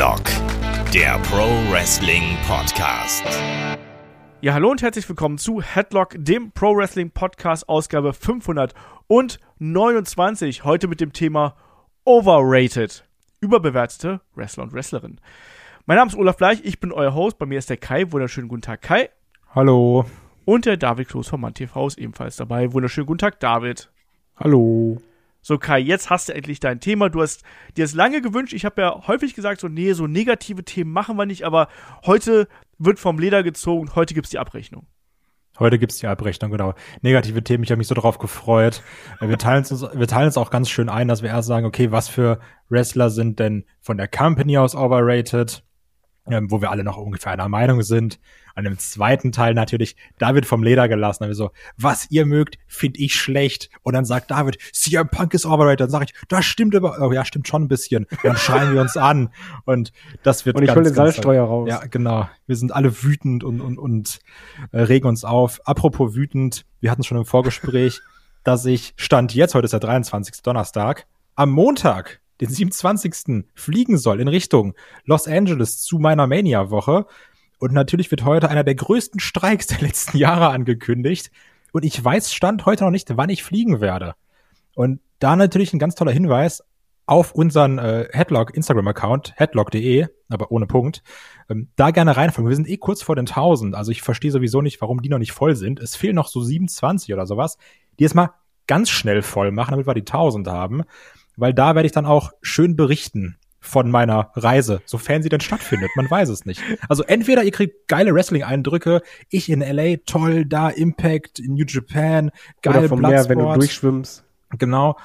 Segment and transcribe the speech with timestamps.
[0.00, 0.24] Headlock,
[0.94, 3.22] der Pro Wrestling Podcast.
[4.40, 10.64] Ja, hallo und herzlich willkommen zu Headlock, dem Pro Wrestling Podcast, Ausgabe 529.
[10.64, 11.54] Heute mit dem Thema
[12.04, 13.04] Overrated.
[13.42, 15.20] Überbewertete Wrestler und Wrestlerinnen.
[15.84, 17.36] Mein Name ist Olaf Bleich, ich bin euer Host.
[17.36, 18.10] Bei mir ist der Kai.
[18.10, 19.10] Wunderschönen guten Tag, Kai.
[19.54, 20.06] Hallo.
[20.46, 22.72] Und der David Kloß von MannTV ist ebenfalls dabei.
[22.72, 23.90] Wunderschönen guten Tag, David.
[24.38, 24.96] Hallo.
[25.42, 27.08] So, Kai, jetzt hast du endlich dein Thema.
[27.08, 27.42] Du hast
[27.76, 28.52] dir es lange gewünscht.
[28.52, 31.68] Ich habe ja häufig gesagt, so, nee, so negative Themen machen wir nicht, aber
[32.04, 34.86] heute wird vom Leder gezogen heute gibt's die Abrechnung.
[35.58, 36.74] Heute gibt's die Abrechnung, genau.
[37.02, 38.82] Negative Themen, ich habe mich so darauf gefreut.
[39.20, 41.66] Äh, wir teilen, uns, wir teilen uns auch ganz schön ein, dass wir erst sagen,
[41.66, 45.62] okay, was für Wrestler sind denn von der Company aus overrated?
[46.32, 48.18] Ähm, wo wir alle noch ungefähr einer Meinung sind.
[48.54, 51.24] An dem zweiten Teil natürlich David vom Leder gelassen.
[51.24, 53.70] Dann so, was ihr mögt, finde ich schlecht.
[53.82, 55.80] Und dann sagt David, CM Punk ist overrated.
[55.80, 58.06] Dann sage ich, das stimmt aber, oh ja, stimmt schon ein bisschen.
[58.22, 59.30] Dann schreien wir uns an.
[59.64, 61.68] Und das wird Und ich ganz, hol den Salzstreuer raus.
[61.68, 62.28] Ja, genau.
[62.46, 64.20] Wir sind alle wütend und, und, und
[64.72, 65.60] äh, regen uns auf.
[65.64, 68.00] Apropos wütend, wir hatten schon im Vorgespräch,
[68.44, 70.42] dass ich Stand jetzt, heute ist der 23.
[70.42, 73.44] Donnerstag, am Montag, den 27.
[73.54, 74.74] fliegen soll in Richtung
[75.04, 77.06] Los Angeles zu meiner Mania-Woche.
[77.58, 81.30] Und natürlich wird heute einer der größten Streiks der letzten Jahre angekündigt.
[81.72, 84.14] Und ich weiß Stand heute noch nicht, wann ich fliegen werde.
[84.74, 86.64] Und da natürlich ein ganz toller Hinweis
[87.06, 91.02] auf unseren äh, Headlock Instagram-Account, headlock.de, aber ohne Punkt.
[91.48, 92.48] Ähm, da gerne reinfolgen.
[92.48, 93.74] Wir sind eh kurz vor den 1000.
[93.74, 95.80] Also ich verstehe sowieso nicht, warum die noch nicht voll sind.
[95.80, 97.58] Es fehlen noch so 27 oder sowas.
[97.98, 98.30] Die jetzt mal
[98.68, 100.84] ganz schnell voll machen, damit wir die 1000 haben.
[101.40, 105.90] Weil da werde ich dann auch schön berichten von meiner Reise, sofern sie denn stattfindet.
[105.94, 106.62] Man weiß es nicht.
[106.88, 112.30] Also entweder ihr kriegt geile Wrestling-Eindrücke, ich in LA, toll, da Impact, in New Japan,
[112.62, 114.24] geil Oder vom Meer, wenn du durchschwimmst.
[114.58, 114.96] Genau.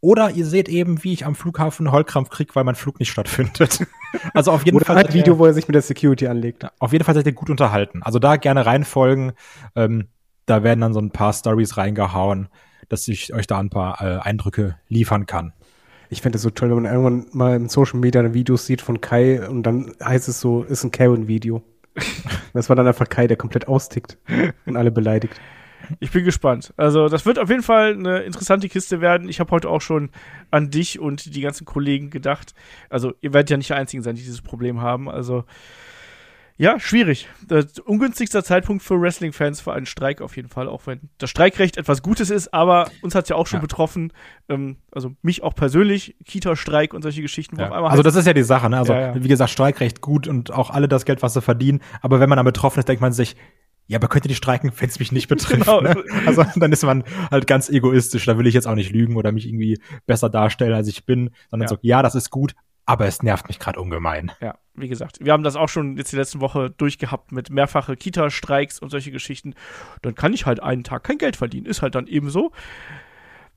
[0.00, 3.86] Oder ihr seht eben, wie ich am Flughafen Heulkrampf krieg, weil mein Flug nicht stattfindet.
[4.32, 6.64] Also auf jeden Oder Fall ein Video, ihr, wo er sich mit der Security anlegt.
[6.78, 8.00] auf jeden Fall seid ihr gut unterhalten.
[8.04, 9.32] Also da gerne reinfolgen.
[9.74, 10.06] Ähm,
[10.46, 12.46] da werden dann so ein paar Stories reingehauen,
[12.88, 15.52] dass ich euch da ein paar äh, Eindrücke liefern kann.
[16.14, 19.00] Ich fände es so toll, wenn man irgendwann mal in Social Media Videos sieht von
[19.00, 21.62] Kai und dann heißt es so, ist ein Karen-Video.
[22.52, 24.16] Das war dann einfach Kai, der komplett austickt
[24.64, 25.40] und alle beleidigt.
[25.98, 26.72] Ich bin gespannt.
[26.76, 29.28] Also, das wird auf jeden Fall eine interessante Kiste werden.
[29.28, 30.10] Ich habe heute auch schon
[30.52, 32.54] an dich und die ganzen Kollegen gedacht.
[32.90, 35.10] Also, ihr werdet ja nicht die Einzigen sein, die dieses Problem haben.
[35.10, 35.44] Also,
[36.56, 37.28] ja, schwierig.
[37.48, 41.76] Das ungünstigster Zeitpunkt für Wrestling-Fans für einen Streik auf jeden Fall, auch wenn das Streikrecht
[41.76, 43.62] etwas Gutes ist, aber uns hat es ja auch schon Ja.
[43.62, 44.12] betroffen.
[44.48, 47.58] Ähm, also, mich auch persönlich, Kita-Streik und solche Geschichten.
[47.60, 48.78] einmal Also heißt- das ist ja die Sache, ne?
[48.78, 49.22] Also Ja, ja.
[49.22, 51.80] wie gesagt, Streikrecht gut und auch alle das Geld, was sie verdienen.
[52.02, 53.34] Aber wenn man dann betroffen ist, denkt man sich,
[53.86, 55.28] ja, aber könnt ihr die streiken, wenn es mich nicht
[55.58, 55.60] betrifft.
[55.64, 55.80] Genau.
[55.80, 55.94] Ne?
[56.24, 58.24] Also dann ist man halt ganz egoistisch.
[58.26, 61.30] Da will ich jetzt auch nicht lügen oder mich irgendwie besser darstellen, als ich bin,
[61.50, 61.68] sondern Ja.
[61.68, 62.54] so, ja, das ist gut,
[62.86, 64.32] aber es nervt mich gerade ungemein.
[64.40, 67.96] Ja, wie gesagt, wir haben das auch schon jetzt die letzten Woche durchgehabt mit mehrfache
[67.96, 69.54] Kita-Streiks und solche Geschichten.
[70.02, 71.66] Dann kann ich halt einen Tag kein Geld verdienen.
[71.66, 72.52] Ist halt dann eben so.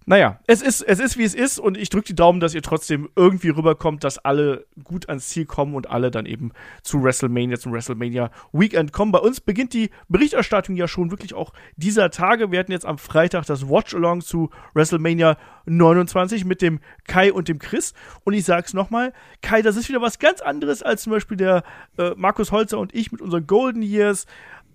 [0.10, 2.62] Naja, es ist, es ist, wie es ist und ich drücke die Daumen, dass ihr
[2.62, 7.60] trotzdem irgendwie rüberkommt, dass alle gut ans Ziel kommen und alle dann eben zu WrestleMania,
[7.60, 9.12] zum WrestleMania Weekend kommen.
[9.12, 12.54] Bei uns beginnt die Berichterstattung ja schon wirklich auch dieser Tage.
[12.54, 15.36] Wir hatten jetzt am Freitag das Watch-Along zu WrestleMania
[15.66, 17.94] 29 mit dem Kai und dem Chris.
[18.24, 21.64] Und ich sag's nochmal, Kai, das ist wieder was ganz anderes als zum Beispiel der
[21.98, 24.26] äh, Markus Holzer und ich mit unseren Golden Years.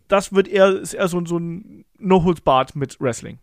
[0.08, 3.38] Das wird eher, ist eher so, so ein No-Holds-Bart mit Wrestling.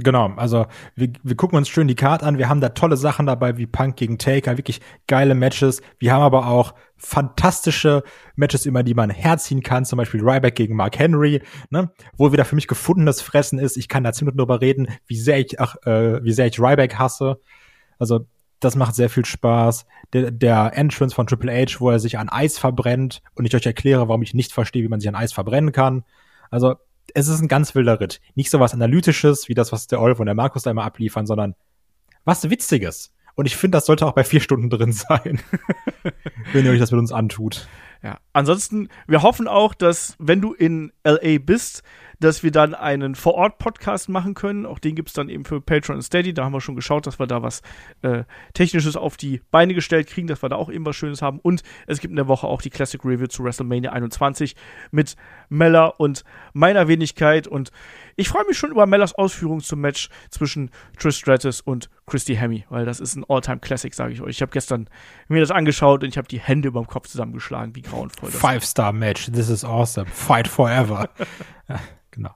[0.00, 2.38] Genau, also wir, wir gucken uns schön die Card an.
[2.38, 5.82] Wir haben da tolle Sachen dabei, wie Punk gegen Taker, wirklich geile Matches.
[5.98, 8.04] Wir haben aber auch fantastische
[8.36, 11.90] Matches, über die man herziehen kann, zum Beispiel Ryback gegen Mark Henry, ne?
[12.16, 13.76] wo wieder für mich gefundenes Fressen ist.
[13.76, 16.94] Ich kann da Minuten drüber reden, wie sehr ich, ach, äh, wie sehr ich Ryback
[16.94, 17.40] hasse.
[17.98, 18.26] Also
[18.60, 19.84] das macht sehr viel Spaß.
[20.12, 23.66] Der, der Entrance von Triple H, wo er sich an Eis verbrennt und ich euch
[23.66, 26.04] erkläre, warum ich nicht verstehe, wie man sich an Eis verbrennen kann.
[26.50, 26.76] Also
[27.14, 28.20] es ist ein ganz wilder Ritt.
[28.34, 31.26] Nicht so was Analytisches, wie das, was der Olf und der Markus da immer abliefern,
[31.26, 31.54] sondern
[32.24, 33.12] was Witziges.
[33.34, 35.40] Und ich finde, das sollte auch bei vier Stunden drin sein,
[36.52, 37.68] wenn ihr euch das mit uns antut.
[38.02, 41.82] Ja, ansonsten, wir hoffen auch, dass, wenn du in LA bist,
[42.20, 44.66] dass wir dann einen Vor-Ort-Podcast machen können.
[44.66, 46.34] Auch den gibt's dann eben für Patreon und Steady.
[46.34, 47.62] Da haben wir schon geschaut, dass wir da was
[48.02, 48.24] äh,
[48.54, 51.38] Technisches auf die Beine gestellt kriegen, dass wir da auch eben was Schönes haben.
[51.40, 54.56] Und es gibt in der Woche auch die Classic Review zu WrestleMania 21
[54.90, 55.16] mit
[55.48, 57.46] Mella und meiner Wenigkeit.
[57.46, 57.70] Und
[58.16, 62.64] ich freue mich schon über Mellas Ausführungen zum Match zwischen Trish Stratus und Christy Hemme,
[62.68, 64.30] weil das ist ein All-Time-Classic, sage ich euch.
[64.30, 64.88] Ich habe gestern
[65.28, 68.40] mir das angeschaut und ich habe die Hände über dem Kopf zusammengeschlagen, wie grauenvoll das
[68.40, 70.06] Five-Star-Match, this is awesome.
[70.06, 71.08] Fight forever.
[71.68, 71.80] ja,
[72.10, 72.30] genau.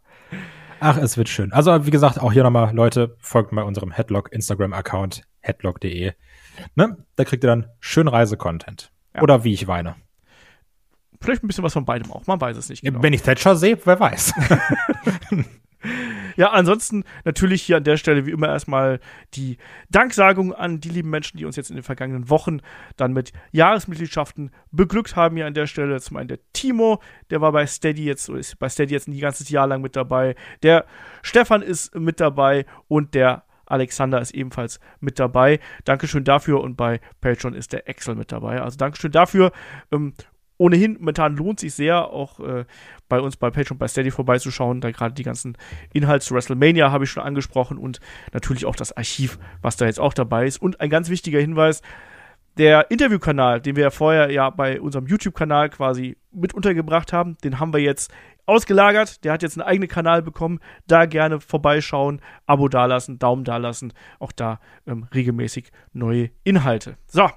[0.81, 1.53] Ach, es wird schön.
[1.53, 6.13] Also, wie gesagt, auch hier nochmal, Leute, folgt mal unserem Headlock Instagram-Account, headlock.de.
[6.75, 6.97] Ne?
[7.15, 8.93] Da kriegt ihr dann schön Reisecontent.
[9.15, 9.23] Ja.
[9.23, 9.95] Oder wie ich weine.
[11.21, 13.01] Vielleicht ein bisschen was von beidem auch, man weiß es nicht genau.
[13.01, 14.35] Wenn ich Thatcher sehe, wer weiß.
[16.37, 19.01] Ja, ansonsten natürlich hier an der Stelle wie immer erstmal
[19.35, 19.59] die
[19.91, 22.61] Danksagung an die lieben Menschen, die uns jetzt in den vergangenen Wochen
[22.97, 26.01] dann mit Jahresmitgliedschaften beglückt haben hier an der Stelle.
[26.01, 27.01] Zum einen der Timo,
[27.31, 30.35] der war bei Steady jetzt, ist bei Steady jetzt ein ganzes Jahr lang mit dabei.
[30.63, 30.87] Der
[31.23, 35.59] Stefan ist mit dabei und der Alexander ist ebenfalls mit dabei.
[35.85, 38.61] Dankeschön dafür und bei Patreon ist der Excel mit dabei.
[38.61, 39.53] Also Dankeschön dafür.
[39.91, 40.15] Ähm,
[40.63, 42.65] ohnehin, momentan lohnt sich sehr, auch äh,
[43.09, 45.59] bei uns bei Patreon, bei Steady vorbeizuschauen, da gerade die ganzen
[45.93, 47.99] Inhalte zu WrestleMania habe ich schon angesprochen und
[48.33, 50.63] natürlich auch das Archiv, was da jetzt auch dabei ist.
[50.63, 51.83] Und ein ganz wichtiger Hinweis,
[52.59, 57.59] der Interviewkanal, den wir ja vorher ja bei unserem YouTube-Kanal quasi mit untergebracht haben, den
[57.59, 58.13] haben wir jetzt
[58.47, 59.25] ausgelagert.
[59.25, 60.61] Der hat jetzt einen eigenen Kanal bekommen.
[60.87, 63.93] Da gerne vorbeischauen, Abo dalassen, Daumen dalassen.
[64.19, 66.97] Auch da ähm, regelmäßig neue Inhalte.
[67.07, 67.31] So.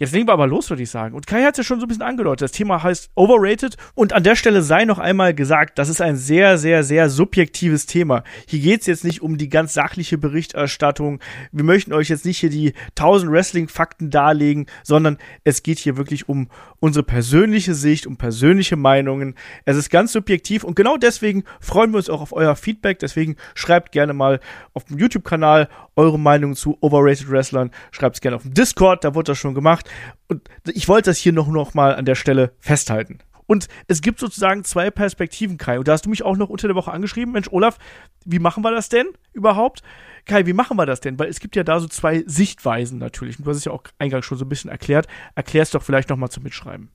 [0.00, 1.14] Jetzt legen wir aber los, würde ich sagen.
[1.14, 2.40] Und Kai hat es ja schon so ein bisschen angedeutet.
[2.40, 3.76] Das Thema heißt Overrated.
[3.94, 7.84] Und an der Stelle sei noch einmal gesagt, das ist ein sehr, sehr, sehr subjektives
[7.84, 8.24] Thema.
[8.48, 11.20] Hier geht es jetzt nicht um die ganz sachliche Berichterstattung.
[11.52, 16.30] Wir möchten euch jetzt nicht hier die 1000 Wrestling-Fakten darlegen, sondern es geht hier wirklich
[16.30, 16.48] um
[16.78, 19.34] unsere persönliche Sicht, um persönliche Meinungen.
[19.66, 23.00] Es ist ganz subjektiv und genau deswegen freuen wir uns auch auf euer Feedback.
[23.00, 24.40] Deswegen schreibt gerne mal
[24.72, 27.70] auf dem YouTube-Kanal eure Meinung zu Overrated Wrestlern.
[27.90, 29.89] Schreibt es gerne auf dem Discord, da wurde das schon gemacht.
[30.28, 33.18] Und ich wollte das hier noch, noch mal an der Stelle festhalten.
[33.46, 35.80] Und es gibt sozusagen zwei Perspektiven, Kai.
[35.80, 37.32] Und da hast du mich auch noch unter der Woche angeschrieben.
[37.32, 37.78] Mensch, Olaf,
[38.24, 39.82] wie machen wir das denn überhaupt?
[40.24, 41.18] Kai, wie machen wir das denn?
[41.18, 43.38] Weil es gibt ja da so zwei Sichtweisen natürlich.
[43.38, 45.08] Und du hast es ja auch eingangs schon so ein bisschen erklärt.
[45.34, 46.90] Erklär es doch vielleicht noch mal zum Mitschreiben.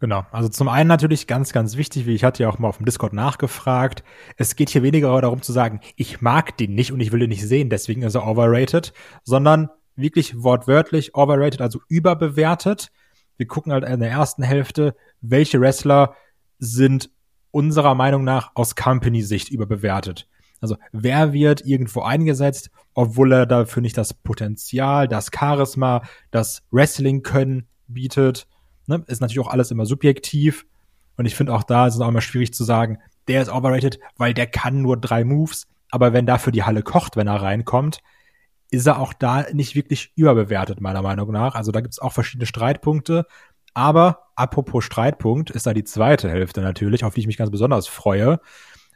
[0.00, 0.24] Genau.
[0.32, 2.86] Also zum einen natürlich ganz, ganz wichtig, wie ich hatte ja auch mal auf dem
[2.86, 4.04] Discord nachgefragt.
[4.36, 7.28] Es geht hier weniger darum zu sagen, ich mag den nicht und ich will den
[7.28, 8.92] nicht sehen, deswegen ist er overrated,
[9.22, 12.90] sondern wirklich wortwörtlich overrated, also überbewertet.
[13.36, 16.14] Wir gucken halt in der ersten Hälfte, welche Wrestler
[16.58, 17.10] sind
[17.50, 20.28] unserer Meinung nach aus Company-Sicht überbewertet.
[20.60, 27.22] Also wer wird irgendwo eingesetzt, obwohl er dafür nicht das Potenzial, das Charisma, das Wrestling
[27.22, 28.46] können bietet.
[28.86, 29.04] Ne?
[29.06, 30.66] Ist natürlich auch alles immer subjektiv.
[31.16, 32.98] Und ich finde auch da ist es auch immer schwierig zu sagen,
[33.28, 35.66] der ist overrated, weil der kann nur drei Moves.
[35.90, 37.98] Aber wenn dafür die Halle kocht, wenn er reinkommt,
[38.74, 41.54] ist er auch da nicht wirklich überbewertet, meiner Meinung nach.
[41.54, 43.26] Also da gibt es auch verschiedene Streitpunkte.
[43.74, 47.88] Aber apropos Streitpunkt ist da die zweite Hälfte natürlich, auf die ich mich ganz besonders
[47.88, 48.40] freue,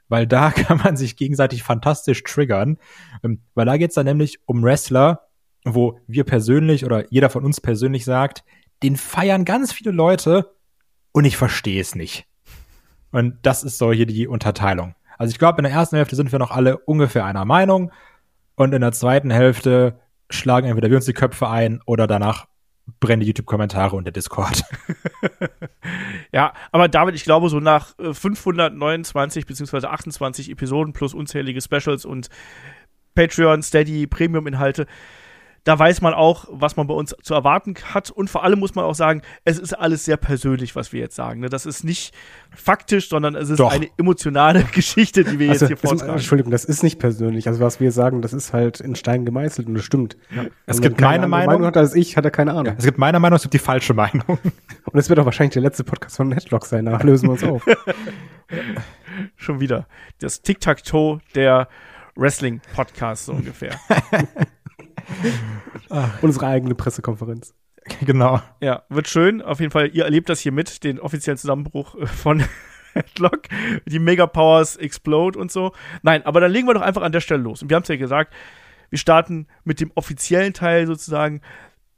[0.08, 2.78] weil da kann man sich gegenseitig fantastisch triggern,
[3.22, 5.28] ähm, weil da geht es dann nämlich um Wrestler,
[5.64, 8.44] wo wir persönlich oder jeder von uns persönlich sagt,
[8.82, 10.54] den feiern ganz viele Leute
[11.12, 12.26] und ich verstehe es nicht.
[13.10, 14.94] Und das ist so hier die Unterteilung.
[15.16, 17.90] Also ich glaube, in der ersten Hälfte sind wir noch alle ungefähr einer Meinung
[18.58, 20.00] und in der zweiten Hälfte
[20.30, 22.46] schlagen entweder wir uns die Köpfe ein oder danach
[23.00, 24.64] brennen die YouTube-Kommentare und der Discord.
[26.32, 29.86] ja, aber David, ich glaube, so nach 529 bzw.
[29.86, 32.28] 28 Episoden plus unzählige Specials und
[33.14, 34.86] Patreon, Steady, Premium-Inhalte,
[35.64, 38.10] da weiß man auch, was man bei uns zu erwarten hat.
[38.10, 41.14] Und vor allem muss man auch sagen, es ist alles sehr persönlich, was wir jetzt
[41.16, 41.40] sagen.
[41.40, 41.48] Ne?
[41.50, 42.14] Das ist nicht
[42.54, 43.72] faktisch, sondern es ist Doch.
[43.72, 46.12] eine emotionale Geschichte, die wir Also, jetzt hier das, vortragen.
[46.12, 47.48] Entschuldigung, das ist nicht persönlich.
[47.48, 50.16] Also was wir sagen, das ist halt in Stein gemeißelt und das stimmt.
[50.66, 51.66] Es Und gibt meine andere Meinung.
[51.66, 52.74] hat als ich, hat er keine Ahnung.
[52.78, 54.24] Es gibt meine Meinung, es gibt die falsche Meinung.
[54.84, 56.86] Und es wird auch wahrscheinlich der letzte Podcast von Netlock sein.
[56.86, 57.62] Da lösen wir uns auf.
[59.36, 59.86] Schon wieder.
[60.20, 61.68] Das Tic-Tac-Toe der
[62.16, 63.78] Wrestling-Podcast, so ungefähr.
[66.22, 67.54] Unsere eigene Pressekonferenz.
[68.04, 68.40] genau.
[68.60, 69.42] Ja, wird schön.
[69.42, 72.44] Auf jeden Fall, ihr erlebt das hier mit, den offiziellen Zusammenbruch äh, von
[72.92, 73.42] Headlock.
[73.86, 75.72] Die Mega-Powers explode und so.
[76.02, 77.62] Nein, aber dann legen wir doch einfach an der Stelle los.
[77.62, 78.34] Und wir haben es ja gesagt,
[78.90, 81.42] wir starten mit dem offiziellen Teil sozusagen.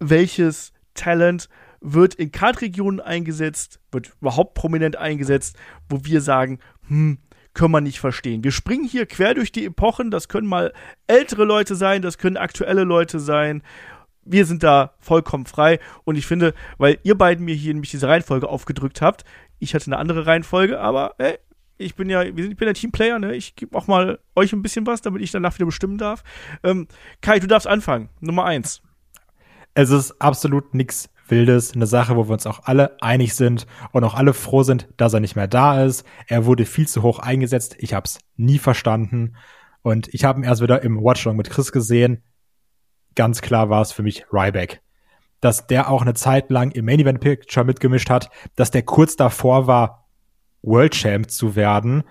[0.00, 1.48] Welches Talent
[1.80, 5.56] wird in Kartregionen eingesetzt, wird überhaupt prominent eingesetzt,
[5.88, 7.18] wo wir sagen, hm,
[7.54, 8.45] können wir nicht verstehen.
[8.45, 10.73] Wir springen hier quer durch die Epochen, das können mal
[11.07, 13.62] ältere Leute sein, das können aktuelle Leute sein.
[14.25, 18.09] Wir sind da vollkommen frei und ich finde, weil ihr beiden mir hier nämlich diese
[18.09, 19.25] Reihenfolge aufgedrückt habt,
[19.59, 21.38] ich hatte eine andere Reihenfolge, aber ey,
[21.78, 23.35] ich bin ja, ich bin der Teamplayer, ne?
[23.35, 26.23] Ich gebe auch mal euch ein bisschen was, damit ich danach wieder bestimmen darf.
[26.62, 26.88] Ähm,
[27.23, 28.11] Kai, du darfst anfangen.
[28.21, 28.83] Nummer eins.
[29.73, 34.04] Es ist absolut nichts Wildes, eine Sache, wo wir uns auch alle einig sind und
[34.04, 36.04] auch alle froh sind, dass er nicht mehr da ist.
[36.26, 37.76] Er wurde viel zu hoch eingesetzt.
[37.78, 39.37] Ich habe es nie verstanden.
[39.82, 42.22] Und ich habe ihn erst wieder im Watchdog mit Chris gesehen.
[43.14, 44.80] Ganz klar war es für mich Ryback.
[45.40, 49.16] Dass der auch eine Zeit lang im Main Event Picture mitgemischt hat, dass der kurz
[49.16, 50.08] davor war,
[50.62, 52.04] World Champ zu werden.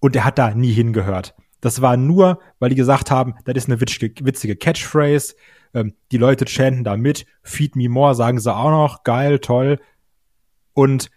[0.00, 1.34] Und er hat da nie hingehört.
[1.60, 5.34] Das war nur, weil die gesagt haben, das ist eine witzige, witzige Catchphrase.
[5.74, 9.80] Ähm, die Leute chanten da mit, Feed Me More, sagen sie auch noch, geil, toll.
[10.72, 11.10] Und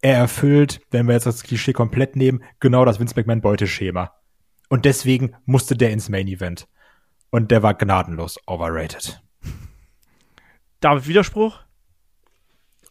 [0.00, 4.12] er erfüllt, wenn wir jetzt das Klischee komplett nehmen, genau das Vince McMahon Beuteschema.
[4.68, 6.68] Und deswegen musste der ins Main Event.
[7.30, 9.20] Und der war gnadenlos overrated.
[10.80, 11.60] David, Widerspruch?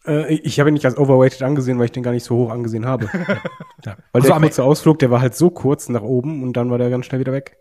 [0.06, 2.50] Äh, ich habe ihn nicht als overweighted angesehen, weil ich den gar nicht so hoch
[2.50, 3.08] angesehen habe.
[3.84, 3.98] Ja.
[4.12, 6.78] Weil Also der kurze Ausflug, der war halt so kurz nach oben und dann war
[6.78, 7.58] der ganz schnell wieder weg.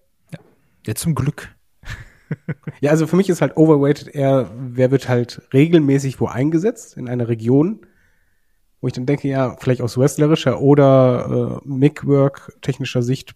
[0.87, 1.53] ja, zum Glück.
[2.81, 7.07] Ja, also für mich ist halt overweighted eher, wer wird halt regelmäßig wo eingesetzt in
[7.07, 7.85] einer Region,
[8.81, 13.35] wo ich dann denke, ja, vielleicht aus wrestlerischer oder äh, Mic-Work technischer Sicht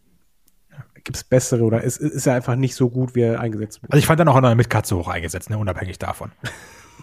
[1.03, 3.94] gibt's bessere oder es ist ja einfach nicht so gut, wie er eingesetzt wird.
[3.94, 6.32] Also ich fand dann auch noch mit Katze hoch eingesetzt, ne, unabhängig davon.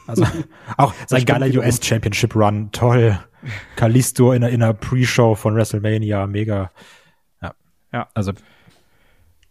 [0.07, 0.27] Also
[0.77, 1.47] auch sein geiler.
[1.61, 3.19] US Championship Run, toll.
[3.77, 6.71] Kalisto in, der- in einer Pre-Show von WrestleMania, mega.
[7.41, 7.55] Ja.
[7.93, 8.09] Ja.
[8.15, 8.33] Also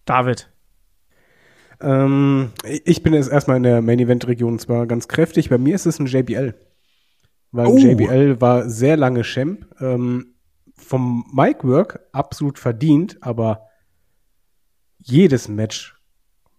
[0.06, 0.50] David.
[1.84, 6.00] Ähm, ich bin jetzt erstmal in der Main-Event-Region zwar ganz kräftig, bei mir ist es
[6.00, 6.56] ein JBL.
[7.52, 7.78] Weil Oh.
[7.78, 9.68] JBL war sehr lange Champ.
[9.80, 10.34] Ähm,
[10.76, 13.68] vom Mic-Work absolut verdient, aber
[14.98, 15.96] jedes Match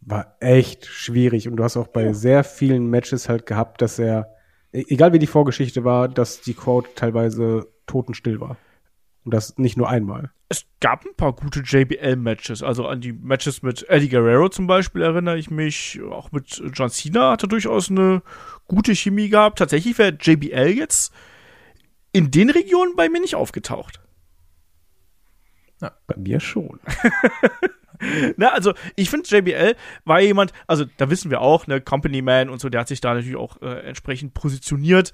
[0.01, 1.49] war echt schwierig.
[1.49, 4.35] Und du hast auch bei sehr vielen Matches halt gehabt, dass er,
[4.73, 8.57] e- egal wie die Vorgeschichte war, dass die Crowd teilweise totenstill war.
[9.25, 10.31] Und das nicht nur einmal.
[10.49, 12.63] Es gab ein paar gute JBL-Matches.
[12.63, 16.01] Also an die Matches mit Eddie Guerrero zum Beispiel erinnere ich mich.
[16.11, 18.23] Auch mit John Cena hatte durchaus eine
[18.67, 19.59] gute Chemie gehabt.
[19.59, 21.13] Tatsächlich wäre JBL jetzt
[22.13, 24.01] in den Regionen bei mir nicht aufgetaucht.
[26.07, 26.81] Bei mir schon.
[28.37, 32.51] Ne, also ich finde, JBL war jemand, also da wissen wir auch, ne, Company Man
[32.51, 35.13] und so, der hat sich da natürlich auch äh, entsprechend positioniert,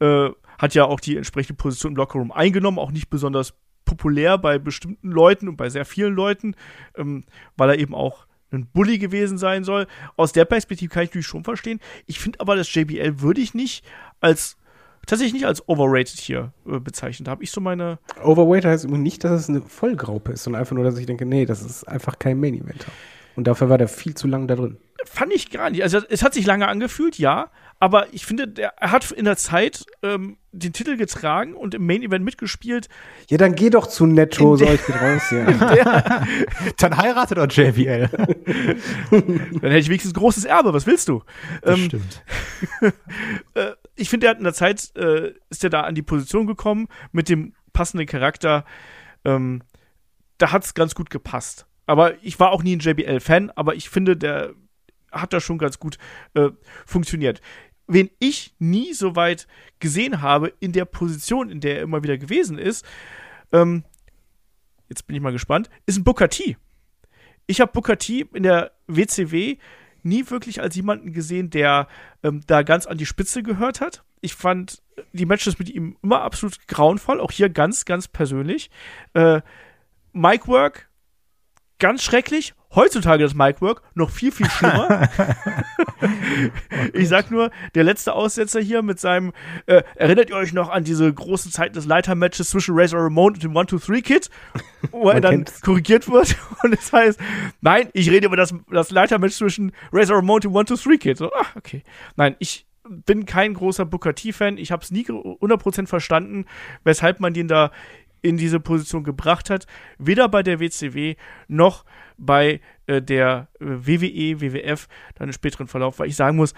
[0.00, 3.54] äh, hat ja auch die entsprechende Position im Lockerroom eingenommen, auch nicht besonders
[3.86, 6.54] populär bei bestimmten Leuten und bei sehr vielen Leuten,
[6.96, 7.24] ähm,
[7.56, 9.86] weil er eben auch ein Bully gewesen sein soll.
[10.16, 11.80] Aus der Perspektive kann ich natürlich schon verstehen.
[12.06, 13.84] Ich finde aber, das JBL würde ich nicht
[14.20, 14.58] als
[15.06, 17.24] tatsächlich nicht als overrated hier äh, bezeichnen.
[17.24, 20.60] Da habe ich so meine Overweight heißt übrigens nicht, dass es eine Vollgraupe ist, sondern
[20.60, 22.92] einfach nur, dass ich denke, nee, das ist einfach kein Main Eventer.
[23.34, 24.76] Und dafür war der viel zu lang da drin.
[25.06, 25.82] Fand ich gar nicht.
[25.82, 27.50] Also es hat sich lange angefühlt, ja.
[27.82, 31.86] Aber ich finde, der, er hat in der Zeit ähm, den Titel getragen und im
[31.86, 32.90] Main Event mitgespielt.
[33.30, 36.26] Ja, dann geh doch zu Netto, In so der- ich bin raus, ja.
[36.78, 38.08] dann heiratet doch JBL.
[39.10, 40.72] Dann hätte ich wenigstens ein großes Erbe.
[40.74, 41.22] Was willst du?
[41.62, 42.22] Das Ähm, stimmt.
[43.54, 46.46] äh, ich finde, er hat in der Zeit, äh, ist er da an die Position
[46.46, 48.64] gekommen mit dem passenden Charakter.
[49.24, 49.62] Ähm,
[50.38, 51.66] da hat es ganz gut gepasst.
[51.86, 54.52] Aber ich war auch nie ein JBL-Fan, aber ich finde, der
[55.12, 55.98] hat da schon ganz gut
[56.34, 56.50] äh,
[56.86, 57.40] funktioniert.
[57.92, 59.48] Wen ich nie so weit
[59.80, 62.84] gesehen habe in der Position, in der er immer wieder gewesen ist,
[63.52, 63.82] ähm,
[64.88, 66.56] jetzt bin ich mal gespannt, ist ein Booker T.
[67.48, 69.56] Ich habe Booker T in der WCW
[70.04, 71.88] nie wirklich als jemanden gesehen, der
[72.22, 74.04] ähm, da ganz an die Spitze gehört hat.
[74.20, 74.82] Ich fand
[75.12, 78.70] die Matches mit ihm immer absolut grauenvoll, auch hier ganz, ganz persönlich.
[79.14, 79.40] Äh,
[80.12, 80.88] Mic Work,
[81.80, 82.54] ganz schrecklich.
[82.74, 85.08] Heutzutage das Mic Work noch viel, viel schlimmer.
[86.92, 89.32] ich sag nur, der letzte Aussetzer hier mit seinem,
[89.66, 93.42] äh, erinnert ihr euch noch an diese großen Zeiten des Leitermatches zwischen Razor Ramon und
[93.42, 94.30] dem 1-2-3-Kid,
[94.92, 95.60] wo er dann kennt's.
[95.62, 97.18] korrigiert wird und es heißt,
[97.60, 101.18] nein, ich rede über das, das Leitermatch zwischen Razor Ramon und dem 1-2-3-Kid.
[101.18, 101.82] So, ach, okay.
[102.16, 104.58] Nein, ich bin kein großer Booker T-Fan.
[104.58, 106.46] Ich habe es nie ge- 100% verstanden,
[106.82, 107.70] weshalb man den da
[108.22, 109.66] in diese Position gebracht hat.
[109.98, 111.16] Weder bei der WCW
[111.48, 111.84] noch
[112.18, 116.54] bei äh, der äh, WWE, WWF, dann im späteren Verlauf, weil ich sagen muss,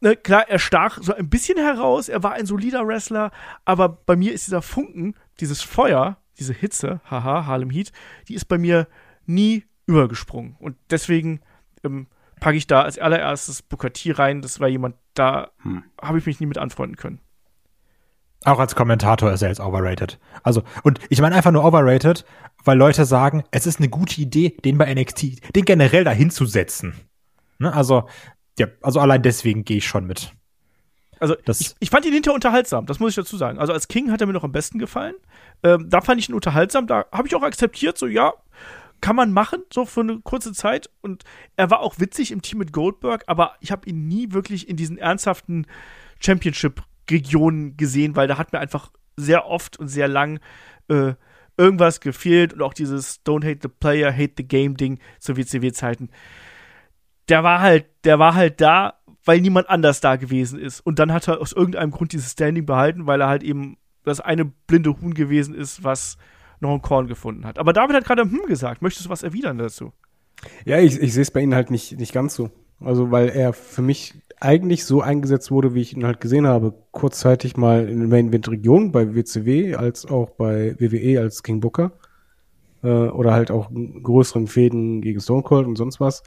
[0.00, 3.30] ne, klar, er stach so ein bisschen heraus, er war ein solider Wrestler,
[3.64, 7.92] aber bei mir ist dieser Funken, dieses Feuer, diese Hitze, haha, Harlem Heat,
[8.28, 8.86] die ist bei mir
[9.26, 10.56] nie übergesprungen.
[10.58, 11.40] Und deswegen
[11.84, 12.06] ähm,
[12.40, 14.42] packe ich da als allererstes Booker T rein.
[14.42, 15.84] Das war jemand, da Hm.
[16.00, 17.20] habe ich mich nie mit anfreunden können.
[18.44, 20.18] Auch als Kommentator ist er jetzt overrated.
[20.42, 22.24] Also, und ich meine einfach nur overrated,
[22.64, 26.44] weil Leute sagen, es ist eine gute Idee, den bei NXT, den generell dahin zu
[26.46, 26.94] setzen.
[27.58, 27.72] Ne?
[27.72, 28.08] Also,
[28.58, 30.32] ja, also allein deswegen gehe ich schon mit.
[31.20, 33.58] Also Das- ich, ich fand ihn hinterher unterhaltsam, das muss ich dazu sagen.
[33.58, 35.14] Also als King hat er mir noch am besten gefallen.
[35.62, 38.34] Ähm, da fand ich ihn unterhaltsam, da habe ich auch akzeptiert, so ja,
[39.00, 40.90] kann man machen, so für eine kurze Zeit.
[41.00, 41.24] Und
[41.56, 44.76] er war auch witzig im Team mit Goldberg, aber ich habe ihn nie wirklich in
[44.76, 45.66] diesen ernsthaften
[47.04, 50.40] Championship-Regionen gesehen, weil da hat mir einfach sehr oft und sehr lang
[50.88, 51.14] äh,
[51.56, 56.10] irgendwas gefehlt und auch dieses Don't hate the player, hate the game Ding zu WCW-Zeiten.
[57.28, 58.94] Der war halt, der war halt da,
[59.24, 60.80] weil niemand anders da gewesen ist.
[60.80, 64.20] Und dann hat er aus irgendeinem Grund dieses Standing behalten, weil er halt eben das
[64.20, 66.18] eine blinde Huhn gewesen ist, was
[66.60, 67.58] noch ein Korn gefunden hat.
[67.58, 68.82] Aber David hat gerade hm gesagt.
[68.82, 69.92] Möchtest du was erwidern dazu?
[70.66, 72.50] Ja, ich, ich sehe es bei Ihnen halt nicht, nicht ganz so.
[72.80, 76.74] Also, weil er für mich eigentlich so eingesetzt wurde, wie ich ihn halt gesehen habe.
[76.92, 81.60] Kurzzeitig mal in der Main Event Region bei WCW, als auch bei WWE als King
[81.60, 81.92] Booker.
[82.82, 86.22] Äh, oder halt auch in größeren Fäden gegen Stone Cold und sonst was.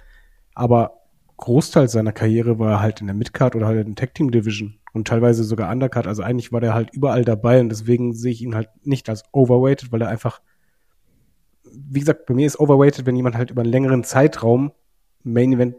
[0.53, 1.01] Aber
[1.37, 4.31] Großteil seiner Karriere war er halt in der Midcard oder halt in der Tag Team
[4.31, 6.07] Division und teilweise sogar Undercard.
[6.07, 9.23] Also eigentlich war der halt überall dabei und deswegen sehe ich ihn halt nicht als
[9.31, 10.41] overweighted, weil er einfach,
[11.63, 14.71] wie gesagt, bei mir ist overweighted, wenn jemand halt über einen längeren Zeitraum
[15.23, 15.75] Main Event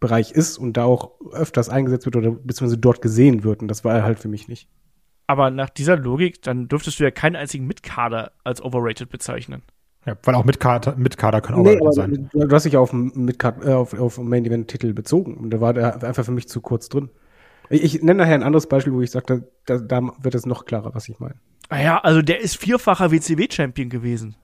[0.00, 3.60] Bereich ist und da auch öfters eingesetzt wird oder beziehungsweise dort gesehen wird.
[3.62, 4.68] Und das war er halt für mich nicht.
[5.26, 9.62] Aber nach dieser Logik, dann dürftest du ja keinen einzigen Mitkader als overrated bezeichnen.
[10.06, 12.30] Ja, weil auch Mitkader, Mitkader können Nee, overrated sein.
[12.32, 15.60] du hast dich auf einen Midcard, äh, auf, auf Main Event Titel bezogen und da
[15.60, 17.10] war der einfach für mich zu kurz drin.
[17.68, 20.46] Ich, ich nenne nachher ein anderes Beispiel, wo ich sage, da, da, da wird es
[20.46, 21.34] noch klarer, was ich meine.
[21.68, 24.34] Naja, also der ist vierfacher WCW-Champion gewesen.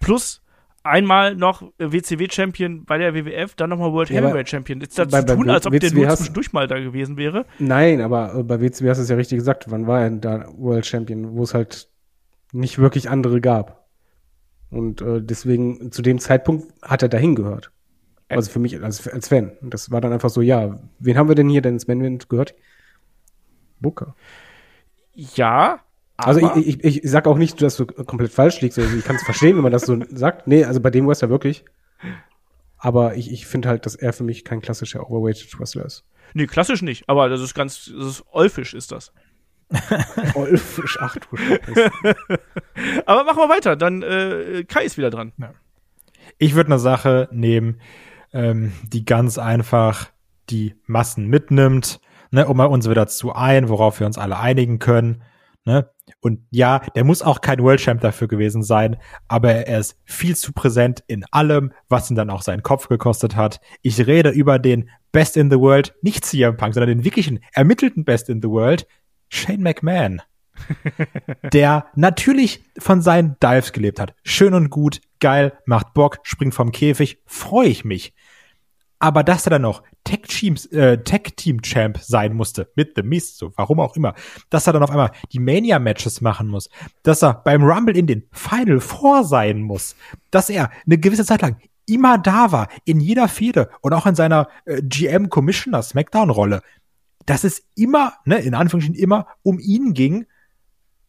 [0.00, 0.42] Plus
[0.88, 4.80] einmal noch WCW-Champion bei der WWF, dann nochmal World Ja, aber Heavyweight Champion.
[4.80, 7.16] Ist dazu bei- bei tun, als ob der WCW nur hast- zwischendurch mal da gewesen
[7.16, 7.46] wäre.
[7.58, 9.70] Nein, aber äh, bei WCW hast du es ja richtig gesagt.
[9.70, 11.88] Wann war er da World Champion, wo es halt
[12.52, 13.86] nicht wirklich andere gab?
[14.70, 17.70] Und äh, deswegen, zu dem Zeitpunkt hat er dahin gehört.
[18.30, 19.52] Also für mich als, als Fan.
[19.62, 22.28] Und das war dann einfach so, ja, wen haben wir denn hier denn ins Event
[22.28, 22.54] gehört?
[23.80, 24.14] Booker.
[25.14, 25.80] Ja,
[26.18, 28.78] Also ich, ich, ich sag auch nicht, dass du komplett falsch liegst.
[28.78, 30.48] Also ich kann es verstehen, wenn man das so sagt.
[30.48, 31.64] Nee, also bei dem Wrestler wirklich.
[32.76, 36.04] Aber ich, ich finde halt, dass er für mich kein klassischer Overweighted Wrestler ist.
[36.34, 39.12] Nee, klassisch nicht, aber das ist ganz, das ist olfisch ist das.
[40.34, 41.90] Olfisch, ach du Scheiße.
[43.06, 45.32] Aber machen wir weiter, dann äh, Kai ist wieder dran.
[46.38, 47.80] Ich würde eine Sache nehmen,
[48.32, 50.08] ähm, die ganz einfach
[50.48, 54.78] die Massen mitnimmt, ne, um mal uns wieder zu ein, worauf wir uns alle einigen
[54.78, 55.22] können.
[55.68, 55.90] Ne?
[56.20, 58.96] Und ja, der muss auch kein World Champ dafür gewesen sein,
[59.28, 63.36] aber er ist viel zu präsent in allem, was ihn dann auch seinen Kopf gekostet
[63.36, 63.60] hat.
[63.82, 68.06] Ich rede über den Best in the World, nicht CM Punk, sondern den wirklichen ermittelten
[68.06, 68.86] Best in the World,
[69.28, 70.22] Shane McMahon
[71.52, 74.14] der natürlich von seinen Dives gelebt hat.
[74.24, 78.14] Schön und gut, geil, macht Bock, springt vom Käfig, freue ich mich.
[78.98, 81.34] Aber dass er dann noch Tech Teams, äh, Tech
[82.00, 84.14] sein musste mit The Mist, so warum auch immer,
[84.50, 86.68] dass er dann auf einmal die Mania Matches machen muss,
[87.02, 89.94] dass er beim Rumble in den Final Four sein muss,
[90.30, 94.14] dass er eine gewisse Zeit lang immer da war in jeder Fehde und auch in
[94.14, 96.62] seiner äh, GM Commissioner Smackdown Rolle,
[97.24, 100.26] dass es immer, ne, in Anführungsstrichen immer um ihn ging,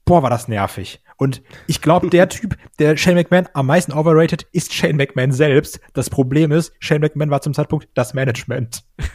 [0.05, 1.01] boah, war das nervig.
[1.19, 5.79] Und ich glaube, der Typ, der Shane McMahon am meisten overrated, ist Shane McMahon selbst.
[5.93, 8.83] Das Problem ist, Shane McMahon war zum Zeitpunkt das Management.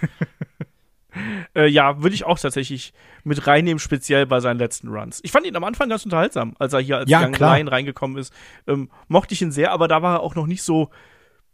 [1.55, 5.21] Äh, ja, würde ich auch tatsächlich mit reinnehmen, speziell bei seinen letzten Runs.
[5.23, 7.55] Ich fand ihn am Anfang ganz unterhaltsam, als er hier als Ja, Young klar.
[7.55, 8.33] Lion reingekommen ist.
[8.67, 10.91] Ähm, mochte ich ihn sehr, aber da war er auch noch nicht so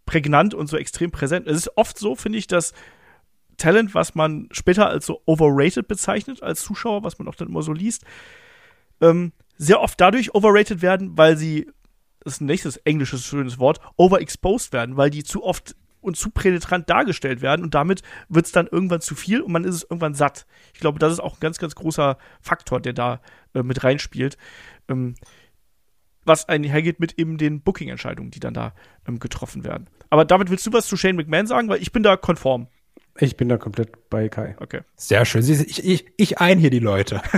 [0.07, 1.47] prägnant und so extrem präsent.
[1.47, 2.73] Es ist oft so, finde ich, dass
[3.59, 7.61] Talent, was man später als so overrated bezeichnet, als Zuschauer, was man auch dann immer
[7.61, 8.07] so liest,
[9.03, 11.66] ähm, sehr oft dadurch overrated werden, weil sie,
[12.25, 16.31] das ist ein nächstes englisches schönes Wort, overexposed werden, weil die zu oft und zu
[16.31, 19.83] penetrant dargestellt werden und damit wird es dann irgendwann zu viel und man ist es
[19.83, 20.46] irgendwann satt.
[20.73, 23.20] Ich glaube, das ist auch ein ganz, ganz großer Faktor, der da
[23.55, 24.38] äh, mit reinspielt.
[24.88, 25.14] Ähm,
[26.25, 28.73] was einhergeht mit eben den Booking-Entscheidungen, die dann da
[29.07, 29.88] ähm, getroffen werden.
[30.11, 31.68] Aber damit willst du was zu Shane McMahon sagen?
[31.68, 32.68] Weil ich bin da konform.
[33.18, 34.55] Ich bin da komplett bei Kai.
[34.61, 34.81] Okay.
[34.96, 35.42] Sehr schön.
[35.42, 37.20] Sie- Ich, ich, ich ein hier die Leute.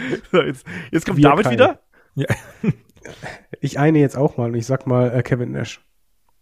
[0.32, 1.52] So, jetzt, jetzt kommt Wir David Kai.
[1.52, 1.80] wieder.
[2.14, 2.26] Ja.
[3.62, 5.80] Ich eine jetzt auch mal und ich sag mal äh, Kevin Nash.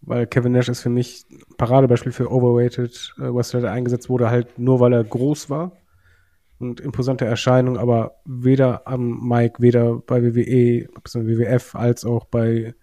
[0.01, 4.29] Weil Kevin Nash ist für mich ein Paradebeispiel für overweighted äh, Wrestler, der eingesetzt wurde,
[4.29, 5.71] halt nur weil er groß war
[6.59, 11.25] und imposante Erscheinung, aber weder am Mike, weder bei WWE, bzw.
[11.25, 12.75] WWF, als auch bei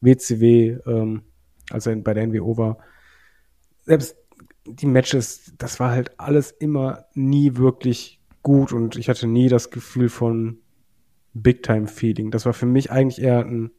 [0.00, 1.22] WCW, ähm,
[1.70, 2.78] als er bei der NWO war.
[3.82, 4.16] Selbst
[4.66, 9.70] die Matches, das war halt alles immer nie wirklich gut und ich hatte nie das
[9.70, 10.58] Gefühl von
[11.34, 12.30] Big-Time-Feeling.
[12.30, 13.70] Das war für mich eigentlich eher ein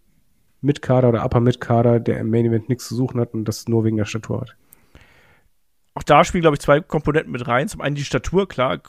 [0.61, 4.05] Mid-Kader oder Upper-Mid-Kader, der im Main-Event nichts zu suchen hat und das nur wegen der
[4.05, 4.55] Statur hat.
[5.95, 7.67] Auch da spielen, glaube ich, zwei Komponenten mit rein.
[7.67, 8.79] Zum einen die Statur, klar.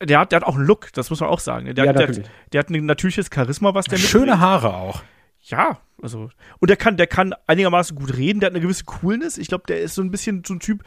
[0.00, 1.66] Der, hat, der hat auch einen Look, das muss man auch sagen.
[1.66, 1.74] ne?
[1.74, 4.40] Der, Ja, hat, der, hat, der hat ein natürliches Charisma, was der Schöne mitbringt.
[4.40, 5.02] Haare auch.
[5.42, 6.30] Ja, also.
[6.60, 9.38] Und der kann, der kann einigermaßen gut reden, der hat eine gewisse Coolness.
[9.38, 10.84] Ich glaube, der ist so ein bisschen so ein Typ,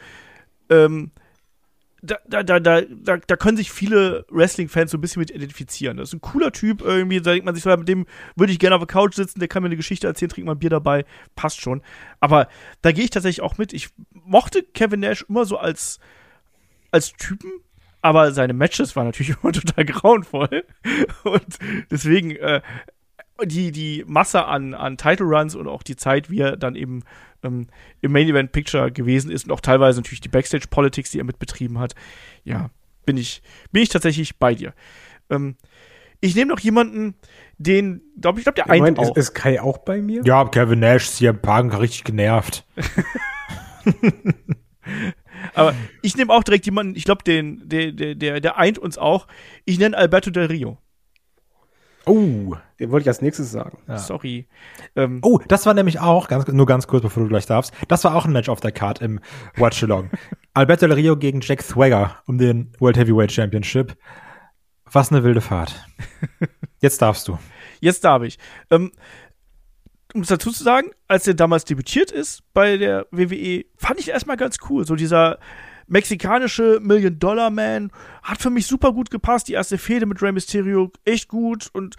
[0.70, 1.10] ähm,
[2.02, 5.96] da, da, da, da, da, können sich viele Wrestling-Fans so ein bisschen mit identifizieren.
[5.96, 8.58] Das ist ein cooler Typ, irgendwie, da denkt man sich so, mit dem würde ich
[8.58, 10.70] gerne auf der Couch sitzen, der kann mir eine Geschichte erzählen, trinkt mal ein Bier
[10.70, 11.04] dabei,
[11.36, 11.80] passt schon.
[12.18, 12.48] Aber
[12.82, 13.72] da gehe ich tatsächlich auch mit.
[13.72, 16.00] Ich mochte Kevin Nash immer so als,
[16.90, 17.52] als Typen,
[18.00, 20.64] aber seine Matches waren natürlich immer total grauenvoll.
[21.22, 22.62] Und deswegen, äh,
[23.44, 27.04] die, die Masse an, an Title Runs und auch die Zeit, wie er dann eben
[27.42, 27.66] ähm,
[28.00, 31.24] im Main Event Picture gewesen ist und auch teilweise natürlich die Backstage Politics, die er
[31.24, 31.94] mitbetrieben hat.
[32.44, 32.70] Ja,
[33.04, 34.74] bin ich, bin ich tatsächlich bei dir.
[35.30, 35.56] Ähm,
[36.20, 37.14] ich nehme noch jemanden,
[37.58, 39.16] den, glaube ich, glaube der eint ist, auch.
[39.16, 40.22] ist Kai auch bei mir?
[40.24, 42.64] Ja, Kevin Nash, CM Punk, richtig genervt.
[45.54, 48.98] Aber ich nehme auch direkt jemanden, ich glaube, den, der, der, der, der eint uns
[48.98, 49.26] auch.
[49.64, 50.78] Ich nenne Alberto Del Rio.
[52.06, 52.56] Oh.
[52.80, 53.78] Den wollte ich als nächstes sagen.
[53.86, 53.98] Ja.
[53.98, 54.48] Sorry.
[54.96, 58.02] Ähm, Oh, das war nämlich auch, ganz, nur ganz kurz, bevor du gleich darfst, das
[58.04, 59.20] war auch ein Match auf der Card im
[59.56, 60.10] Watch-Along.
[60.54, 63.96] Alberto Del Rio gegen Jack Swagger um den World Heavyweight Championship.
[64.90, 65.86] Was eine wilde Fahrt.
[66.80, 67.38] Jetzt darfst du.
[67.80, 68.38] Jetzt darf ich.
[68.70, 68.92] Ähm,
[70.14, 74.10] um es dazu zu sagen, als er damals debütiert ist bei der WWE, fand ich
[74.10, 74.84] erstmal ganz cool.
[74.84, 75.38] So dieser
[75.92, 79.48] mexikanische Million-Dollar-Man hat für mich super gut gepasst.
[79.48, 81.68] Die erste Fehde mit Rey Mysterio echt gut.
[81.72, 81.96] Und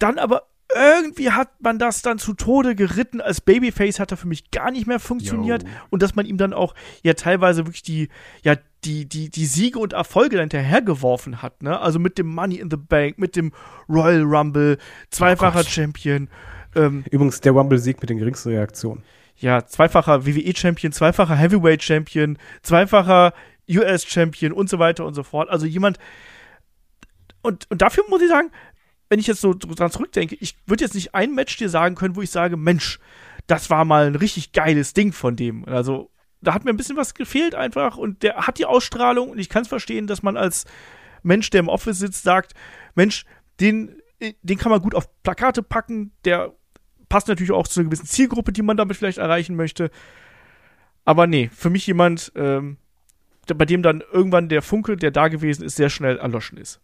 [0.00, 3.20] dann aber irgendwie hat man das dann zu Tode geritten.
[3.20, 5.62] Als Babyface hat er für mich gar nicht mehr funktioniert.
[5.62, 5.68] Yo.
[5.90, 6.74] Und dass man ihm dann auch
[7.04, 8.08] ja teilweise wirklich die,
[8.42, 11.62] ja, die, die, die Siege und Erfolge dann hinterhergeworfen hat.
[11.62, 11.78] Ne?
[11.78, 13.52] Also mit dem Money in the Bank, mit dem
[13.88, 14.78] Royal Rumble,
[15.10, 15.68] zweifacher Gott.
[15.68, 16.28] Champion.
[16.74, 19.04] Ähm, Übrigens der Rumble-Sieg mit den geringsten Reaktionen.
[19.36, 23.32] Ja, zweifacher WWE-Champion, zweifacher Heavyweight-Champion, zweifacher
[23.68, 25.48] US-Champion und so weiter und so fort.
[25.50, 25.98] Also jemand.
[27.42, 28.50] Und, und dafür muss ich sagen,
[29.08, 32.16] wenn ich jetzt so dran zurückdenke, ich würde jetzt nicht ein Match dir sagen können,
[32.16, 32.98] wo ich sage, Mensch,
[33.46, 35.66] das war mal ein richtig geiles Ding von dem.
[35.66, 39.38] Also, da hat mir ein bisschen was gefehlt einfach und der hat die Ausstrahlung und
[39.38, 40.64] ich kann es verstehen, dass man als
[41.22, 42.52] Mensch, der im Office sitzt, sagt,
[42.94, 43.24] Mensch,
[43.60, 44.00] den,
[44.42, 46.54] den kann man gut auf Plakate packen, der
[47.14, 49.92] passt natürlich auch zu einer gewissen Zielgruppe, die man damit vielleicht erreichen möchte.
[51.04, 52.76] Aber nee, für mich jemand, ähm,
[53.46, 56.80] bei dem dann irgendwann der Funke, der da gewesen ist, sehr schnell erloschen ist.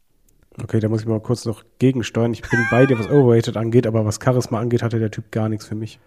[0.63, 2.33] Okay, da muss ich mal kurz noch gegensteuern.
[2.33, 5.49] Ich bin bei dir, was Overrated angeht, aber was Charisma angeht, hatte der Typ gar
[5.49, 5.99] nichts für mich.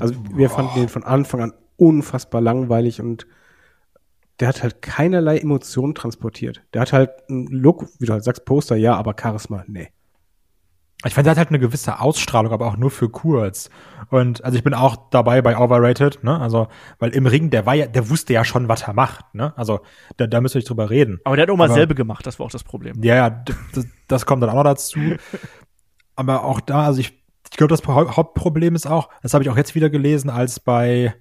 [0.00, 3.28] Also wir fanden den von Anfang an unfassbar langweilig und
[4.40, 6.64] der hat halt keinerlei Emotionen transportiert.
[6.74, 9.90] Der hat halt einen Look, wie du halt sagst, Poster, ja, aber Charisma, nee.
[11.06, 13.70] Ich fand, der hat halt eine gewisse Ausstrahlung, aber auch nur für kurz.
[14.10, 16.38] Und also ich bin auch dabei bei Overrated, ne?
[16.40, 19.52] Also, weil im Ring, der war ja, der wusste ja schon, was er macht, ne?
[19.56, 19.80] Also,
[20.16, 21.20] da, da müsst ihr nicht drüber reden.
[21.24, 23.02] Aber der hat auch mal Aber- selbe gemacht, das war auch das Problem.
[23.02, 24.98] Ja, ja, das, das kommt dann auch noch dazu.
[26.16, 27.12] Aber auch da, also ich,
[27.50, 30.60] ich glaube, das Hau- Hauptproblem ist auch, das habe ich auch jetzt wieder gelesen, als
[30.60, 31.14] bei,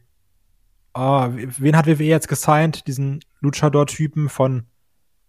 [0.93, 2.87] ah, wen hat WWE jetzt gesigned?
[2.87, 4.65] Diesen Luchador-Typen von,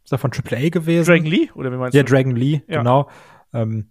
[0.05, 1.07] ist er von AAA gewesen?
[1.11, 1.51] Dragon Lee?
[1.55, 2.12] Oder wie meinst Ja, du?
[2.12, 2.79] Dragon Lee, Ja.
[2.79, 3.09] genau.
[3.53, 3.90] Ähm,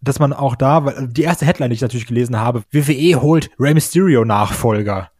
[0.00, 3.50] dass man auch da, weil die erste Headline, die ich natürlich gelesen habe, WWE holt
[3.58, 5.10] Rey Mysterio Nachfolger.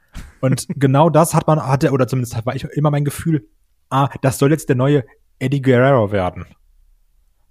[0.40, 3.46] Und genau das hat man, hatte, oder zumindest war ich immer mein Gefühl,
[3.90, 5.04] ah, das soll jetzt der neue
[5.38, 6.46] Eddie Guerrero werden.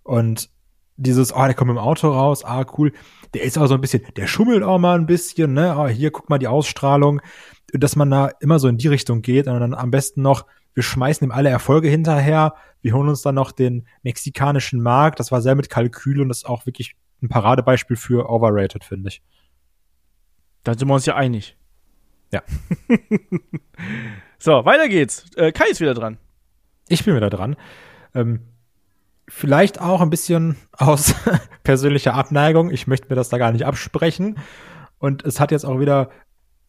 [0.04, 0.50] Und
[0.98, 2.92] dieses, oh, der kommt im Auto raus, ah, cool.
[3.34, 6.12] Der ist auch so ein bisschen, der schummelt auch mal ein bisschen, ne, ah, hier,
[6.12, 7.22] guck mal die Ausstrahlung.
[7.72, 10.82] Dass man da immer so in die Richtung geht und dann am besten noch, wir
[10.82, 15.42] schmeißen ihm alle Erfolge hinterher, wir holen uns dann noch den mexikanischen Markt, das war
[15.42, 19.22] sehr mit Kalkül und das ist auch wirklich ein Paradebeispiel für Overrated, finde ich.
[20.64, 21.58] Da sind wir uns ja einig.
[22.32, 22.44] Ja.
[24.38, 25.26] so, weiter geht's.
[25.36, 26.18] Äh, Kai ist wieder dran.
[26.88, 27.56] Ich bin wieder dran.
[28.14, 28.42] Ähm,
[29.28, 31.16] vielleicht auch ein bisschen aus
[31.64, 32.72] persönlicher Abneigung.
[32.72, 34.38] Ich möchte mir das da gar nicht absprechen.
[34.98, 36.10] Und es hat jetzt auch wieder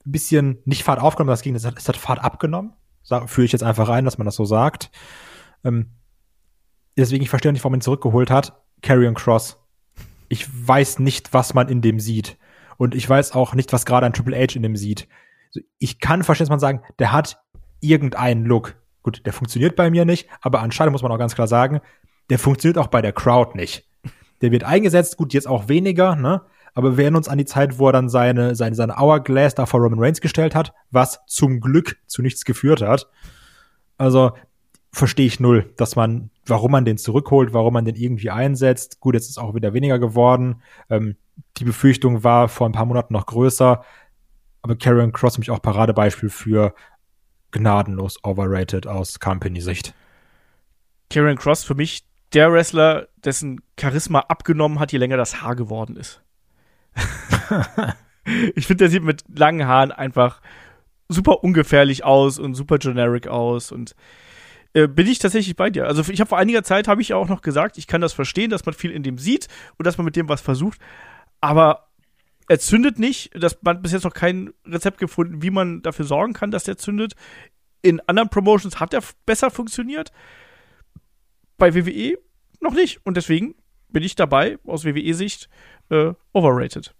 [0.07, 2.73] ein bisschen nicht Fahrt aufgenommen, das ging, es hat, es hat Fahrt abgenommen.
[3.27, 4.91] Führe ich jetzt einfach rein, dass man das so sagt.
[5.65, 5.91] Ähm,
[6.97, 8.63] deswegen, ich verstehe nicht, warum man ihn zurückgeholt hat.
[8.83, 9.59] Carrion Cross.
[10.31, 12.38] Ich weiß nicht, was man in dem sieht.
[12.79, 15.07] Und ich weiß auch nicht, was gerade ein Triple H in dem sieht.
[15.79, 17.43] Ich kann verstehen, dass man sagen, der hat
[17.81, 18.77] irgendeinen Look.
[19.03, 21.81] Gut, der funktioniert bei mir nicht, aber anscheinend muss man auch ganz klar sagen,
[22.31, 23.88] der funktioniert auch bei der Crowd nicht.
[24.40, 26.43] Der wird eingesetzt, gut, jetzt auch weniger, ne?
[26.75, 29.66] Aber wir erinnern uns an die Zeit, wo er dann seine, seine, seine Hourglass da
[29.66, 33.09] vor Roman Reigns gestellt hat, was zum Glück zu nichts geführt hat.
[33.99, 34.33] Also
[34.92, 39.00] verstehe ich null, dass man, warum man den zurückholt, warum man den irgendwie einsetzt.
[39.00, 40.62] Gut, jetzt ist auch wieder weniger geworden.
[40.88, 41.16] Ähm,
[41.59, 43.85] die Befürchtung war vor ein paar Monaten noch größer.
[44.62, 46.74] Aber Karrion Cross mich auch Paradebeispiel für
[47.50, 49.94] gnadenlos overrated aus Company-Sicht.
[51.11, 55.96] Karen Cross für mich der Wrestler, dessen Charisma abgenommen hat, je länger das Haar geworden
[55.96, 56.22] ist.
[58.55, 60.40] ich finde, der sieht mit langen Haaren einfach
[61.09, 63.96] super ungefährlich aus und super generic aus und
[64.72, 65.87] äh, bin ich tatsächlich bei dir.
[65.87, 68.50] Also ich habe vor einiger Zeit habe ich auch noch gesagt, ich kann das verstehen,
[68.50, 70.78] dass man viel in dem sieht und dass man mit dem was versucht,
[71.40, 71.88] aber
[72.48, 73.30] er zündet nicht.
[73.40, 76.76] Das man bis jetzt noch kein Rezept gefunden, wie man dafür sorgen kann, dass der
[76.76, 77.14] zündet.
[77.83, 80.12] In anderen Promotions hat er besser funktioniert.
[81.56, 82.18] Bei WWE
[82.61, 83.04] noch nicht.
[83.06, 83.54] Und deswegen
[83.88, 85.48] bin ich dabei, aus WWE-Sicht,
[85.90, 86.94] äh, overrated.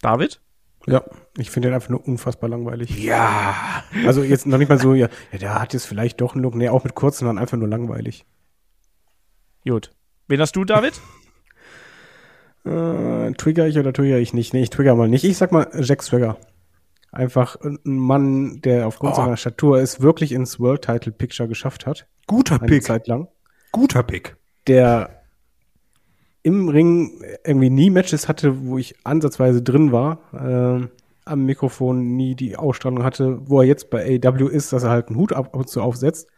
[0.00, 0.40] David?
[0.86, 1.02] Ja,
[1.36, 2.98] ich finde den einfach nur unfassbar langweilig.
[3.02, 3.82] Ja.
[4.06, 6.54] Also jetzt noch nicht mal so, ja, ja der hat jetzt vielleicht doch einen Look,
[6.54, 8.24] nee, auch mit kurzen, sondern einfach nur langweilig.
[9.66, 9.90] Gut.
[10.28, 11.00] Wen hast du, David?
[12.64, 14.52] Äh, trigger ich oder trigger ich nicht?
[14.54, 15.24] Nee, ich trigger mal nicht.
[15.24, 16.38] Ich sag mal Jack Swagger.
[17.10, 19.16] Einfach ein Mann, der aufgrund Oh.
[19.16, 22.06] seiner Statur es wirklich ins World Title Picture geschafft hat.
[22.26, 22.82] Guter Eine Pick.
[22.82, 23.28] Zeit lang.
[23.72, 24.36] Guter Pick.
[24.66, 25.17] Der
[26.42, 30.20] im Ring irgendwie nie Matches hatte, wo ich ansatzweise drin war.
[30.32, 30.90] ähm,
[31.28, 35.08] am Mikrofon nie die Ausstrahlung hatte, wo er jetzt bei AEW ist, dass er halt
[35.08, 36.28] einen Hut ab und zu aufsetzt.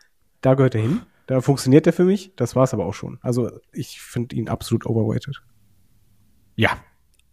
[0.40, 1.02] Da gehört er hin.
[1.26, 2.32] Da funktioniert er für mich.
[2.34, 3.18] Das war's aber auch schon.
[3.22, 5.40] Also ich finde ihn absolut overrated.
[6.56, 6.70] Ja.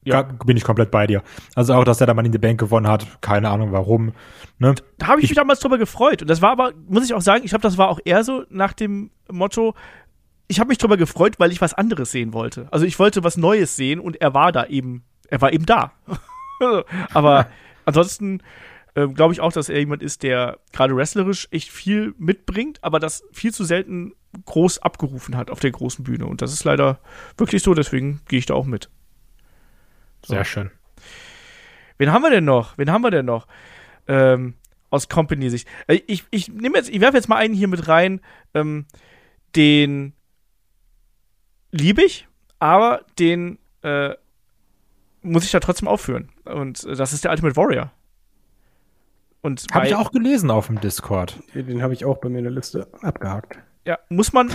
[0.06, 0.22] Ja.
[0.22, 1.22] Bin ich komplett bei dir.
[1.56, 4.14] Also auch, dass er da mal in die Bank gewonnen hat, keine Ahnung warum.
[4.58, 4.76] Ne?
[5.00, 6.22] Da habe ich, mich damals drüber gefreut.
[6.22, 8.46] Und das war aber, muss ich auch sagen, ich glaube, das war auch eher so
[8.50, 9.74] nach dem Motto,
[10.48, 12.68] ich habe mich drüber gefreut, weil ich was anderes sehen wollte.
[12.72, 15.92] Also ich wollte was Neues sehen und er war da eben, er war eben da.
[17.14, 17.50] aber
[17.86, 18.42] ansonsten
[18.96, 23.00] ähm, glaube ich auch, dass er jemand ist, der gerade wrestlerisch echt viel mitbringt, aber
[23.00, 24.14] das viel zu selten
[24.46, 26.26] groß abgerufen hat auf der großen Bühne.
[26.26, 27.00] Und das ist leider
[27.38, 28.90] wirklich so, deswegen gehe ich da auch mit.
[30.26, 30.72] Sehr schön.
[31.98, 32.78] Wen haben wir denn noch?
[32.78, 33.48] Wen haben wir denn noch?
[34.08, 34.56] Ähm,
[34.90, 35.68] aus Company-Sicht.
[35.88, 38.22] Äh, Ich, ich nehme jetzt, ich werfe jetzt mal einen hier mit rein,
[38.54, 38.86] ähm,
[39.56, 40.14] den
[41.78, 42.28] liebe ich,
[42.60, 44.14] aber den äh,
[45.22, 46.30] muss ich da trotzdem aufführen.
[46.46, 47.92] Und äh, das ist der Ultimate Warrior.
[49.42, 51.40] Und Habe ich auch gelesen auf dem Discord.
[51.54, 53.58] Den habe ich auch bei mir in der Liste abgehakt.
[53.86, 54.54] ja, muss man, äh,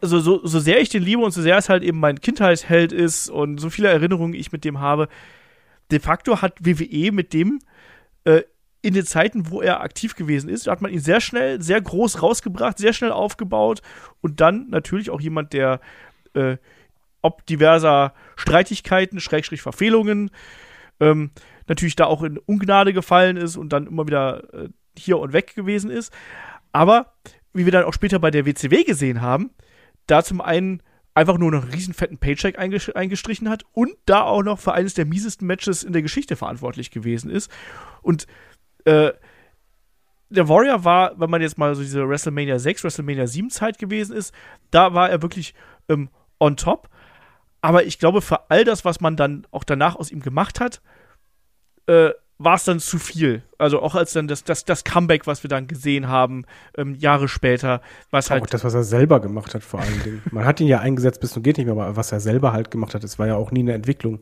[0.00, 2.92] so, so, so sehr ich den liebe und so sehr es halt eben mein Kindheitsheld
[2.92, 5.08] ist und so viele Erinnerungen ich mit dem habe,
[5.90, 7.58] de facto hat WWE mit dem
[8.24, 8.42] äh,
[8.82, 12.22] in den Zeiten, wo er aktiv gewesen ist, hat man ihn sehr schnell, sehr groß
[12.22, 13.82] rausgebracht, sehr schnell aufgebaut
[14.22, 15.80] und dann natürlich auch jemand, der
[16.34, 16.56] äh,
[17.22, 20.30] ob diverser Streitigkeiten, Schrägstrich Verfehlungen,
[21.00, 21.30] ähm,
[21.66, 25.54] natürlich da auch in Ungnade gefallen ist und dann immer wieder äh, hier und weg
[25.54, 26.12] gewesen ist.
[26.72, 27.14] Aber
[27.52, 29.50] wie wir dann auch später bei der WCW gesehen haben,
[30.06, 30.82] da zum einen
[31.14, 34.94] einfach nur noch einen riesen fetten Paycheck eingestrichen hat und da auch noch für eines
[34.94, 37.50] der miesesten Matches in der Geschichte verantwortlich gewesen ist.
[38.02, 38.26] Und
[38.84, 39.12] äh,
[40.28, 44.16] der Warrior war, wenn man jetzt mal so diese WrestleMania 6, WrestleMania 7 Zeit gewesen
[44.16, 44.32] ist,
[44.70, 45.54] da war er wirklich
[45.88, 46.08] ähm,
[46.40, 46.88] on top.
[47.60, 50.80] Aber ich glaube, für all das, was man dann auch danach aus ihm gemacht hat,
[51.86, 53.42] äh, war es dann zu viel.
[53.58, 57.28] Also auch als dann das, das, das Comeback, was wir dann gesehen haben, ähm, Jahre
[57.28, 58.54] später, was Auch halt.
[58.54, 60.22] das, was er selber gemacht hat, vor allen Dingen.
[60.30, 62.70] Man hat ihn ja eingesetzt bis zum geht nicht mehr, aber was er selber halt
[62.70, 64.20] gemacht hat, das war ja auch nie eine Entwicklung.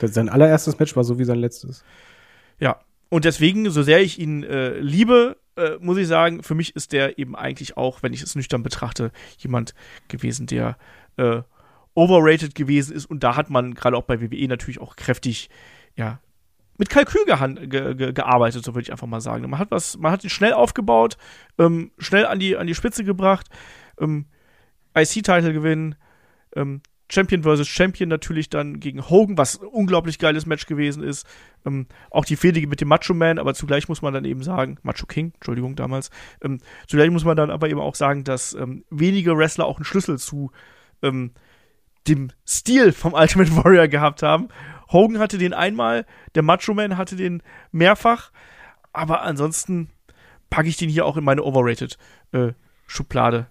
[0.00, 1.84] Das, sein allererstes Match war so wie sein letztes.
[2.58, 2.80] Ja.
[3.08, 6.92] Und deswegen, so sehr ich ihn äh, liebe, äh, muss ich sagen, für mich ist
[6.92, 9.74] der eben eigentlich auch, wenn ich es nüchtern betrachte, jemand
[10.08, 10.76] gewesen, der
[11.16, 11.42] äh,
[11.94, 13.06] overrated gewesen ist.
[13.06, 15.50] Und da hat man gerade auch bei WWE natürlich auch kräftig,
[15.96, 16.20] ja,
[16.78, 19.48] mit Kalkül ge ge gearbeitet, so würde ich einfach mal sagen.
[19.48, 21.16] Man hat was, man hat ihn schnell aufgebaut,
[21.58, 23.48] ähm, schnell an die, an die Spitze gebracht,
[24.00, 24.26] ähm,
[24.96, 25.94] IC-Title gewinnen,
[26.56, 26.80] ähm,
[27.12, 31.26] Champion versus Champion natürlich dann gegen Hogan, was ein unglaublich geiles Match gewesen ist.
[31.66, 34.78] Ähm, auch die Fehde mit dem Macho Man, aber zugleich muss man dann eben sagen,
[34.82, 36.10] Macho King, Entschuldigung damals,
[36.42, 39.84] ähm, zugleich muss man dann aber eben auch sagen, dass ähm, wenige Wrestler auch einen
[39.84, 40.52] Schlüssel zu
[41.02, 41.32] ähm,
[42.08, 44.48] dem Stil vom Ultimate Warrior gehabt haben.
[44.90, 48.30] Hogan hatte den einmal, der Macho Man hatte den mehrfach,
[48.92, 49.90] aber ansonsten
[50.50, 51.96] packe ich den hier auch in meine Overrated
[52.32, 52.52] äh,
[52.86, 53.46] Schublade.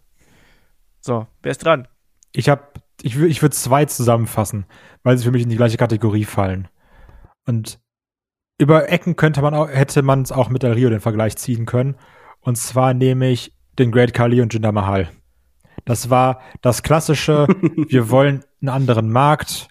[1.00, 1.88] So, wer ist dran?
[2.32, 2.64] Ich habe,
[3.02, 4.66] ich, ich würde zwei zusammenfassen,
[5.02, 6.68] weil sie für mich in die gleiche Kategorie fallen.
[7.48, 7.80] Und
[8.60, 11.66] über Ecken könnte man auch, hätte man es auch mit Del Rio den Vergleich ziehen
[11.66, 11.96] können.
[12.40, 15.10] Und zwar nehme ich den Great Khali und Jinder Mahal.
[15.86, 17.48] Das war das klassische,
[17.90, 19.68] wir wollen einen anderen Markt,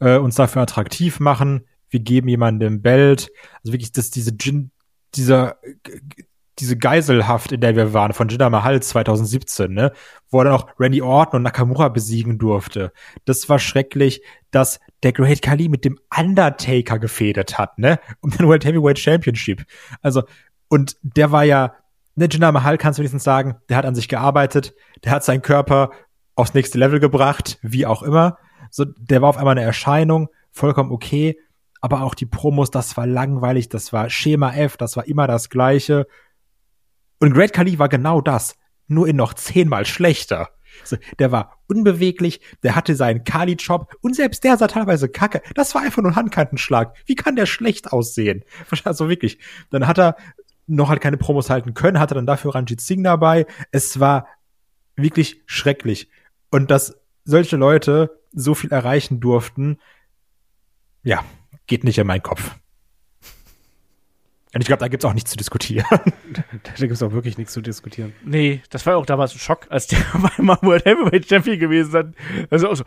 [0.00, 3.30] äh, uns dafür attraktiv machen, wir geben jemandem Belt.
[3.62, 4.70] Also wirklich, das, diese Jin,
[5.14, 5.58] dieser,
[6.58, 9.92] diese Geiselhaft, in der wir waren, von Jinder Mahal 2017, ne,
[10.28, 12.92] wo er dann auch Randy Orton und Nakamura besiegen durfte.
[13.24, 18.46] Das war schrecklich, dass der Great Khali mit dem Undertaker gefädet hat, ne, um den
[18.46, 19.64] World Heavyweight Championship.
[20.00, 20.22] Also,
[20.68, 21.74] und der war ja,
[22.14, 24.74] ne, Jinder Mahal kannst du wenigstens sagen, der hat an sich gearbeitet,
[25.04, 25.90] der hat seinen Körper
[26.34, 28.38] aufs nächste Level gebracht, wie auch immer.
[28.70, 31.38] So, der war auf einmal eine Erscheinung, vollkommen okay.
[31.80, 35.50] Aber auch die Promos, das war langweilig, das war Schema F, das war immer das
[35.50, 36.06] Gleiche.
[37.20, 40.48] Und Great Khali war genau das, nur in noch zehnmal schlechter.
[40.82, 45.40] So, der war unbeweglich, der hatte seinen Kali-Chop und selbst der sah teilweise kacke.
[45.54, 46.96] Das war einfach nur ein Handkantenschlag.
[47.06, 48.44] Wie kann der schlecht aussehen?
[48.84, 49.38] Also wirklich.
[49.70, 50.16] Dann hat er
[50.66, 53.46] noch halt keine Promos halten können, hatte dann dafür Ranjit Singh dabei.
[53.70, 54.28] Es war
[54.96, 56.08] wirklich schrecklich.
[56.50, 59.78] Und das solche Leute so viel erreichen durften,
[61.02, 61.24] ja,
[61.66, 62.54] geht nicht in meinen Kopf.
[64.54, 65.84] Und ich glaube, da gibt's auch nichts zu diskutieren.
[66.62, 68.12] Da gibt's auch wirklich nichts zu diskutieren.
[68.24, 69.98] Nee, das war auch damals ein Schock, als der
[70.38, 72.06] mal World Heavyweight Champion gewesen hat.
[72.50, 72.84] Also auch so,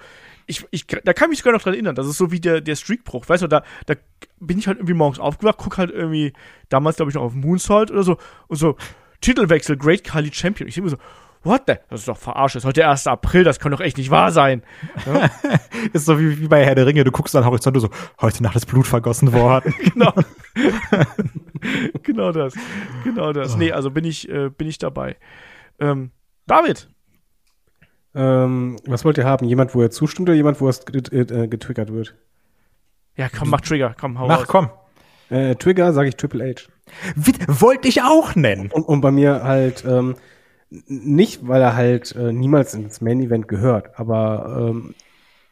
[0.47, 1.95] ich, ich, da kann ich mich sogar noch dran erinnern.
[1.95, 3.27] Das ist so wie der, der Streakbruch.
[3.27, 3.95] Weißt du, da, da
[4.39, 6.33] bin ich halt irgendwie morgens aufgewacht, guck halt irgendwie,
[6.69, 8.77] damals glaube ich noch auf Moonsault oder so, und so,
[9.21, 10.67] Titelwechsel, Great Kali Champion.
[10.67, 11.03] Ich denke mir so,
[11.43, 11.75] what the?
[11.89, 12.55] Das ist doch verarscht.
[12.55, 13.07] Das ist heute der 1.
[13.07, 14.63] April, das kann doch echt nicht wahr sein.
[15.05, 15.29] Ja,
[15.93, 17.89] ist so wie, wie bei Herr der Ringe, du guckst an den Horizont und so,
[18.21, 19.73] heute Nacht ist Blut vergossen worden.
[19.93, 20.13] genau.
[22.03, 22.53] genau das.
[23.03, 23.57] Genau das.
[23.57, 25.17] Nee, also bin ich, äh, bin ich dabei.
[25.79, 26.11] Ähm,
[26.45, 26.89] David,
[28.17, 29.45] Ähm, was wollt ihr haben?
[29.47, 32.15] Jemand, wo er zustimmt oder jemand, wo es get- äh, getriggert wird?
[33.15, 34.47] ja, komm, mach Trigger, komm, hau Mach, raus.
[34.47, 34.69] komm.
[35.29, 36.69] Äh, Trigger sage ich Triple H.
[37.47, 38.69] Wollte ich auch nennen.
[38.71, 40.15] Und, und bei mir halt ähm,
[40.69, 44.95] nicht, weil er halt äh, niemals ins Main Event gehört, aber ähm,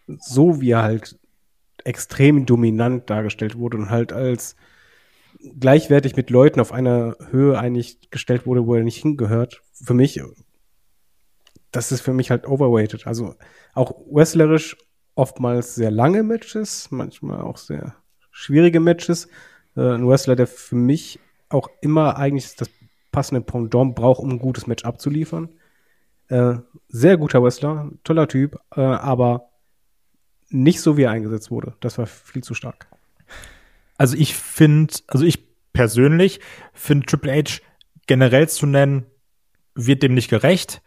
[0.08, 1.17] so wie er halt
[1.84, 4.56] extrem dominant dargestellt wurde und halt als
[5.60, 10.21] gleichwertig mit Leuten auf einer Höhe eigentlich gestellt wurde, wo er nicht hingehört, für mich,
[11.75, 13.05] das ist für mich halt overweighted.
[13.05, 13.35] Also
[13.73, 14.77] auch wrestlerisch
[15.15, 17.95] oftmals sehr lange Matches, manchmal auch sehr
[18.31, 19.27] schwierige Matches.
[19.75, 22.69] Äh, ein Wrestler, der für mich auch immer eigentlich das
[23.11, 25.49] passende Pendant braucht, um ein gutes Match abzuliefern.
[26.27, 26.55] Äh,
[26.88, 29.49] sehr guter Wrestler, toller Typ, äh, aber
[30.49, 31.75] nicht so, wie er eingesetzt wurde.
[31.81, 32.88] Das war viel zu stark.
[33.97, 36.39] Also ich finde, also ich persönlich
[36.73, 37.61] finde Triple H
[38.07, 39.05] generell zu nennen,
[39.75, 40.81] wird dem nicht gerecht,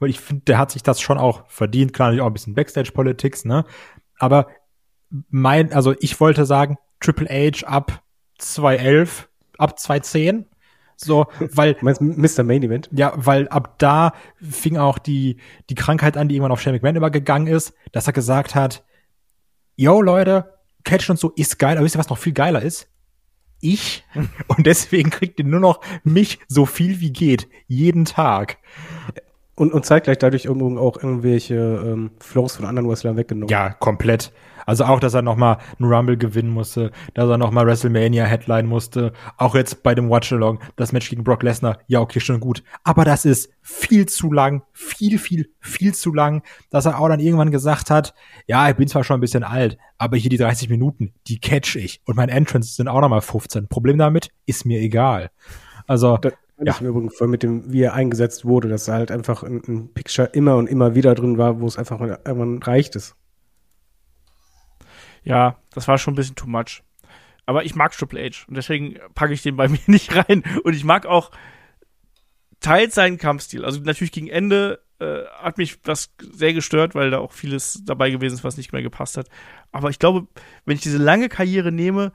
[0.00, 1.92] weil ich finde, der hat sich das schon auch verdient.
[1.92, 3.64] Klar, natürlich auch ein bisschen Backstage-Politics, ne?
[4.18, 4.48] Aber
[5.28, 8.02] mein, also ich wollte sagen, Triple H ab
[8.38, 10.46] 2011, ab 2010,
[10.96, 12.42] so, weil meinst Mr.
[12.42, 12.88] Main Event?
[12.92, 15.36] ja, weil ab da fing auch die,
[15.68, 18.84] die Krankheit an, die irgendwann auf Shane McMahon übergegangen ist, dass er gesagt hat,
[19.76, 22.88] yo Leute, Catch und so ist geil, aber wisst ihr, was noch viel geiler ist?
[23.60, 24.04] Ich.
[24.48, 27.46] Und deswegen kriegt ihr nur noch mich so viel wie geht.
[27.66, 28.56] Jeden Tag.
[29.60, 33.50] Und, und zeitgleich dadurch irgendwo auch irgendwelche ähm, Flows von anderen Wrestlern weggenommen.
[33.50, 34.32] Ja, komplett.
[34.64, 38.24] Also auch, dass er noch mal einen Rumble gewinnen musste, dass er noch mal WrestleMania
[38.24, 39.12] Headline musste.
[39.36, 41.78] Auch jetzt bei dem Watch-Along, das Match gegen Brock Lesnar.
[41.88, 42.62] Ja, okay, schon gut.
[42.84, 47.20] Aber das ist viel zu lang, viel, viel, viel zu lang, dass er auch dann
[47.20, 48.14] irgendwann gesagt hat,
[48.46, 51.76] ja, ich bin zwar schon ein bisschen alt, aber hier die 30 Minuten, die catch
[51.76, 52.00] ich.
[52.06, 53.68] Und mein Entrance sind auch noch mal 15.
[53.68, 55.30] Problem damit ist mir egal.
[55.86, 56.18] Also,
[56.66, 56.72] ja.
[56.72, 59.62] ich im Übrigen voll mit dem, wie er eingesetzt wurde, dass er halt einfach ein,
[59.66, 63.16] ein Picture immer und immer wieder drin war, wo es einfach mal irgendwann reicht ist.
[65.22, 66.82] Ja, das war schon ein bisschen too much.
[67.46, 70.42] Aber ich mag Triple H und deswegen packe ich den bei mir nicht rein.
[70.64, 71.30] Und ich mag auch
[72.60, 73.64] teils seinen Kampfstil.
[73.64, 78.10] Also natürlich gegen Ende äh, hat mich das sehr gestört, weil da auch vieles dabei
[78.10, 79.28] gewesen ist, was nicht mehr gepasst hat.
[79.72, 80.28] Aber ich glaube,
[80.64, 82.12] wenn ich diese lange Karriere nehme,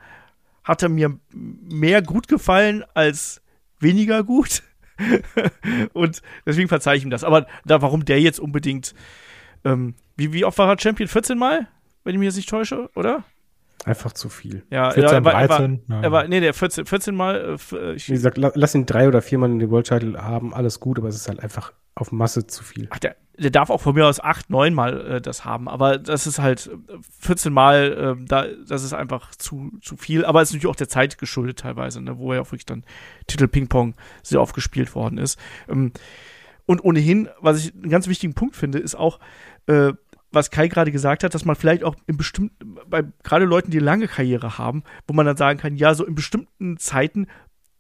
[0.63, 3.41] hat er mir mehr gut gefallen als
[3.85, 4.63] weniger gut.
[5.93, 7.23] und deswegen verzeihe ich ihm das.
[7.23, 8.93] Aber da, warum der jetzt unbedingt,
[9.63, 11.07] ähm, wie, wie oft war er Champion?
[11.07, 11.67] 14 Mal?
[12.03, 13.23] Wenn ich mich jetzt nicht täusche, oder?
[13.83, 14.63] Einfach zu viel.
[14.71, 16.01] Ja, 14, er war, er war, 13, ja.
[16.01, 19.07] er war, nee, der 14, 14 Mal, äh, äh, Wie gesagt, la- lass ihn drei
[19.07, 22.11] oder viermal in den World Title haben, alles gut, aber es ist halt einfach auf
[22.11, 22.87] Masse zu viel.
[22.89, 25.97] ach, der, der darf auch von mir aus 8, 9 Mal äh, das haben, aber
[25.97, 30.41] das ist halt äh, 14 Mal, äh, da, das ist einfach zu, zu viel, aber
[30.41, 32.83] es ist natürlich auch der Zeit geschuldet teilweise, ne, wo ja auch wirklich dann
[33.27, 35.39] Titel Ping-Pong sehr oft gespielt worden ist.
[35.69, 35.91] Ähm,
[36.65, 39.19] und ohnehin, was ich einen ganz wichtigen Punkt finde, ist auch,
[39.67, 39.93] äh,
[40.35, 43.79] was Kai gerade gesagt hat, dass man vielleicht auch in bestimmten, bei gerade Leuten, die
[43.79, 47.27] lange Karriere haben, wo man dann sagen kann, ja, so in bestimmten Zeiten,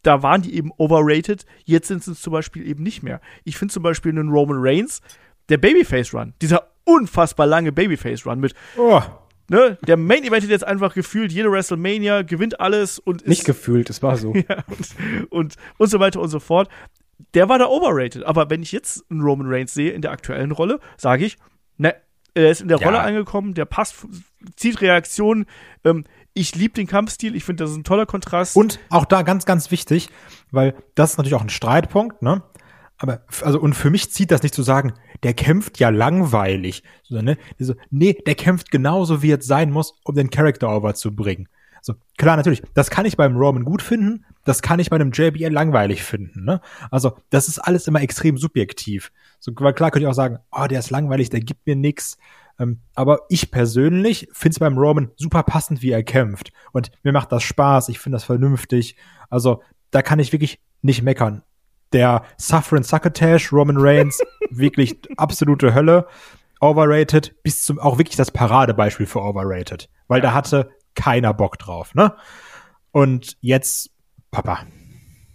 [0.01, 3.21] da waren die eben overrated, jetzt sind sie es zum Beispiel eben nicht mehr.
[3.43, 5.01] Ich finde zum Beispiel einen Roman Reigns,
[5.49, 9.01] der Babyface-Run, dieser unfassbar lange Babyface-Run mit, oh,
[9.49, 13.89] ne, der Main Eventet jetzt einfach gefühlt jede WrestleMania, gewinnt alles und ist Nicht gefühlt,
[13.89, 14.33] es war so.
[14.49, 16.69] ja, und, und, und so weiter und so fort.
[17.33, 18.23] Der war da overrated.
[18.25, 21.37] Aber wenn ich jetzt einen Roman Reigns sehe in der aktuellen Rolle, sage ich,
[21.77, 21.95] ne,
[22.35, 22.87] er ist in der Ja.
[22.87, 24.05] Rolle angekommen, der passt,
[24.55, 25.45] zieht Reaktionen.
[25.83, 28.55] Ähm, ich liebe den Kampfstil, ich finde, das ist ein toller Kontrast.
[28.55, 30.09] Und auch da ganz, ganz wichtig,
[30.51, 32.43] weil das ist natürlich auch ein Streitpunkt, ne?
[32.97, 37.25] Aber, also, und für mich zieht das nicht zu sagen, der kämpft ja langweilig, sondern,
[37.25, 37.37] ne?
[37.57, 41.47] So, nee, der kämpft genauso, wie es sein muss, um den Character overzubringen.
[41.81, 45.11] So, klar, natürlich, das kann ich beim Roman gut finden, das kann ich bei einem
[45.11, 46.61] JBL langweilig finden, ne?
[46.91, 49.11] Also, das ist alles immer extrem subjektiv.
[49.45, 52.17] So, weil klar könnte ich auch sagen, oh, der ist langweilig, der gibt mir nix.
[52.57, 56.51] Ähm, aber ich persönlich finde es beim Roman super passend, wie er kämpft.
[56.71, 58.95] Und mir macht das Spaß, ich finde das vernünftig.
[59.29, 61.43] Also, da kann ich wirklich nicht meckern.
[61.93, 64.19] Der Suffering Succotash, Roman Reigns,
[64.49, 66.07] wirklich absolute Hölle.
[66.59, 71.93] overrated bis zum auch wirklich das Paradebeispiel für overrated, weil da hatte keiner Bock drauf,
[71.93, 72.15] ne?
[72.89, 73.91] Und jetzt
[74.31, 74.65] Papa,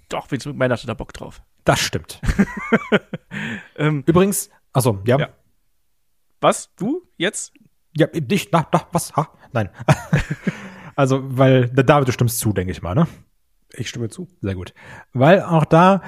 [0.09, 1.43] Doch, Vince McMahon hatte da Bock drauf.
[1.65, 2.21] Das stimmt.
[3.77, 5.29] Ähm, Übrigens, also ja, Ja.
[6.41, 6.71] was?
[6.77, 7.03] Du?
[7.17, 7.53] Jetzt?
[7.97, 9.71] ja, nicht, na, na, was, ha, nein.
[10.97, 13.07] also, weil David, du stimmst zu, denke ich mal, ne?
[13.73, 14.29] Ich stimme zu.
[14.41, 14.75] Sehr gut.
[15.13, 16.03] Weil auch da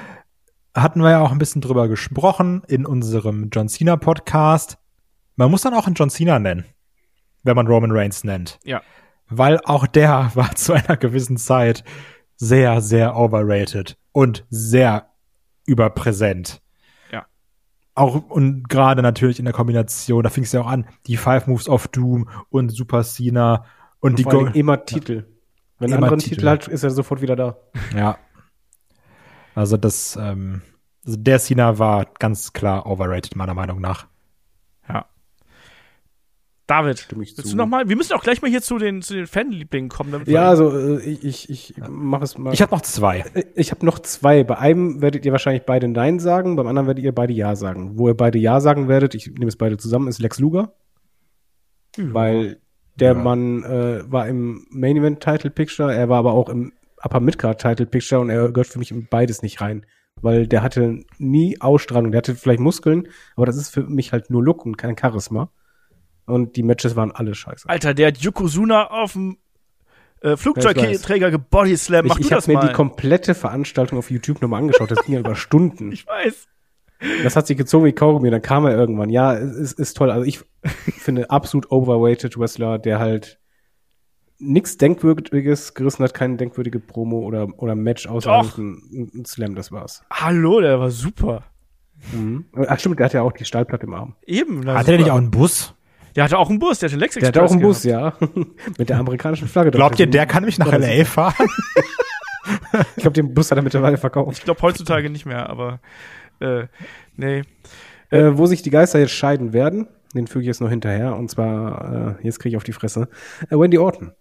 [0.75, 4.77] hatten wir ja auch ein bisschen drüber gesprochen in unserem John Cena Podcast.
[5.35, 6.65] Man muss dann auch einen John Cena nennen,
[7.43, 8.59] wenn man Roman Reigns nennt.
[8.63, 8.81] Ja.
[9.29, 11.83] Weil auch der war zu einer gewissen Zeit
[12.35, 15.12] sehr, sehr overrated und sehr
[15.65, 16.61] überpräsent.
[17.11, 17.25] Ja.
[17.95, 21.47] Auch und gerade natürlich in der Kombination, da fing es ja auch an, die Five
[21.47, 23.65] Moves of Doom und Super Cena
[23.99, 25.25] und, die Vor allem Go immer Titel.
[25.79, 26.35] Wenn Immer er anderen Titel.
[26.35, 27.57] Titel hat, ist er sofort wieder da.
[27.95, 28.17] Ja.
[29.55, 30.61] Also das, ähm,
[31.05, 34.07] also der Cena war ganz klar overrated, meiner Meinung nach.
[34.89, 35.05] Ja.
[36.65, 37.49] David, willst zu.
[37.49, 37.89] du noch mal?
[37.89, 40.23] Wir müssen auch gleich mal hier zu den, zu den Fanlieblingen kommen.
[40.27, 42.53] Ja, also äh, ich, ich, ich mache es mal.
[42.53, 43.25] Ich habe noch zwei.
[43.55, 44.43] Ich habe noch zwei.
[44.45, 47.97] Bei einem werdet ihr wahrscheinlich beide Nein sagen, beim anderen werdet ihr beide Ja sagen.
[47.97, 50.73] Wo ihr beide Ja sagen werdet, ich nehme es beide zusammen, ist Lex Luger.
[51.97, 52.61] Weil
[52.95, 53.21] der Ja.
[53.21, 57.59] Mann äh, war im Main Event Title Picture, er war aber auch im Upper Midcard
[57.61, 59.85] Title Picture und er gehört für mich in beides nicht rein.
[60.21, 64.29] Weil der hatte nie Ausstrahlung, der hatte vielleicht Muskeln, aber das ist für mich halt
[64.29, 65.51] nur Look und kein Charisma.
[66.25, 67.67] Und die Matches waren alle scheiße.
[67.67, 69.37] Alter, der hat Yokozuna auf dem
[70.21, 72.07] äh, Flugzeugträger gebodyslammt.
[72.07, 72.67] Mach ich du ich habe mir mal.
[72.67, 75.91] die komplette Veranstaltung auf YouTube nochmal angeschaut, das ging ja über Stunden.
[75.91, 76.47] ich weiß.
[77.23, 79.09] Das hat sich gezogen wie Kaugummi, dann kam er irgendwann.
[79.09, 80.09] Ja, es ist, ist toll.
[80.09, 83.39] Also ich finde absolut overrated Wrestler, der halt
[84.39, 89.55] nichts Denkwürdiges gerissen hat, keine denkwürdige Promo oder, oder Match außer halt ein, ein Slam,
[89.55, 90.03] das war's.
[90.11, 91.43] Hallo, der war super.
[92.11, 92.45] Mhm.
[92.67, 94.15] Ach stimmt, der hat ja auch die Stahlplatte im Arm.
[94.25, 94.61] Eben.
[94.61, 95.75] na, Hatte der nicht auch einen Bus?
[96.15, 98.13] Der hatte auch einen Bus, der hatte einen Lex Der hat auch einen Bus, ja.
[98.77, 99.71] Mit der amerikanischen Flagge.
[99.71, 101.05] Glaubt ihr, der kann mich nach L.A.
[101.05, 101.47] fahren?
[102.97, 104.37] Ich glaube, den Bus hat er mittlerweile verkauft.
[104.37, 105.79] Ich glaube heutzutage nicht mehr, aber
[106.39, 106.65] äh,
[107.15, 107.43] nee.
[108.09, 111.29] Äh, wo sich die Geister jetzt scheiden werden, den füge ich jetzt noch hinterher, und
[111.29, 113.07] zwar, äh, jetzt kriege ich auf die Fresse,
[113.49, 114.11] äh, Wendy Orton.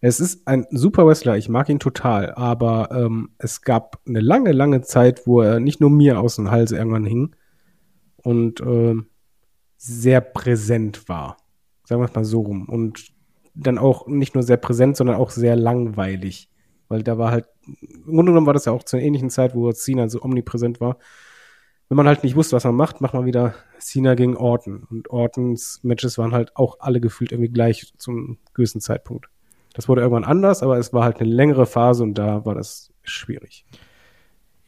[0.00, 4.52] Es ist ein super Wrestler, ich mag ihn total, aber ähm, es gab eine lange,
[4.52, 7.34] lange Zeit, wo er nicht nur mir aus dem Hals irgendwann hing
[8.16, 9.06] und ähm,
[9.76, 11.36] sehr präsent war.
[11.84, 12.68] Sagen wir es mal so rum.
[12.68, 13.12] Und
[13.54, 16.50] dann auch nicht nur sehr präsent, sondern auch sehr langweilig.
[16.88, 19.70] Weil da war halt, im Grunde genommen war das ja auch zur ähnlichen Zeit, wo
[19.72, 20.98] Cena so omnipräsent war
[21.88, 24.84] wenn man halt nicht wusste, was man macht, macht man wieder Cena gegen Orton.
[24.90, 29.28] Und Ortons Matches waren halt auch alle gefühlt irgendwie gleich zum gewissen Zeitpunkt.
[29.74, 32.92] Das wurde irgendwann anders, aber es war halt eine längere Phase und da war das
[33.02, 33.66] schwierig.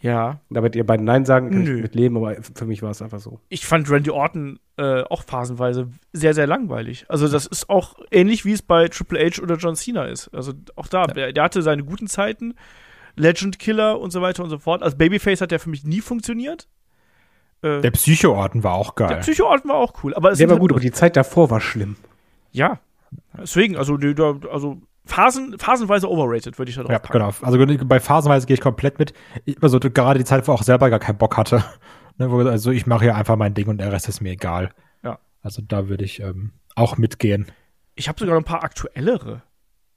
[0.01, 0.41] Ja.
[0.51, 1.81] Da werdet ihr beide Nein sagen, kann Nö.
[1.81, 3.41] mit leben, aber für mich war es einfach so.
[3.49, 7.07] Ich fand Randy Orton äh, auch phasenweise sehr, sehr langweilig.
[7.09, 10.29] Also das ist auch ähnlich, wie es bei Triple H oder John Cena ist.
[10.35, 12.55] Also auch da, der, der hatte seine guten Zeiten,
[13.17, 14.83] Legend Killer und so weiter und so fort.
[14.83, 16.69] Als Babyface hat der für mich nie funktioniert.
[17.63, 19.21] Äh, Der Psycho-Orten war auch der geil.
[19.21, 20.13] Psycho Orton war auch cool.
[20.15, 21.97] Aber es Der war halt gut, aber die Zeit davor war schlimm.
[22.53, 22.81] Ja.
[23.39, 24.15] Deswegen, also, die,
[24.51, 27.13] also Phasen, phasenweise overrated, würde ich da drauf ja, packen.
[27.13, 27.33] genau.
[27.41, 29.15] Also bei Phasenweise gehe ich komplett mit.
[29.45, 31.65] Ich, also gerade die Zeit, wo auch selber gar keinen Bock hatte.
[32.19, 34.71] Ne, wo, also ich mache hier einfach mein Ding und der Rest ist mir egal.
[35.03, 35.19] Ja.
[35.43, 37.45] Also da würde ich ähm, auch mitgehen.
[37.95, 39.43] Ich habe sogar noch ein paar aktuellere.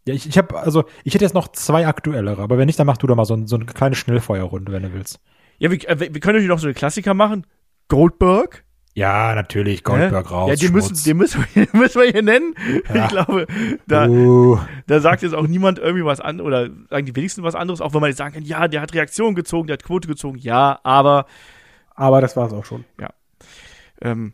[0.05, 2.87] Ja, ich, ich habe, also ich hätte jetzt noch zwei aktuellere, aber wenn nicht, dann
[2.87, 5.21] mach du doch mal so, ein, so eine kleine Schnellfeuerrunde, wenn du willst.
[5.59, 7.45] Ja, wir, äh, wir wir können natürlich noch so einen Klassiker machen.
[7.87, 8.65] Goldberg.
[8.95, 10.49] Ja, natürlich, Goldberg raus.
[10.49, 12.55] Ja, den müssen, den müssen, wir, den müssen wir hier nennen.
[12.93, 13.05] Ja.
[13.05, 13.47] Ich glaube,
[13.87, 17.55] da, Uh, da sagt jetzt auch niemand irgendwie was an oder sagen die wenigsten was
[17.55, 20.07] anderes, auch wenn man jetzt sagen kann, ja, der hat Reaktion gezogen, der hat Quote
[20.07, 21.27] gezogen, ja, aber
[21.95, 22.83] Aber das war es auch schon.
[24.01, 24.33] ähm,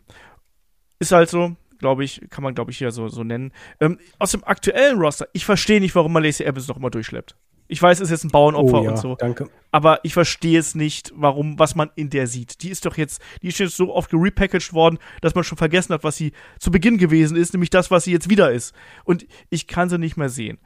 [0.98, 3.52] ist halt so, glaube ich, kann man, glaube ich, hier so, so nennen.
[3.80, 7.36] Ähm, aus dem aktuellen Roster, ich verstehe nicht, warum man Lacey Evans noch immer durchschleppt.
[7.68, 9.48] Ich weiß, es ist jetzt ein Bauernopfer oh ja, und so, danke.
[9.72, 12.62] aber ich verstehe es nicht, warum, was man in der sieht.
[12.62, 15.92] Die ist doch jetzt, die ist jetzt so oft gerepackaged worden, dass man schon vergessen
[15.92, 18.74] hat, was sie zu Beginn gewesen ist, nämlich das, was sie jetzt wieder ist.
[19.04, 20.58] Und ich kann sie nicht mehr sehen.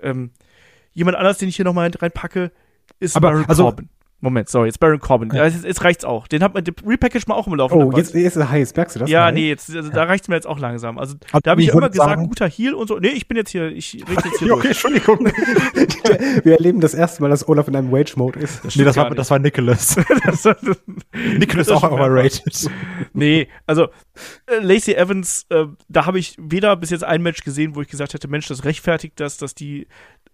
[0.00, 0.30] Ähm,
[0.92, 2.50] jemand anders, den ich hier nochmal reinpacke,
[2.98, 3.88] ist Aber, Baron also- Corbin.
[4.22, 5.30] Moment, sorry, jetzt Baron Corbin.
[5.32, 5.46] Ja.
[5.46, 6.26] Jetzt, jetzt reicht's auch.
[6.28, 8.76] Den hat man, den repackaged mal auch im Laufe Oh, jetzt, jetzt ist er heiß,
[8.76, 9.10] merkst du das?
[9.10, 9.34] ja, Nein?
[9.34, 10.98] nee, jetzt, also, da reicht's mir jetzt auch langsam.
[10.98, 12.98] Also, Aber da habe ich immer gesagt, sagen- guter Heal und so.
[12.98, 14.68] Nee, ich bin jetzt hier, ich rede jetzt hier okay.
[14.68, 15.18] Entschuldigung.
[16.44, 18.76] Wir erleben das erste Mal, dass Olaf in einem Wage-Mode ist.
[18.76, 19.96] nee, das war, das war Nicholas.
[20.24, 20.56] Das- das-
[21.38, 22.70] Nicholas Das auch overrated.
[23.12, 23.84] Nee, also
[24.46, 27.88] äh, Lacey Evans, äh, da habe ich weder bis jetzt ein Match gesehen, wo ich
[27.88, 29.86] gesagt hätte, Mensch, das rechtfertigt das, dass die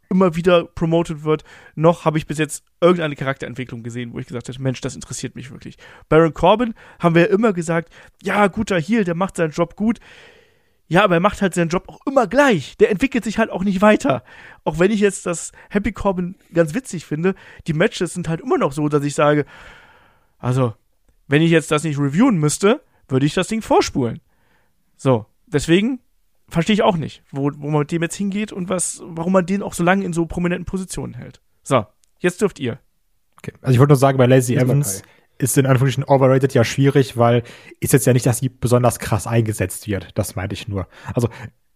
[0.08, 1.44] immer wieder promoted wird,
[1.74, 5.34] noch habe ich bis jetzt irgendeine Charakterentwicklung gesehen, wo ich gesagt habe, Mensch, das interessiert
[5.36, 5.76] mich wirklich.
[6.08, 7.92] Baron Corbin haben wir ja immer gesagt,
[8.22, 9.98] ja, guter Heel, der macht seinen Job gut.
[10.88, 12.76] Ja, aber er macht halt seinen Job auch immer gleich.
[12.76, 14.22] Der entwickelt sich halt auch nicht weiter.
[14.64, 17.34] Auch wenn ich jetzt das Happy Corbin ganz witzig finde,
[17.66, 19.46] die Matches sind halt immer noch so, dass ich sage,
[20.38, 20.74] also,
[21.26, 24.20] wenn ich jetzt das nicht reviewen müsste, würde ich das Ding vorspulen.
[24.96, 26.00] So, deswegen
[26.48, 29.46] verstehe ich auch nicht, wo, wo man mit dem jetzt hingeht und was, warum man
[29.46, 31.40] den auch so lange in so prominenten Positionen hält.
[31.62, 31.86] So,
[32.20, 32.78] jetzt dürft ihr.
[33.38, 33.52] Okay.
[33.60, 35.02] Also ich wollte nur sagen, bei Lazy Diesmal Evans
[35.38, 37.42] ist in Anführungsstrichen overrated ja schwierig, weil
[37.80, 40.08] ist jetzt ja nicht, dass sie besonders krass eingesetzt wird.
[40.14, 40.88] Das meinte ich nur.
[41.12, 41.28] Also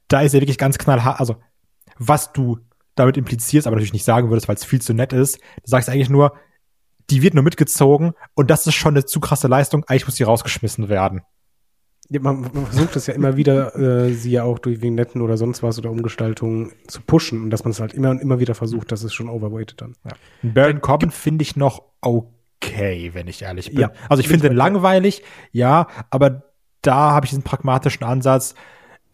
[0.09, 1.37] da ist ja wirklich ganz knallhart, also
[1.99, 2.59] was du
[2.95, 5.37] damit implizierst, aber natürlich nicht sagen würdest, weil es viel zu nett ist.
[5.37, 6.35] Du sagst eigentlich nur,
[7.11, 10.25] die wird nur mitgezogen und das ist schon eine zu krasse Leistung, eigentlich muss sie
[10.25, 11.23] rausgeschmissen werden.
[12.13, 15.37] Ja, man, man versucht es ja immer wieder, äh, sie ja auch durch Vignetten oder
[15.37, 18.57] sonst was oder Umgestaltungen zu pushen und dass man es halt immer und immer wieder
[18.57, 19.95] versucht, das ist schon overweighted dann.
[20.05, 20.11] Ja.
[20.43, 23.79] Baron Corbin finde ich noch okay, wenn ich ehrlich bin.
[23.79, 26.43] Ja, also ich finde den langweilig, ja, aber
[26.83, 28.57] da habe ich diesen pragmatischen Ansatz.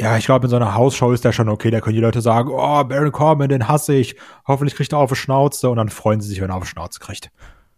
[0.00, 1.70] Ja, ich glaube, in so einer Hausshow ist der schon okay.
[1.70, 4.16] Da können die Leute sagen, oh, Baron Corbin, den hasse ich.
[4.46, 6.68] Hoffentlich kriegt er auf die Schnauze und dann freuen sie sich, wenn er auf die
[6.68, 7.30] Schnauze kriegt.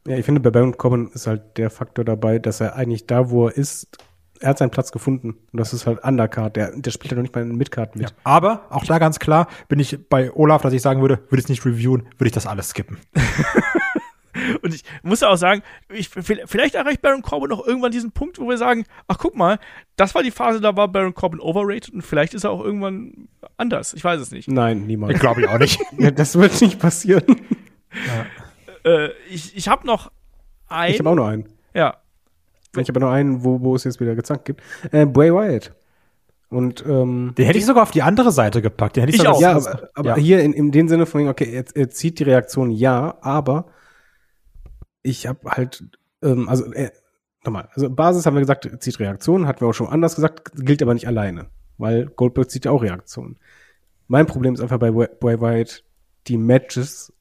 [0.06, 3.30] Ja, ich finde, bei Baron Corbin ist halt der Faktor dabei, dass er eigentlich da,
[3.30, 3.98] wo er ist,
[4.40, 5.36] er hat seinen Platz gefunden.
[5.52, 6.56] Und das ist halt Undercard.
[6.56, 8.14] Der, der spielt ja noch nicht mal in Midcard mit.
[8.24, 11.44] Aber auch da ganz klar bin ich bei Olaf, dass ich sagen würde, würde ich
[11.44, 12.98] es nicht reviewen, würde ich das alles skippen.
[14.62, 18.48] Und ich muss auch sagen, ich, vielleicht erreicht Baron Corbin noch irgendwann diesen Punkt, wo
[18.48, 19.58] wir sagen, ach guck mal,
[19.96, 23.28] das war die Phase, da war Baron Corbin overrated und vielleicht ist er auch irgendwann
[23.56, 23.94] anders.
[23.94, 24.48] Ich weiß es nicht.
[24.48, 25.18] Nein, niemals.
[25.18, 25.80] Glaube ich auch nicht.
[25.98, 27.24] ja, das wird nicht passieren.
[28.84, 30.12] Äh, ich ich habe noch
[30.68, 30.92] ein.
[30.92, 31.48] Ich habe auch noch einen.
[31.74, 31.96] ja.
[32.76, 34.62] Ich habe noch einen, wo, wo es jetzt wieder gezankt gibt.
[34.92, 35.74] Äh, Bray Wyatt.
[36.50, 38.96] Und ähm, Den hätte ich sogar auf die andere Seite gepackt.
[38.96, 39.40] Den hätte ich, Ich auch.
[39.40, 40.16] ja, aber, aber ja.
[40.16, 43.66] hier in, in dem Sinne von, okay, er, er zieht die Reaktion ja, aber
[45.02, 45.84] ich habe halt,
[46.22, 46.90] ähm, also äh,
[47.44, 50.52] nochmal, also Basis haben wir gesagt, er zieht Reaktionen, hatten wir auch schon anders gesagt,
[50.54, 51.46] gilt aber nicht alleine,
[51.76, 53.38] weil Goldberg zieht ja auch Reaktionen.
[54.06, 55.84] Mein Problem ist einfach bei Bray Wyatt,
[56.28, 57.12] die Matches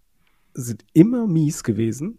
[0.54, 2.18] sind immer mies gewesen.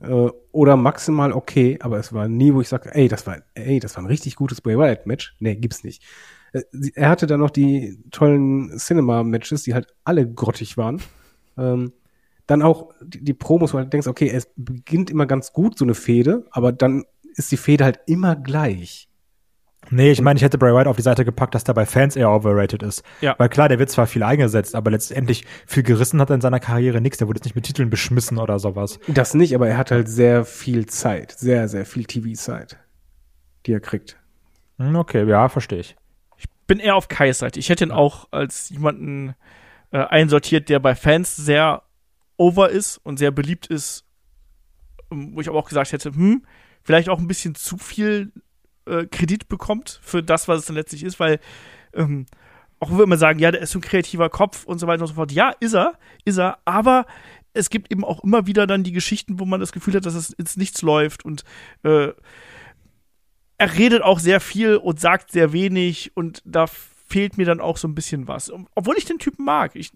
[0.00, 3.80] Äh, oder maximal okay, aber es war nie, wo ich sage, ey, das war, ey,
[3.80, 5.36] das war ein richtig gutes Bray Wyatt Match.
[5.40, 6.02] Nee, gibt's nicht.
[6.52, 6.62] Äh,
[6.94, 11.00] Er hatte dann noch die tollen Cinema-Matches, die halt alle grottig waren.
[11.56, 11.92] Ähm,
[12.46, 15.78] dann auch die, die Promos, wo du halt denkst, okay, es beginnt immer ganz gut,
[15.78, 17.04] so eine Fehde, aber dann
[17.34, 19.07] ist die Fehde halt immer gleich.
[19.90, 22.14] Nee, ich meine, ich hätte Bray Wyatt auf die Seite gepackt, dass der bei Fans
[22.16, 23.02] eher overrated ist.
[23.20, 23.34] Ja.
[23.38, 26.60] Weil klar, der wird zwar viel eingesetzt, aber letztendlich viel gerissen hat er in seiner
[26.60, 27.18] Karriere nichts.
[27.18, 28.98] Der wurde jetzt nicht mit Titeln beschmissen oder sowas.
[29.08, 32.78] Das nicht, aber er hat halt sehr viel Zeit, sehr, sehr viel TV-Zeit,
[33.66, 34.16] die er kriegt.
[34.78, 35.96] Hm, Okay, ja, verstehe ich.
[36.66, 37.58] bin eher auf Kais Seite.
[37.58, 39.34] Ich hätte ihn auch als jemanden
[39.90, 41.82] äh, einsortiert, der bei Fans sehr
[42.36, 44.04] over ist und sehr beliebt ist,
[45.10, 46.44] ähm, wo ich aber auch gesagt hätte, hm,
[46.82, 48.32] vielleicht auch ein bisschen zu viel
[48.88, 51.40] äh, Kredit bekommt für das, was es dann letztlich ist, weil
[51.94, 52.26] ähm,
[52.80, 55.02] auch wenn wir immer sagen, ja, der ist so ein kreativer Kopf und so weiter
[55.02, 55.32] und so fort.
[55.32, 57.06] Ja, ist er, ist er, aber
[57.52, 60.14] es gibt eben auch immer wieder dann die Geschichten, wo man das Gefühl hat, dass
[60.14, 61.44] es ins Nichts läuft und
[61.82, 62.12] äh,
[63.60, 66.66] er redet auch sehr viel und sagt sehr wenig und da
[67.08, 68.52] fehlt mir dann auch so ein bisschen was.
[68.74, 69.74] Obwohl ich den Typen mag.
[69.74, 69.92] Ich,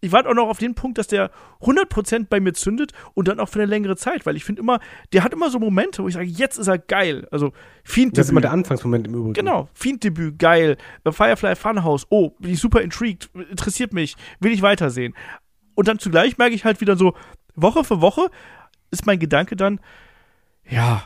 [0.00, 1.30] ich warte auch noch auf den Punkt, dass der
[1.60, 4.80] 100% bei mir zündet und dann auch für eine längere Zeit, weil ich finde immer,
[5.12, 7.28] der hat immer so Momente, wo ich sage, jetzt ist er geil.
[7.30, 7.52] Also
[7.84, 9.34] Fiend Das ist immer der Anfangsmoment im Übrigen.
[9.34, 10.78] Genau, Fiend-Debüt, geil.
[11.04, 15.14] Äh, Firefly Funhouse, oh, bin ich super intrigued, interessiert mich, will ich weitersehen.
[15.74, 17.14] Und dann zugleich merke ich halt wieder so,
[17.54, 18.30] Woche für Woche
[18.90, 19.78] ist mein Gedanke dann,
[20.68, 21.02] ja,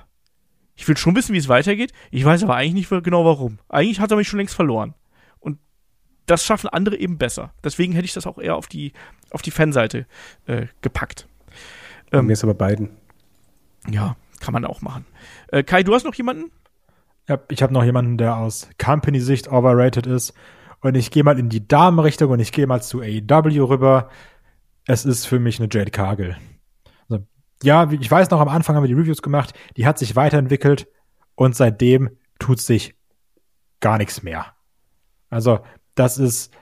[0.76, 1.92] ich will schon wissen, wie es weitergeht.
[2.10, 3.58] Ich weiß aber eigentlich nicht genau warum.
[3.68, 4.94] Eigentlich hat er mich schon längst verloren.
[6.26, 7.52] Das schaffen andere eben besser.
[7.62, 8.92] Deswegen hätte ich das auch eher auf die,
[9.30, 10.06] auf die Fanseite
[10.46, 11.28] äh, gepackt.
[12.10, 12.90] Bei Ähm, mir ist aber beiden.
[13.88, 15.04] ja, kann man auch machen.
[15.48, 16.50] Äh, Kai, du hast noch jemanden?
[17.28, 20.34] Ja, ich habe noch jemanden, der aus Company-Sicht overrated ist.
[20.80, 24.10] Und ich gehe mal in die Damenrichtung und ich gehe mal zu AEW rüber.
[24.86, 26.36] Es ist für mich eine Jade Cargill.
[27.08, 27.24] Also,
[27.62, 29.54] ja, ich weiß noch, am Anfang haben wir die Reviews gemacht.
[29.78, 30.86] Die hat sich weiterentwickelt
[31.34, 32.94] und seitdem tut sich
[33.80, 34.52] gar nichts mehr.
[35.30, 35.60] Also,
[35.94, 36.52] das ist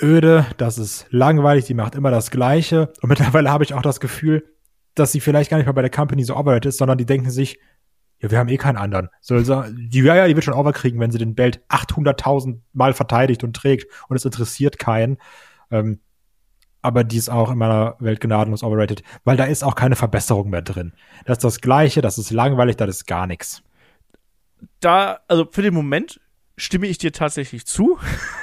[0.00, 2.92] öde, das ist langweilig, die macht immer das Gleiche.
[3.00, 4.44] Und mittlerweile habe ich auch das Gefühl,
[4.94, 7.30] dass sie vielleicht gar nicht mal bei der Company so overrated ist, sondern die denken
[7.30, 7.58] sich,
[8.20, 9.10] ja, wir haben eh keinen anderen.
[9.20, 13.44] So, die, ja, ja, die wird schon overkriegen, wenn sie den Belt 800.000 Mal verteidigt
[13.44, 15.18] und trägt und es interessiert keinen.
[15.70, 16.00] Ähm,
[16.82, 20.50] aber die ist auch in meiner Welt gnadenlos overrated, weil da ist auch keine Verbesserung
[20.50, 20.92] mehr drin.
[21.26, 23.62] Das ist das Gleiche, das ist langweilig, das ist gar nichts.
[24.80, 26.20] da, also für den Moment
[26.58, 27.98] stimme ich dir tatsächlich zu.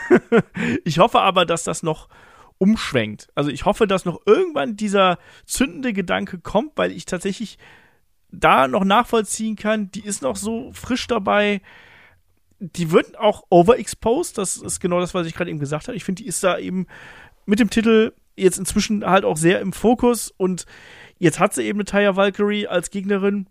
[0.83, 2.09] ich hoffe aber, dass das noch
[2.57, 3.27] umschwenkt.
[3.35, 7.57] Also ich hoffe, dass noch irgendwann dieser zündende Gedanke kommt, weil ich tatsächlich
[8.31, 11.61] da noch nachvollziehen kann, die ist noch so frisch dabei.
[12.59, 15.97] Die wird auch overexposed, das ist genau das, was ich gerade eben gesagt habe.
[15.97, 16.87] Ich finde, die ist da eben
[17.45, 20.65] mit dem Titel jetzt inzwischen halt auch sehr im Fokus und
[21.19, 23.49] jetzt hat sie eben eine Taya Valkyrie als Gegnerin.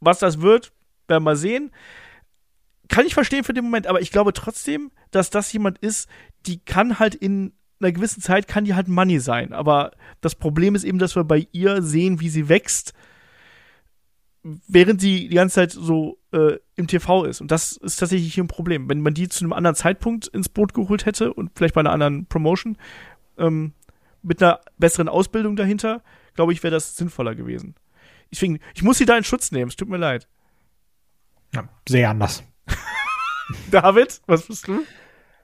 [0.00, 0.72] Was das wird,
[1.08, 1.72] werden wir sehen.
[2.88, 6.08] Kann ich verstehen für den Moment, aber ich glaube trotzdem, dass das jemand ist,
[6.46, 9.52] die kann halt in einer gewissen Zeit kann die halt Money sein.
[9.52, 12.92] Aber das Problem ist eben, dass wir bei ihr sehen, wie sie wächst,
[14.42, 17.40] während sie die ganze Zeit so äh, im TV ist.
[17.40, 18.88] Und das ist tatsächlich hier ein Problem.
[18.88, 21.92] Wenn man die zu einem anderen Zeitpunkt ins Boot geholt hätte und vielleicht bei einer
[21.92, 22.76] anderen Promotion,
[23.36, 23.74] ähm,
[24.22, 26.02] mit einer besseren Ausbildung dahinter,
[26.34, 27.74] glaube ich, wäre das sinnvoller gewesen.
[28.30, 30.28] Deswegen, ich muss sie da in Schutz nehmen, es tut mir leid.
[31.54, 32.42] Ja, sehr anders.
[33.70, 34.80] David, was bist du?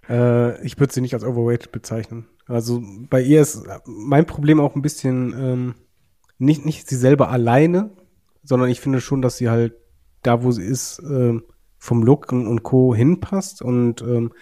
[0.08, 2.26] Äh, ich würde sie nicht als overweight bezeichnen.
[2.46, 5.74] Also bei ihr ist mein Problem auch ein bisschen ähm,
[6.38, 7.90] nicht, nicht sie selber alleine,
[8.42, 9.74] sondern ich finde schon, dass sie halt
[10.22, 11.44] da, wo sie ist, ähm,
[11.78, 12.94] vom Look und Co.
[12.94, 14.32] hinpasst und ähm,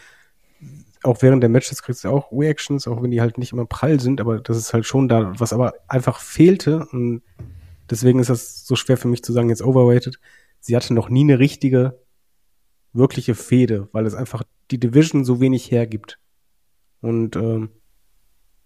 [1.02, 3.98] auch während der Matches kriegt sie auch Reactions, auch wenn die halt nicht immer prall
[3.98, 7.22] sind, aber das ist halt schon da, was aber einfach fehlte und
[7.90, 10.20] deswegen ist das so schwer für mich zu sagen, jetzt overweighted.
[10.60, 11.98] Sie hatte noch nie eine richtige,
[12.92, 16.18] wirkliche Fehde, weil es einfach die Division so wenig hergibt.
[17.00, 17.70] Und ähm,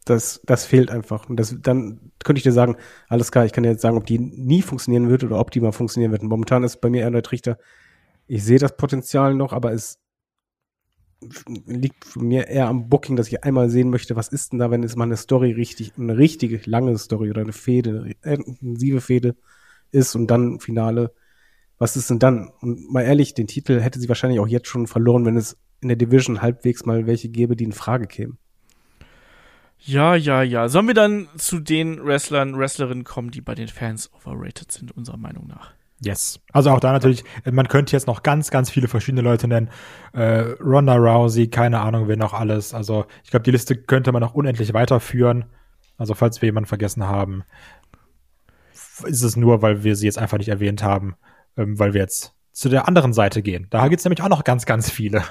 [0.05, 1.29] das, das fehlt einfach.
[1.29, 2.77] Und das, dann könnte ich dir sagen,
[3.09, 5.61] alles klar, ich kann dir jetzt sagen, ob die nie funktionieren wird oder ob die
[5.61, 6.23] mal funktionieren wird.
[6.23, 7.59] Und momentan ist bei mir eher der Trichter,
[8.27, 9.99] ich sehe das Potenzial noch, aber es
[11.67, 14.83] liegt mir eher am Booking, dass ich einmal sehen möchte, was ist denn da, wenn
[14.83, 19.37] es mal eine Story richtig, eine richtige lange Story oder eine Fehde, eine intensive Fehde
[19.91, 21.15] ist und dann Finale.
[21.79, 22.51] Was ist denn dann?
[22.61, 25.89] Und mal ehrlich, den Titel hätte sie wahrscheinlich auch jetzt schon verloren, wenn es in
[25.89, 28.39] der Division halbwegs mal welche gäbe, die in Frage kämen.
[29.79, 30.69] Ja, ja, ja.
[30.69, 35.19] Sollen wir dann zu den Wrestlern, Wrestlerinnen kommen, die bei den Fans overrated sind, unserer
[35.19, 35.73] Meinung nach?
[36.01, 36.41] Yes.
[36.53, 39.71] Also auch da natürlich, man könnte jetzt noch ganz, ganz viele verschiedene Leute nennen.
[40.13, 42.75] Äh, Ronda Rousey, keine Ahnung, wer noch alles.
[42.75, 45.47] Also ich glaube, die Liste könnte man noch unendlich weiterführen.
[45.97, 47.45] Also falls wir jemanden vergessen haben,
[49.05, 51.17] ist es nur, weil wir sie jetzt einfach nicht erwähnt haben,
[51.57, 53.67] ähm, weil wir jetzt zu der anderen Seite gehen.
[53.71, 55.25] Da gibt's nämlich auch noch ganz, ganz viele.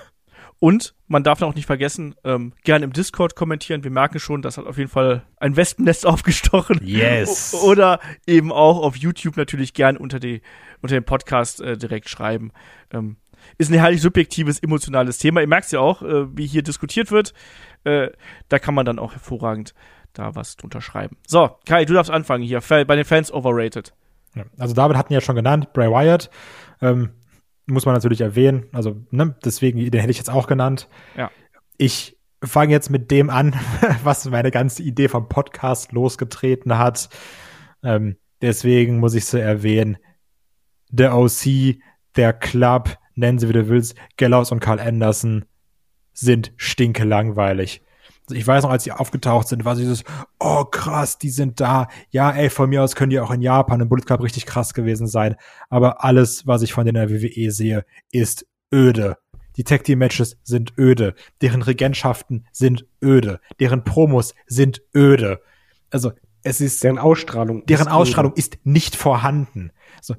[0.60, 3.84] Und man darf auch nicht vergessen, ähm, gerne im Discord kommentieren.
[3.84, 6.80] Wir merken schon, das hat auf jeden Fall ein Wespennest aufgestochen.
[6.84, 7.54] Yes.
[7.54, 10.42] O oder eben auch auf YouTube natürlich gern unter, die,
[10.82, 12.52] unter dem Podcast äh, direkt schreiben.
[12.92, 13.18] Ähm,
[13.58, 15.42] ist ein herrlich subjektives, emotionales Thema.
[15.42, 17.34] Ihr merkt ja auch, äh, wie hier diskutiert wird.
[17.84, 18.10] Äh,
[18.50, 19.74] da kann man dann auch hervorragend
[20.14, 21.18] da was drunter schreiben.
[21.28, 22.62] So, Kai, du darfst anfangen hier.
[22.62, 23.94] Bei den Fans overrated.
[24.58, 26.30] Also David hatten ja schon genannt, Bray Wyatt.
[26.82, 27.12] Ähm,
[27.68, 28.68] muss man natürlich erwähnen.
[28.74, 30.88] Also, ne, deswegen, den hätte ich jetzt auch genannt.
[31.18, 31.32] Ja.
[31.78, 33.56] Ich fange jetzt mit dem an,
[34.04, 37.10] was meine ganze Idee vom Podcast losgetreten hat.
[37.84, 39.98] Ähm, deswegen muss ich so erwähnen,
[40.90, 41.78] der OC,
[42.16, 45.46] der Club, nennen sie wie du willst, Gallows und Carl Anderson
[46.14, 47.82] sind stinke langweilig.
[48.28, 50.04] Also ich weiß noch, als die aufgetaucht sind, war dieses,
[50.40, 51.88] oh krass, die sind da.
[52.10, 54.74] Ja, ey, von mir aus können die auch in Japan im Bullet Club richtig krass
[54.74, 55.36] gewesen sein.
[55.70, 59.18] Aber alles, was ich von der WWE sehe, ist öde.
[59.58, 61.14] Die Tag Team Matches sind öde.
[61.42, 63.40] Deren Regentschaften sind öde.
[63.60, 65.40] Deren Promos sind öde.
[65.92, 66.12] Also,
[66.44, 66.84] es ist.
[66.84, 67.66] Deren Ausstrahlung.
[67.66, 68.40] Deren ist Ausstrahlung öde.
[68.40, 69.72] ist nicht vorhanden.
[69.98, 70.16] Also,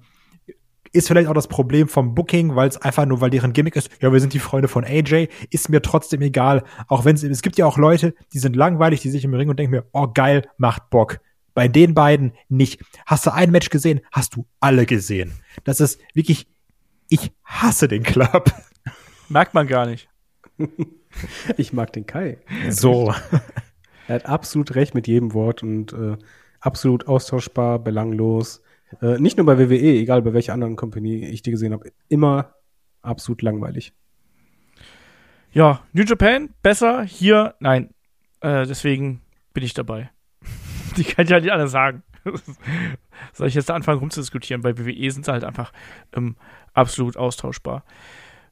[0.97, 3.90] ist vielleicht auch das Problem vom Booking, weil es einfach nur, weil deren Gimmick ist,
[4.01, 6.64] ja, wir sind die Freunde von AJ, ist mir trotzdem egal.
[6.88, 9.49] Auch wenn es, es gibt ja auch Leute, die sind langweilig, die sich im Ring
[9.49, 11.20] und denken mir, oh geil, macht Bock.
[11.55, 12.82] Bei den beiden nicht.
[13.07, 14.01] Hast du ein Match gesehen?
[14.12, 15.32] Hast du alle gesehen.
[15.64, 16.47] Das ist wirklich,
[17.09, 18.53] ich hasse den Club.
[19.28, 20.09] Merkt man gar nicht.
[21.57, 22.38] ich mag den Kai.
[22.70, 23.14] So.
[24.09, 26.16] Er hat absolut recht mit jedem Wort und äh,
[26.61, 28.62] absolut austauschbar, belanglos.
[29.03, 32.55] Äh, nicht nur bei WWE, egal bei welcher anderen Company ich die gesehen habe, immer
[33.03, 33.93] absolut langweilig.
[35.53, 37.91] Ja, New Japan besser, hier nein.
[38.41, 39.22] Äh, deswegen
[39.55, 40.11] bin ich dabei.
[40.97, 42.03] die kann ich halt nicht alle sagen.
[43.32, 44.62] Soll ich jetzt da anfangen rumzudiskutieren?
[44.62, 45.72] Bei WWE sind sie halt einfach
[46.14, 46.37] ähm,
[46.74, 47.84] absolut austauschbar.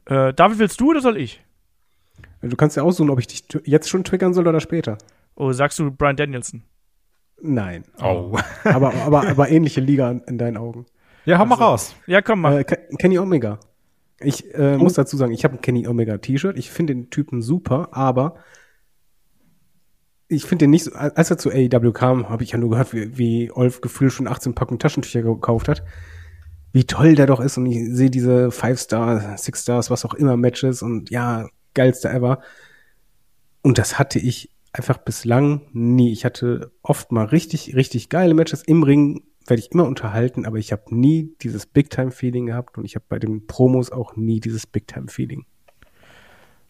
[0.06, 1.42] Äh, David, willst du oder soll ich?
[2.40, 4.98] Du kannst ja aussuchen, ob ich dich jetzt schon triggern soll oder später.
[5.34, 6.62] Oh, sagst du Brian Danielson?
[7.40, 7.84] Nein.
[8.02, 8.36] Oh.
[8.64, 10.86] aber, aber, aber ähnliche Liga in deinen Augen.
[11.24, 11.96] Ja, hau mal Also, raus.
[12.06, 12.60] Ja, komm mal.
[12.60, 12.64] Äh,
[12.98, 13.58] Kenny Omega.
[14.20, 16.56] Ich äh, muss dazu sagen, ich habe ein Kenny Omega T-Shirt.
[16.56, 18.36] Ich finde den Typen super, aber
[20.28, 22.92] ich finde den nicht so, als er zu AEW kam, habe ich ja nur gehört,
[22.94, 25.82] wie, wie Olf gefühlt schon 18 Packungen Taschentücher gekauft hat.
[26.72, 30.14] Wie toll der doch ist und ich sehe diese Five Star, Six Stars, was auch
[30.14, 32.40] immer Matches und ja, geilste ever.
[33.62, 36.12] Und das hatte ich einfach bislang nie.
[36.12, 40.58] Ich hatte oft mal richtig, richtig geile Matches im Ring, werde ich immer unterhalten, aber
[40.58, 44.66] ich habe nie dieses Big-Time-Feeling gehabt und ich habe bei den Promos auch nie dieses
[44.66, 45.46] Big-Time-Feeling.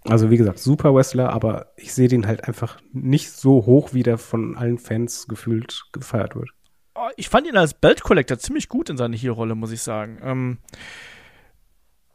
[0.07, 4.03] Also wie gesagt, super Wrestler, aber ich sehe den halt einfach nicht so hoch, wie
[4.03, 6.51] der von allen Fans gefühlt gefeiert wird.
[6.95, 10.19] Oh, ich fand ihn als Belt Collector ziemlich gut in seiner Hier-Rolle, muss ich sagen.
[10.23, 10.59] Ähm,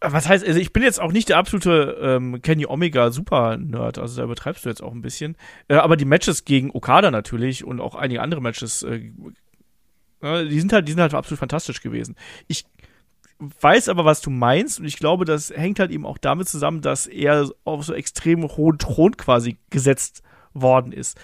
[0.01, 4.17] was heißt, also ich bin jetzt auch nicht der absolute ähm, Kenny Omega Super-Nerd, also
[4.17, 5.35] da übertreibst du jetzt auch ein bisschen.
[5.67, 9.11] Äh, aber die Matches gegen Okada natürlich und auch einige andere Matches, äh,
[10.21, 12.15] äh, die sind halt, die sind halt absolut fantastisch gewesen.
[12.47, 12.65] Ich
[13.61, 16.81] weiß aber, was du meinst und ich glaube, das hängt halt eben auch damit zusammen,
[16.81, 20.23] dass er auf so extrem hohen Thron quasi gesetzt
[20.53, 21.17] worden ist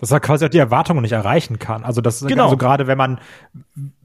[0.00, 1.84] dass er quasi auch die Erwartungen nicht erreichen kann.
[1.84, 2.44] Also das ist Genau.
[2.44, 3.20] also gerade wenn man,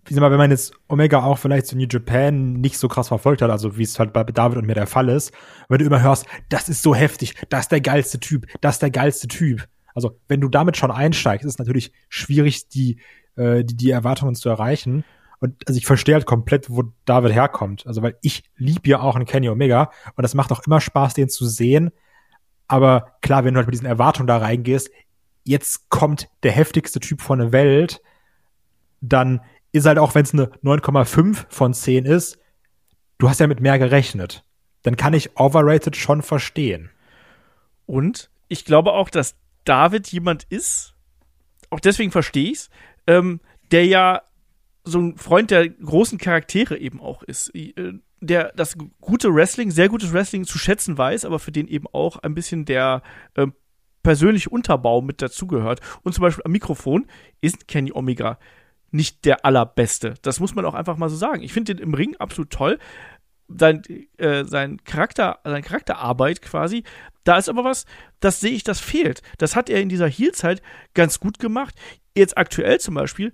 [0.05, 3.07] wie sag mal, wenn man jetzt Omega auch vielleicht zu New Japan nicht so krass
[3.07, 5.33] verfolgt hat, also wie es halt bei David und mir der Fall ist,
[5.67, 8.81] wenn du immer hörst, das ist so heftig, das ist der geilste Typ, das ist
[8.81, 9.67] der geilste Typ.
[9.95, 12.99] Also wenn du damit schon einsteigst, ist es natürlich schwierig, die,
[13.35, 15.03] äh, die, die Erwartungen zu erreichen.
[15.39, 17.87] Und also ich verstehe halt komplett, wo David herkommt.
[17.87, 21.13] Also weil ich lieb ja auch einen Kenny Omega und das macht auch immer Spaß,
[21.15, 21.91] den zu sehen.
[22.67, 24.89] Aber klar, wenn du halt mit diesen Erwartungen da reingehst,
[25.43, 28.01] jetzt kommt der heftigste Typ von der Welt,
[29.01, 29.41] dann
[29.75, 32.37] ist halt auch, wenn es eine 9,5 von 10 ist,
[33.17, 34.43] du hast ja mit mehr gerechnet.
[34.83, 36.89] Dann kann ich overrated schon verstehen.
[37.85, 40.95] Und ich glaube auch, dass David jemand ist,
[41.69, 42.69] auch deswegen verstehe ich's,
[43.07, 44.21] ähm, der ja
[44.83, 47.53] so ein Freund der großen Charaktere eben auch ist.
[47.55, 51.87] Äh, Der das gute Wrestling, sehr gutes Wrestling zu schätzen weiß, aber für den eben
[51.91, 53.01] auch ein bisschen der
[53.35, 53.53] ähm,
[54.03, 55.81] persönliche Unterbau mit dazugehört.
[56.03, 57.07] Und zum Beispiel am Mikrofon
[57.41, 58.37] ist Kenny Omega
[58.91, 60.15] nicht der allerbeste.
[60.21, 61.43] Das muss man auch einfach mal so sagen.
[61.43, 62.79] Ich finde den im Ring absolut toll.
[63.47, 63.83] Sein,
[64.17, 66.83] äh, sein Charakter, seine Charakterarbeit quasi,
[67.25, 67.85] da ist aber was,
[68.19, 69.21] das sehe ich, das fehlt.
[69.37, 70.61] Das hat er in dieser Heel-Zeit
[70.93, 71.75] ganz gut gemacht.
[72.15, 73.33] Jetzt aktuell zum Beispiel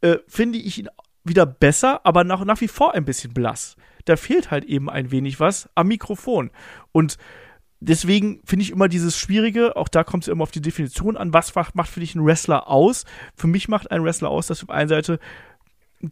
[0.00, 0.88] äh, finde ich ihn
[1.24, 3.76] wieder besser, aber nach, nach wie vor ein bisschen blass.
[4.04, 6.50] Da fehlt halt eben ein wenig was am Mikrofon.
[6.92, 7.18] Und
[7.80, 11.32] deswegen finde ich immer dieses Schwierige, auch da kommt es immer auf die Definition an,
[11.32, 13.04] was macht für dich ein Wrestler aus?
[13.34, 15.18] Für mich macht ein Wrestler aus, dass auf einer Seite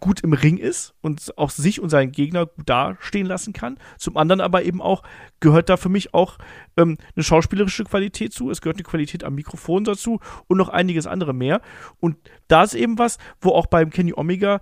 [0.00, 3.78] gut im Ring ist und auch sich und seinen Gegner gut dastehen lassen kann.
[3.98, 5.02] Zum anderen aber eben auch
[5.38, 6.38] gehört da für mich auch
[6.76, 8.50] ähm, eine schauspielerische Qualität zu.
[8.50, 11.60] Es gehört eine Qualität am Mikrofon dazu und noch einiges andere mehr.
[12.00, 12.16] Und
[12.48, 14.60] da ist eben was, wo auch beim Kenny Omega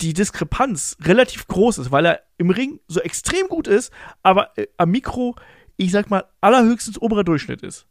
[0.00, 4.66] die Diskrepanz relativ groß ist, weil er im Ring so extrem gut ist, aber äh,
[4.76, 5.36] am Mikro,
[5.78, 7.86] ich sag mal, allerhöchstens oberer Durchschnitt ist.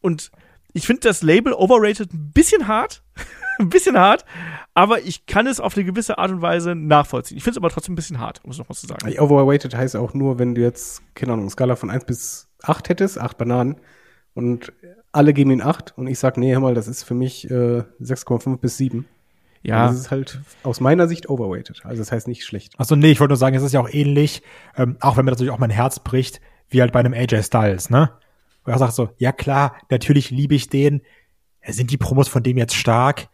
[0.00, 0.32] Und
[0.72, 3.02] ich finde das Label overrated ein bisschen hart,
[3.58, 4.24] ein bisschen hart,
[4.74, 7.36] aber ich kann es auf eine gewisse Art und Weise nachvollziehen.
[7.36, 9.06] Ich finde es aber trotzdem ein bisschen hart, um es nochmal zu sagen.
[9.18, 13.18] Overrated heißt auch nur, wenn du jetzt, keine Ahnung, Skala von 1 bis 8 hättest,
[13.18, 13.76] 8 Bananen,
[14.32, 14.72] und
[15.12, 17.82] alle geben ihn 8 und ich sag, nee, hör mal, das ist für mich äh,
[18.00, 19.06] 6,5 bis 7.
[19.62, 21.82] Ja, Das ist halt aus meiner Sicht overrated.
[21.84, 22.78] Also das heißt nicht schlecht.
[22.78, 24.42] Achso, nee, ich wollte nur sagen, es ist ja auch ähnlich,
[24.76, 26.40] ähm, auch wenn mir natürlich auch mein Herz bricht,
[26.70, 28.10] wie halt bei einem AJ Styles, ne?
[28.64, 31.02] Wo er sagt so, ja klar, natürlich liebe ich den.
[31.64, 33.28] Ja, Sind die Promos von dem jetzt stark?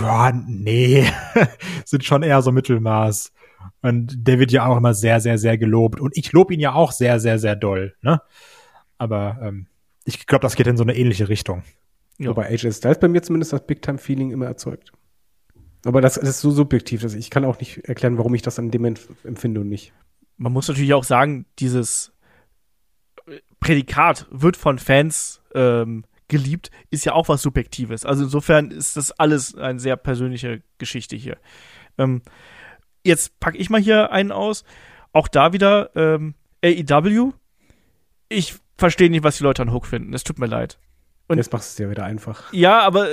[0.00, 1.06] Ja, nee,
[1.84, 3.32] sind schon eher so Mittelmaß.
[3.82, 6.00] Und der wird ja auch immer sehr, sehr, sehr gelobt.
[6.00, 8.20] Und ich lobe ihn ja auch sehr, sehr, sehr doll, ne?
[8.98, 9.66] Aber ähm,
[10.04, 11.62] ich glaube, das geht in so eine ähnliche Richtung.
[12.18, 12.30] Ja.
[12.30, 14.92] Wobei AJ Styles bei mir zumindest das Big-Time-Feeling immer erzeugt.
[15.86, 18.58] Aber das, das ist so subjektiv, dass ich kann auch nicht erklären, warum ich das
[18.58, 19.94] an dem empfinde und nicht.
[20.36, 22.12] man muss natürlich auch sagen, dieses
[23.60, 28.04] Prädikat wird von Fans ähm, geliebt, ist ja auch was Subjektives.
[28.04, 31.36] Also insofern ist das alles eine sehr persönliche Geschichte hier.
[31.98, 32.22] Ähm,
[33.04, 34.64] jetzt packe ich mal hier einen aus.
[35.12, 36.34] Auch da wieder ähm,
[36.64, 37.32] AEW.
[38.28, 40.14] Ich verstehe nicht, was die Leute an Hook finden.
[40.14, 40.78] Es tut mir leid.
[41.26, 42.52] Und- Jetzt machst du es ja wieder einfach.
[42.52, 43.08] Ja, aber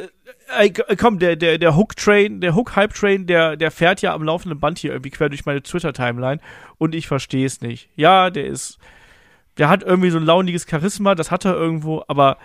[0.60, 4.60] äh, äh, komm, der, der, der Hook-Train, der Hook-Hype-Train, der, der fährt ja am laufenden
[4.60, 6.40] Band hier irgendwie quer durch meine Twitter-Timeline
[6.78, 7.90] und ich verstehe es nicht.
[7.96, 8.78] Ja, der ist,
[9.58, 12.38] der hat irgendwie so ein launiges Charisma, das hat er irgendwo, aber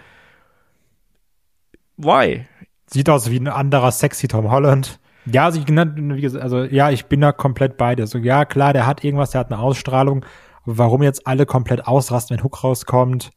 [1.97, 2.47] why?
[2.87, 4.99] Sieht aus wie ein anderer sexy Tom Holland.
[5.25, 8.07] Ja, also, ich, gesagt, also ja, ich bin da komplett bei dir.
[8.07, 10.25] So, ja, klar, der hat irgendwas, der hat eine Ausstrahlung.
[10.65, 13.31] Aber warum jetzt alle komplett ausrasten, wenn Hook rauskommt,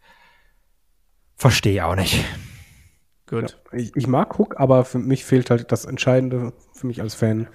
[1.35, 2.25] verstehe ich auch nicht.
[3.27, 3.57] Gut.
[3.71, 7.15] Ja, ich, ich mag Hook, aber für mich fehlt halt das Entscheidende für mich als
[7.15, 7.47] Fan.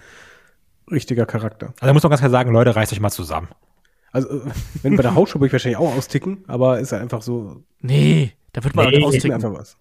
[0.90, 1.66] Richtiger Charakter.
[1.66, 3.48] Also da muss man ganz klar sagen, Leute, reißt euch mal zusammen.
[4.12, 4.40] Also, äh,
[4.82, 8.32] wenn bei der Hausshow würde ich wahrscheinlich auch austicken, aber ist halt einfach so, Nee,
[8.52, 9.32] da wird man Nee, mir austicken.
[9.32, 9.76] einfach was.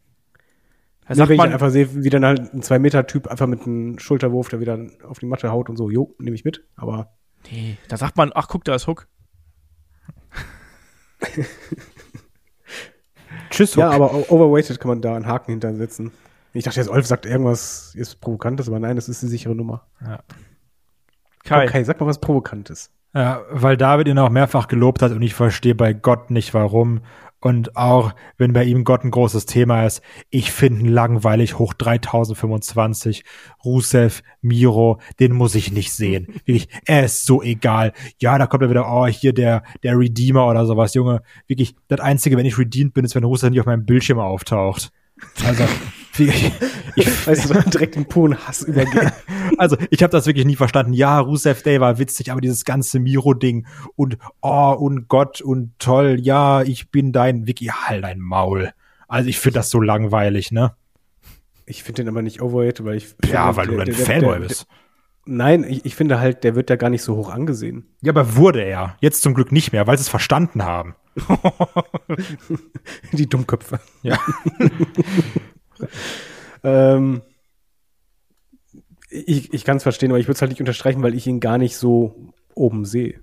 [1.08, 4.50] Da Nee, wenn ich einfach sehe, wie dann halt ein 2-Meter-Typ einfach mit einem Schulterwurf,
[4.50, 4.78] der wieder
[5.08, 7.12] auf die Matte haut und so, jo, nehme ich mit, aber
[7.52, 9.08] nee, da sagt man, ach guck, da ist Hook.
[13.50, 13.76] Tschüss.
[13.76, 13.94] Ja, Hook.
[13.96, 16.12] aber o- overweighted kann man da einen Haken hintersetzen.
[16.54, 19.86] Ich dachte jetzt, Olf sagt irgendwas ist Provokantes, aber nein, das ist eine sichere Nummer.
[21.44, 21.66] Kai.
[21.68, 22.92] Okay, sag mal was Provokantes.
[23.14, 27.02] Ja, weil David ihn auch mehrfach gelobt hat und ich verstehe bei Gott nicht warum.
[27.42, 31.74] Und auch wenn bei ihm Gott ein großes Thema ist, ich finde ihn langweilig hoch
[31.74, 33.24] 3025.
[33.64, 36.28] Rusev, Miro, den muss ich nicht sehen.
[36.46, 37.94] Wirklich, er ist so egal.
[38.20, 41.22] Ja, da kommt er wieder, oh, hier der, der Redeemer oder sowas, Junge.
[41.48, 44.92] Wirklich, das Einzige, wenn ich redeemed bin, ist, wenn Rusev nicht auf meinem Bildschirm auftaucht.
[45.46, 45.64] Also,
[46.20, 46.52] wirklich,
[46.96, 49.12] ich, Weißt du, direkt in puren Hass übergehen.
[49.58, 50.94] also, ich habe das wirklich nie verstanden.
[50.94, 53.66] Ja, Rusev Day war witzig, aber dieses ganze Miro-Ding
[53.96, 58.72] und oh und Gott und toll, ja, ich bin dein Wiki, halt dein Maul.
[59.08, 60.74] Also ich finde das so langweilig, ne?
[61.66, 63.16] Ich finde den aber nicht overrated, weil ich.
[63.32, 64.68] Ja, weil du der- ein der- der- Fanboy bist.
[65.26, 67.86] Nein, ich, ich finde halt, der wird ja gar nicht so hoch angesehen.
[68.02, 68.96] Ja, aber wurde er.
[69.00, 70.96] Jetzt zum Glück nicht mehr, weil sie es verstanden haben.
[73.12, 73.80] Die Dummköpfe.
[74.02, 74.18] Ja.
[76.62, 77.22] Ähm,
[79.10, 81.40] ich ich kann es verstehen, aber ich würde es halt nicht unterstreichen, weil ich ihn
[81.40, 83.22] gar nicht so oben sehe.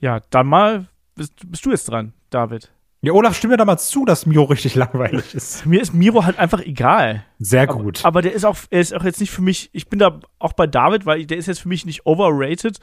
[0.00, 2.72] Ja, dann mal bist, bist du jetzt dran, David.
[3.02, 5.64] Ja, Olaf, stimm mir da mal zu, dass Miro richtig langweilig ist.
[5.64, 7.24] Mir ist Miro halt einfach egal.
[7.38, 8.04] Sehr gut.
[8.04, 10.52] Aber der ist auch, er ist auch jetzt nicht für mich, ich bin da auch
[10.52, 12.78] bei David, weil der ist jetzt für mich nicht overrated,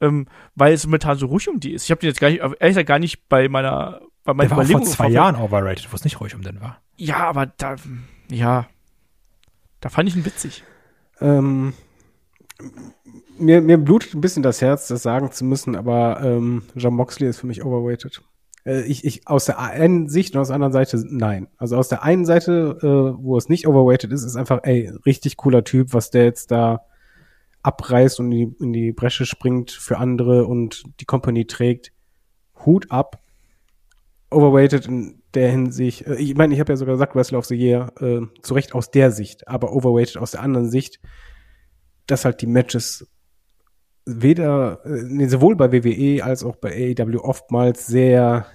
[0.00, 1.84] ähm, weil es momentan so ruhig um die ist.
[1.84, 4.00] Ich habe den jetzt gar nicht, ehrlich gesagt gar nicht bei meiner,
[4.34, 5.08] bei meiner der war vor zwei.
[5.08, 6.80] Jahren overrated, wo es nicht ruhig um den war.
[6.96, 7.76] Ja, aber da,
[8.30, 8.66] ja,
[9.80, 10.64] da fand ich ihn witzig.
[11.20, 11.74] Ähm,
[13.38, 17.28] mir, mir blutet ein bisschen das Herz, das sagen zu müssen, aber ähm, John Moxley
[17.28, 18.22] ist für mich overrated.
[18.64, 21.48] Äh, ich, ich, aus der einen Sicht und aus der anderen Seite nein.
[21.56, 25.36] Also aus der einen Seite, äh, wo es nicht overrated ist, ist einfach, ey, richtig
[25.36, 26.84] cooler Typ, was der jetzt da
[27.62, 31.92] abreißt und in die, in die Bresche springt für andere und die Company trägt.
[32.64, 33.20] Hut ab.
[34.30, 37.56] Overrated in der Hinsicht, äh, ich meine, ich habe ja sogar gesagt, Wrestler of the
[37.56, 41.00] Year, äh, zu Recht aus der Sicht, aber overrated aus der anderen Sicht,
[42.06, 43.08] dass halt die Matches
[44.06, 48.46] weder, äh, nee, sowohl bei WWE als auch bei AEW oftmals sehr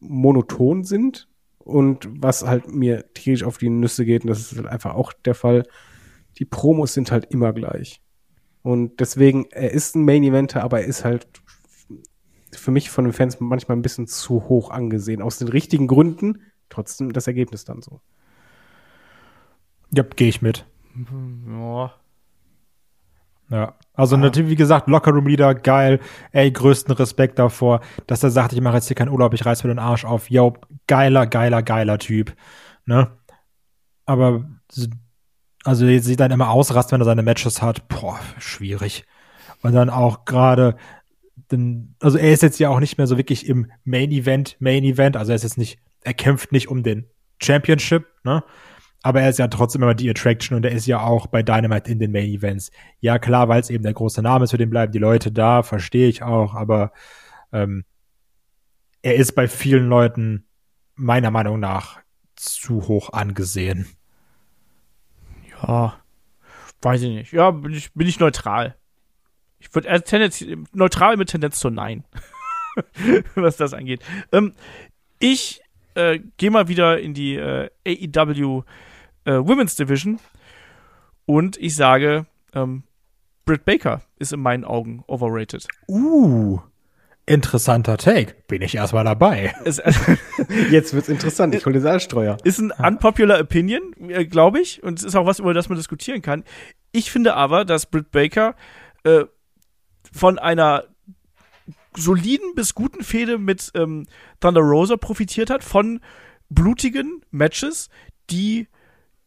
[0.00, 1.28] monoton sind
[1.58, 5.12] und was halt mir tierisch auf die Nüsse geht, und das ist halt einfach auch
[5.12, 5.64] der Fall,
[6.38, 8.00] die Promos sind halt immer gleich.
[8.62, 11.26] Und deswegen, er ist ein Main Eventer, aber er ist halt
[12.62, 15.20] für mich von den Fans manchmal ein bisschen zu hoch angesehen.
[15.20, 18.00] Aus den richtigen Gründen, trotzdem das Ergebnis dann so.
[19.90, 20.64] Ja, gehe ich mit.
[21.48, 21.92] Ja.
[23.50, 26.00] Ja, also natürlich, wie gesagt, Lockerroom Leader, geil,
[26.30, 29.62] ey, größten Respekt davor, dass er sagt, ich mache jetzt hier keinen Urlaub, ich reiß
[29.62, 30.54] mir den Arsch auf, yo,
[30.86, 32.34] geiler, geiler, geiler Typ,
[32.86, 33.10] ne?
[34.06, 34.48] Aber,
[35.64, 39.04] also jetzt sieht dann immer ausrasten, wenn er seine Matches hat, boah, schwierig.
[39.60, 40.76] Und dann auch gerade,
[41.52, 44.84] denn, also er ist jetzt ja auch nicht mehr so wirklich im Main Event, Main
[44.84, 47.06] Event, also er ist jetzt nicht, er kämpft nicht um den
[47.40, 48.42] Championship, ne?
[49.04, 51.90] Aber er ist ja trotzdem immer die Attraction und er ist ja auch bei Dynamite
[51.90, 52.70] in den Main Events.
[53.00, 55.64] Ja, klar, weil es eben der große Name ist, für den bleiben die Leute da,
[55.64, 56.92] verstehe ich auch, aber
[57.52, 57.84] ähm,
[59.02, 60.46] er ist bei vielen Leuten
[60.94, 62.00] meiner Meinung nach
[62.36, 63.86] zu hoch angesehen.
[65.62, 65.96] Ja,
[66.80, 67.32] weiß ich nicht.
[67.32, 68.76] Ja, bin ich, bin ich neutral.
[69.62, 72.04] Ich würde Tendenz, neutral mit Tendenz zu Nein,
[73.36, 74.02] was das angeht.
[74.32, 74.54] Ähm,
[75.20, 75.62] ich
[75.94, 78.64] äh, gehe mal wieder in die äh, AEW
[79.24, 80.18] äh, Women's Division
[81.26, 82.82] und ich sage, ähm,
[83.44, 85.66] Britt Baker ist in meinen Augen overrated.
[85.88, 86.58] Uh,
[87.24, 88.34] interessanter Take.
[88.48, 89.54] Bin ich erstmal dabei.
[89.64, 89.80] Es,
[90.70, 91.54] Jetzt wird's interessant.
[91.54, 92.36] Ich hole den Saalstreuer.
[92.42, 94.82] Ist ein unpopular Opinion, äh, glaube ich.
[94.82, 96.42] Und es ist auch was, über das man diskutieren kann.
[96.90, 98.56] Ich finde aber, dass Britt Baker
[99.04, 99.24] äh,
[100.12, 100.84] von einer
[101.96, 104.06] soliden bis guten Fehde mit ähm,
[104.40, 106.00] Thunder Rosa profitiert hat, von
[106.48, 107.88] blutigen Matches,
[108.30, 108.68] die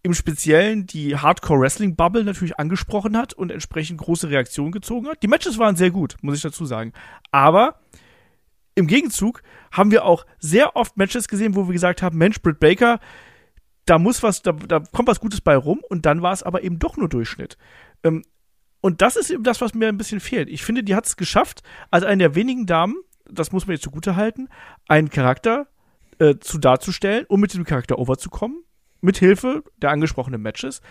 [0.04, 5.24] im Speziellen die Hardcore-Wrestling-Bubble natürlich angesprochen hat und entsprechend große Reaktionen gezogen hat.
[5.24, 6.94] Die Matches waren sehr gut, muss ich dazu sagen.
[7.32, 7.80] Aber
[8.76, 12.60] im Gegenzug haben wir auch sehr oft Matches gesehen, wo wir gesagt haben, Mensch, Britt
[12.60, 13.00] Baker,
[13.86, 16.64] da muss was, da, da kommt was Gutes bei rum und dann war es aber
[16.64, 17.58] eben doch nur Durchschnitt.
[18.04, 18.24] Ähm,
[18.86, 20.48] und das ist eben das, was mir ein bisschen fehlt.
[20.48, 22.94] Ich finde, die hat es geschafft, als eine der wenigen Damen,
[23.28, 24.48] das muss man jetzt zugute halten,
[24.88, 25.66] einen Charakter
[26.20, 28.64] äh, zu darzustellen, um mit diesem Charakter overzukommen,
[29.02, 30.84] mit Hilfe der angesprochenen Matches.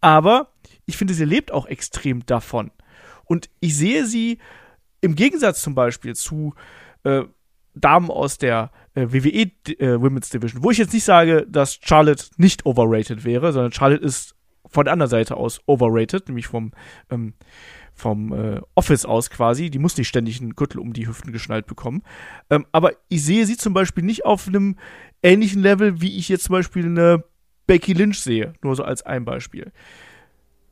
[0.00, 0.52] Aber
[0.84, 2.72] ich finde, sie lebt auch extrem davon.
[3.24, 4.38] Und ich sehe sie
[5.00, 6.54] im Gegensatz zum Beispiel zu
[7.04, 7.22] äh,
[7.72, 12.24] Damen aus der äh, WWE äh, Women's Division, wo ich jetzt nicht sage, dass Charlotte
[12.36, 14.34] nicht overrated wäre, sondern Charlotte ist
[14.66, 16.72] von der anderen Seite aus overrated, nämlich vom,
[17.10, 17.34] ähm,
[17.94, 19.70] vom äh, Office aus quasi.
[19.70, 22.02] Die muss nicht ständig einen Gürtel um die Hüften geschnallt bekommen.
[22.50, 24.76] Ähm, aber ich sehe sie zum Beispiel nicht auf einem
[25.22, 27.24] ähnlichen Level, wie ich jetzt zum Beispiel eine
[27.66, 28.54] Becky Lynch sehe.
[28.62, 29.72] Nur so als ein Beispiel.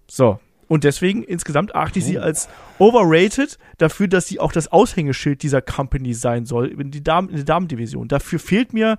[0.09, 0.39] So.
[0.69, 5.63] Und deswegen insgesamt achte ich sie als overrated dafür, dass sie auch das Aushängeschild dieser
[5.63, 8.09] Company sein soll in, die Damen, in der Damendivision.
[8.09, 8.99] Dafür fehlt mir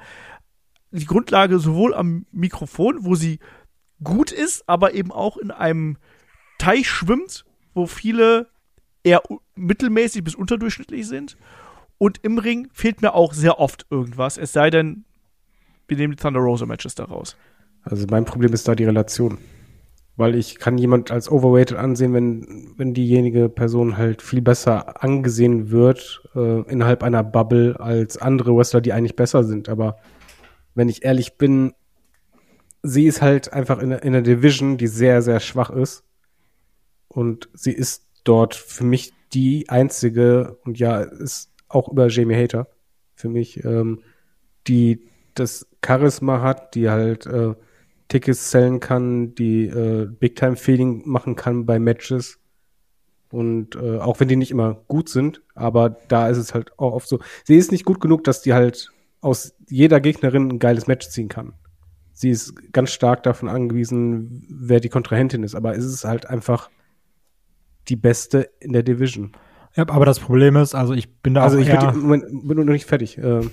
[0.91, 3.39] die Grundlage sowohl am Mikrofon, wo sie
[4.03, 5.97] gut ist, aber eben auch in einem
[6.57, 8.47] Teich schwimmt, wo viele
[9.03, 9.21] eher
[9.55, 11.37] mittelmäßig bis unterdurchschnittlich sind.
[11.97, 15.05] Und im Ring fehlt mir auch sehr oft irgendwas, es sei denn,
[15.87, 17.35] wir nehmen die Thunder Rosa Matches daraus.
[17.83, 19.37] Also mein Problem ist da die Relation.
[20.17, 25.69] Weil ich kann jemand als overrated ansehen, wenn, wenn diejenige Person halt viel besser angesehen
[25.69, 29.69] wird äh, innerhalb einer Bubble als andere Wrestler, die eigentlich besser sind.
[29.69, 29.97] Aber
[30.73, 31.73] wenn ich ehrlich bin,
[32.83, 36.03] sie ist halt einfach in, in einer Division, die sehr, sehr schwach ist.
[37.07, 42.67] Und sie ist dort für mich die einzige, und ja, ist auch über Jamie Hater
[43.15, 44.03] für mich, ähm,
[44.67, 47.53] die das Charisma hat, die halt äh,
[48.07, 52.39] Tickets sellen kann, die äh, Big-Time-Feeling machen kann bei Matches.
[53.29, 56.93] Und äh, auch wenn die nicht immer gut sind, aber da ist es halt auch
[56.93, 57.19] oft so.
[57.43, 61.27] Sie ist nicht gut genug, dass die halt aus jeder Gegnerin ein geiles Match ziehen
[61.27, 61.53] kann.
[62.19, 66.71] Sie ist ganz stark davon angewiesen, wer die Kontrahentin ist, aber es ist halt einfach
[67.89, 69.33] die beste in der Division.
[69.75, 72.47] Ja, aber das Problem ist, also ich bin da Also auch ich eher, bin, Moment,
[72.47, 73.19] bin noch nicht fertig.
[73.19, 73.51] Ähm,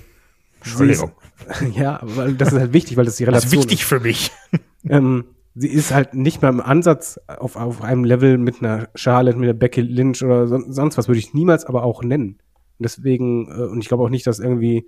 [0.62, 1.12] Entschuldigung.
[1.61, 4.01] Ist, ja, weil das ist halt wichtig, weil das die das Relation ist wichtig für
[4.01, 4.33] mich.
[4.87, 9.39] Ähm, sie ist halt nicht mal im Ansatz auf, auf einem Level mit einer Charlotte,
[9.39, 12.39] mit einer Becky Lynch oder son sonst was, würde ich niemals aber auch nennen.
[12.79, 14.87] Und deswegen, äh, und ich glaube auch nicht, dass irgendwie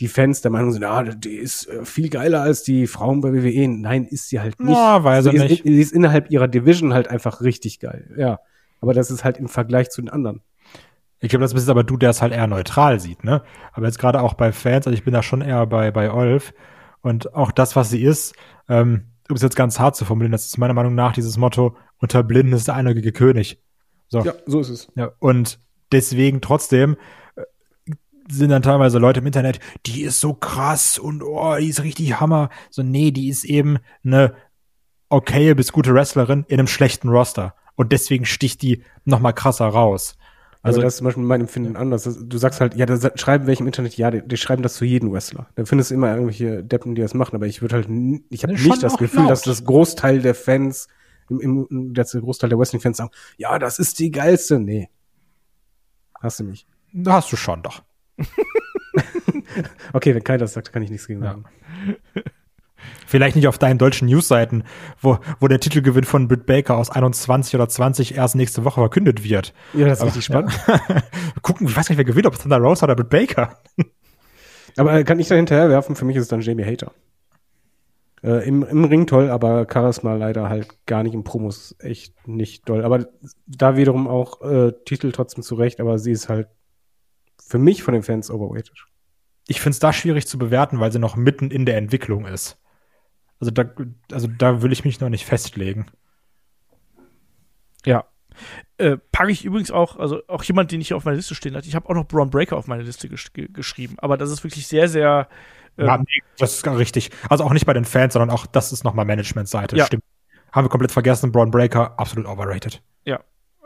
[0.00, 3.32] die Fans der Meinung sind, ah, die ist äh, viel geiler als die Frauen bei
[3.32, 3.68] WWE.
[3.68, 4.74] Nein, ist sie halt nicht.
[4.74, 5.62] Ja, weiß sie, er ist, nicht.
[5.64, 8.10] sie ist innerhalb ihrer Division halt einfach richtig geil.
[8.16, 8.40] Ja.
[8.80, 10.40] Aber das ist halt im Vergleich zu den anderen.
[11.20, 13.42] Ich glaube, das bist aber du, der es halt eher neutral sieht, ne?
[13.74, 16.54] Aber jetzt gerade auch bei Fans, also ich bin da schon eher bei, bei Olf.
[17.02, 18.34] Und auch das, was sie ist,
[18.70, 21.76] ähm, um es jetzt ganz hart zu formulieren, das ist meiner Meinung nach dieses Motto,
[21.98, 23.62] unter Blinden ist der einäugige König.
[24.08, 24.20] So.
[24.20, 24.92] Ja, so ist es.
[24.94, 25.60] Ja, und
[25.92, 26.96] deswegen trotzdem
[28.30, 32.20] sind dann teilweise Leute im Internet, die ist so krass und oh, die ist richtig
[32.20, 32.48] Hammer.
[32.70, 34.34] So, nee, die ist eben eine
[35.08, 37.54] okay bis gute Wrestlerin in einem schlechten Roster.
[37.76, 40.16] Und deswegen sticht die noch mal krasser raus.
[40.62, 42.04] Also Also, das ist zum Beispiel mein Empfinden anders.
[42.22, 44.84] Du sagst halt, ja, da schreiben welche im Internet, ja, die, die schreiben das zu
[44.84, 45.48] jedem Wrestler.
[45.54, 47.86] Da findest du immer irgendwelche Deppen, die das machen, aber ich würde halt,
[48.28, 49.30] ich habe Ne, nicht das Gefühl, laut.
[49.30, 50.88] dass das Großteil der Fans,
[51.30, 54.60] im, im, dass der Großteil der Wrestling-Fans sagen, ja, das ist die geilste.
[54.60, 54.90] Nee.
[56.20, 56.66] Hast du nicht.
[56.92, 57.82] da hast du schon doch.
[59.92, 61.30] Okay, wenn keiner das sagt, kann ich nichts gegen Ja.
[61.32, 61.44] sagen.
[63.06, 64.64] Vielleicht nicht auf deinen deutschen Newsseiten,
[65.00, 69.22] wo, wo der Titelgewinn von Britt Baker aus 21 oder 20 erst nächste Woche verkündet
[69.24, 69.52] wird.
[69.74, 70.58] Ja, das ist Aber- richtig spannend.
[71.42, 73.58] Gucken, ich weiß nicht, wer gewinnt, ob Thunder Rosa oder Britt Baker.
[74.76, 75.96] Aber äh, kann ich da hinterher werfen?
[75.96, 76.92] Für mich ist es dann Jamie Hater.
[78.22, 82.68] Äh, im, Im Ring toll, aber Charisma leider halt gar nicht im Promos echt nicht
[82.68, 82.84] doll.
[82.84, 83.06] Aber
[83.46, 86.48] da wiederum auch äh, Titel trotzdem zurecht, aber sie ist halt
[87.50, 88.86] für mich von den Fans overrated.
[89.48, 92.58] ich finde es da schwierig zu bewerten, weil sie noch mitten in der Entwicklung ist.
[93.40, 93.64] Also da,
[94.12, 95.86] also da will ich mich noch nicht festlegen.
[97.84, 98.04] Ja.
[98.78, 101.56] Äh, packe ich übrigens auch, also auch jemand, den ich hier auf meiner Liste stehen
[101.56, 101.66] hatte.
[101.66, 104.44] Ich habe auch noch Braun Breaker auf meine Liste gesch ge geschrieben, aber das ist
[104.44, 105.28] wirklich sehr, sehr.
[105.76, 107.10] ähm, ja, nee, das ist gar richtig.
[107.28, 109.76] Also auch nicht bei den Fans, sondern auch das ist nochmal Management-Seite.
[109.76, 109.86] Ja.
[109.86, 110.04] Stimmt.
[110.52, 111.32] Haben wir komplett vergessen.
[111.32, 112.80] Braun Breaker, absolut overrated.
[113.04, 113.20] Ja.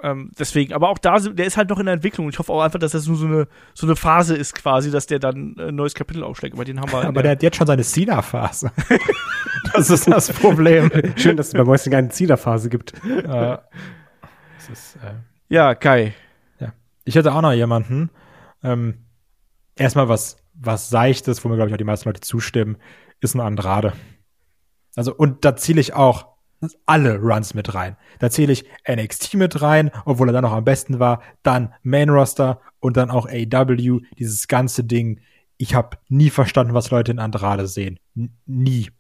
[0.04, 2.28] Ähm, deswegen, aber auch da, sind- der ist halt noch in der Entwicklung.
[2.28, 5.06] Ich hoffe auch einfach, dass das nur so eine, so eine Phase ist, quasi, dass
[5.06, 6.54] der dann ein neues Kapitel aufschlägt.
[6.54, 7.04] Aber den haben wir.
[7.06, 8.70] Aber der hat jetzt schon seine Cena-Phase.
[9.72, 10.90] das ist das Problem.
[11.16, 12.92] Schön, dass es bei Wrestling eine Zielerphase gibt.
[13.04, 13.56] äh,
[14.70, 15.14] ist, äh,
[15.48, 16.14] ja, Kai.
[17.06, 18.08] Ich hätte auch noch jemanden.
[18.62, 19.04] Ähm,
[19.76, 22.78] erstmal was, was Seichtes, wo mir, glaube ich, auch die meisten Leute zustimmen,
[23.20, 23.92] ist ein Andrade.
[24.96, 26.33] Also, und da zähle ich auch
[26.86, 27.96] alle Runs mit rein.
[28.18, 32.08] Da zähle ich NXT mit rein, obwohl er dann noch am besten war, dann Main
[32.10, 35.20] Roster und dann auch AW, dieses ganze Ding.
[35.56, 37.98] Ich habe nie verstanden, was Leute in Andrade sehen.
[38.16, 38.90] N nie.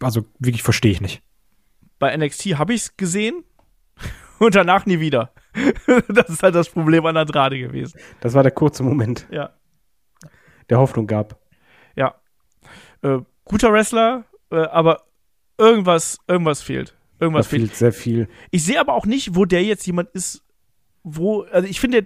[0.00, 1.22] Also wirklich verstehe ich nicht.
[1.98, 3.44] Bei NXT habe ich es gesehen
[4.38, 5.32] und danach nie wieder.
[6.08, 8.00] das ist halt das Problem an Andrade gewesen.
[8.20, 9.50] Das war der kurze Moment, Ja.
[10.70, 11.38] der Hoffnung gab.
[11.94, 12.14] Ja.
[13.02, 15.02] Äh, guter Wrestler, äh, aber
[15.58, 16.94] irgendwas, irgendwas fehlt.
[17.18, 17.62] Da Irgendwas fehlt.
[17.62, 18.28] fehlt sehr viel.
[18.50, 20.42] Ich sehe aber auch nicht, wo der jetzt jemand ist,
[21.04, 22.04] wo, also ich finde,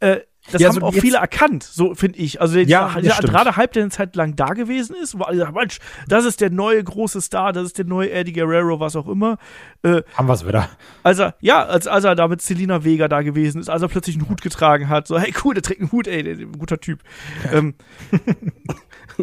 [0.00, 0.20] äh,
[0.50, 2.40] das Ja, haben also auch viele erkannt, so finde ich.
[2.40, 5.54] Also Ja, dieser, gerade Hype, der eine Zeit lang da gewesen ist, wo alle sagen,
[5.54, 5.78] Mensch,
[6.08, 9.38] das ist der neue große Star, das ist der neue Eddie Guerrero, was auch immer.
[9.84, 10.68] Äh, Haben wir es wieder.
[11.04, 13.88] als er, ja, als, als er da mit Selina Vega da gewesen ist, als er
[13.88, 16.46] plötzlich einen Hut getragen hat, so, hey cool, der trägt einen Hut, ey, der, der,
[16.46, 17.00] ein guter Typ.
[17.52, 17.74] Ähm,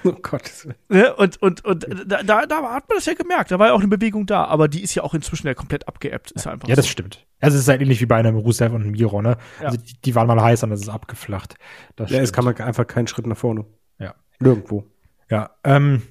[0.04, 0.66] Oh Gott.
[0.88, 1.14] ne?
[1.14, 3.80] Und, und, und da, da, da hat man das ja gemerkt, da war ja auch
[3.80, 6.68] eine Bewegung da, aber die ist ja auch inzwischen ja komplett abgeebbt, ist ja einfach
[6.68, 6.90] Ja, das so.
[6.92, 7.26] stimmt.
[7.40, 9.36] Also es ist halt ähnlich wie bei einem Rusev und einem Miro, ne?
[9.60, 9.66] Ja.
[9.66, 11.56] Also die, die waren mal heiß, und das ist abgeflacht.
[11.96, 12.36] Das Ja, es stimmt.
[12.36, 13.66] kann man einfach keinen Schritt nach vorne.
[13.98, 14.14] Ja.
[14.38, 14.86] Nirgendwo.
[15.28, 16.02] Ja, ähm,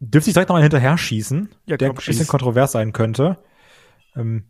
[0.00, 3.38] dürfte ich direkt noch mal hinterher schießen, Ja, der komm, ein bisschen kontrovers sein könnte.
[4.14, 4.44] Ähm,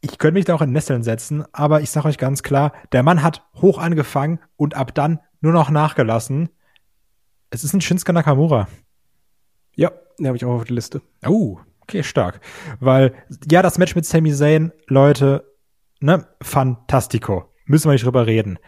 [0.00, 3.02] ich könnte mich da auch in Nesseln setzen, aber ich sage euch ganz klar, der
[3.02, 6.48] Mann hat hoch angefangen und ab dann nur noch nachgelassen.
[7.52, 8.66] Es ist ein Shinsuke Nakamura.
[9.76, 11.02] Ja, den habe ich auch auf der Liste.
[11.26, 12.40] Oh, okay, stark.
[12.80, 13.12] Weil,
[13.50, 15.44] ja, das Match mit Sami Zayn, Leute,
[16.00, 17.52] ne, fantastico.
[17.66, 18.58] Müssen wir nicht drüber reden.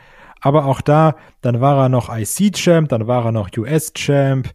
[0.43, 4.51] Aber auch da, dann war er noch IC-Champ, dann war er noch US-Champ.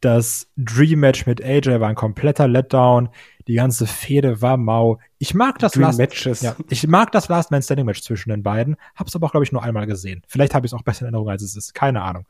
[0.00, 3.10] Das Dream-Match mit AJ war ein kompletter Letdown.
[3.48, 4.98] Die ganze Fehde war mau.
[5.18, 6.40] Ich mag das Dream Last Matches.
[6.40, 9.44] ja, ich mag das Last Man Standing Match zwischen den beiden, hab's aber auch, glaube
[9.44, 10.22] ich, nur einmal gesehen.
[10.26, 11.74] Vielleicht habe ich es auch besser in Erinnerung, als es ist.
[11.74, 12.24] Keine Ahnung.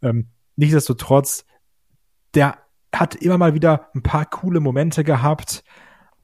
[0.00, 1.44] Ähm, nichtsdestotrotz,
[2.34, 2.58] der
[2.94, 5.64] hat immer mal wieder ein paar coole Momente gehabt,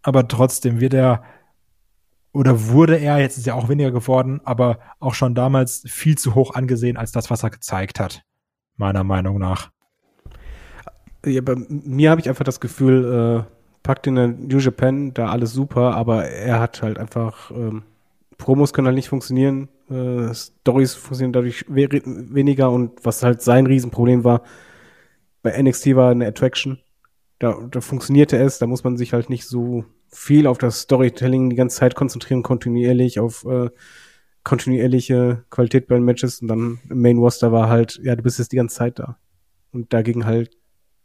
[0.03, 1.23] aber trotzdem wird er
[2.33, 6.35] oder wurde er, jetzt ist ja auch weniger geworden, aber auch schon damals viel zu
[6.35, 8.23] hoch angesehen als das, was er gezeigt hat.
[8.77, 9.71] Meiner Meinung nach.
[11.25, 13.53] Ja, bei mir habe ich einfach das Gefühl, äh,
[13.83, 17.83] packt in der New Japan da alles super, aber er hat halt einfach, ähm,
[18.37, 23.67] Promos können halt nicht funktionieren, äh, Stories funktionieren dadurch we weniger und was halt sein
[23.67, 24.43] Riesenproblem war,
[25.43, 26.79] bei NXT war eine Attraction,
[27.39, 31.51] da, da funktionierte es, da muss man sich halt nicht so viel auf das Storytelling
[31.51, 33.71] die ganze Zeit konzentrieren, kontinuierlich auf äh,
[34.43, 38.39] kontinuierliche Qualität bei den Matches und dann im Main Roster war halt, ja, du bist
[38.39, 39.19] jetzt die ganze Zeit da.
[39.71, 40.59] Und dagegen halt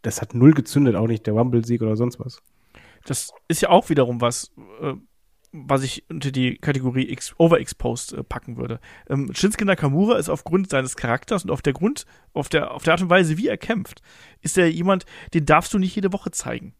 [0.04, 2.42] das hat null gezündet, auch nicht der Rumble-Sieg oder sonst was.
[3.06, 4.94] Das ist ja auch wiederum was, äh,
[5.54, 8.80] was ich unter die Kategorie Ex Overexposed äh, packen würde.
[9.08, 12.94] Ähm, Shinsuke Nakamura ist aufgrund seines Charakters und auf der Grund, auf der, auf der
[12.94, 14.02] Art und Weise, wie er kämpft,
[14.42, 16.74] ist er jemand, den darfst du nicht jede Woche zeigen.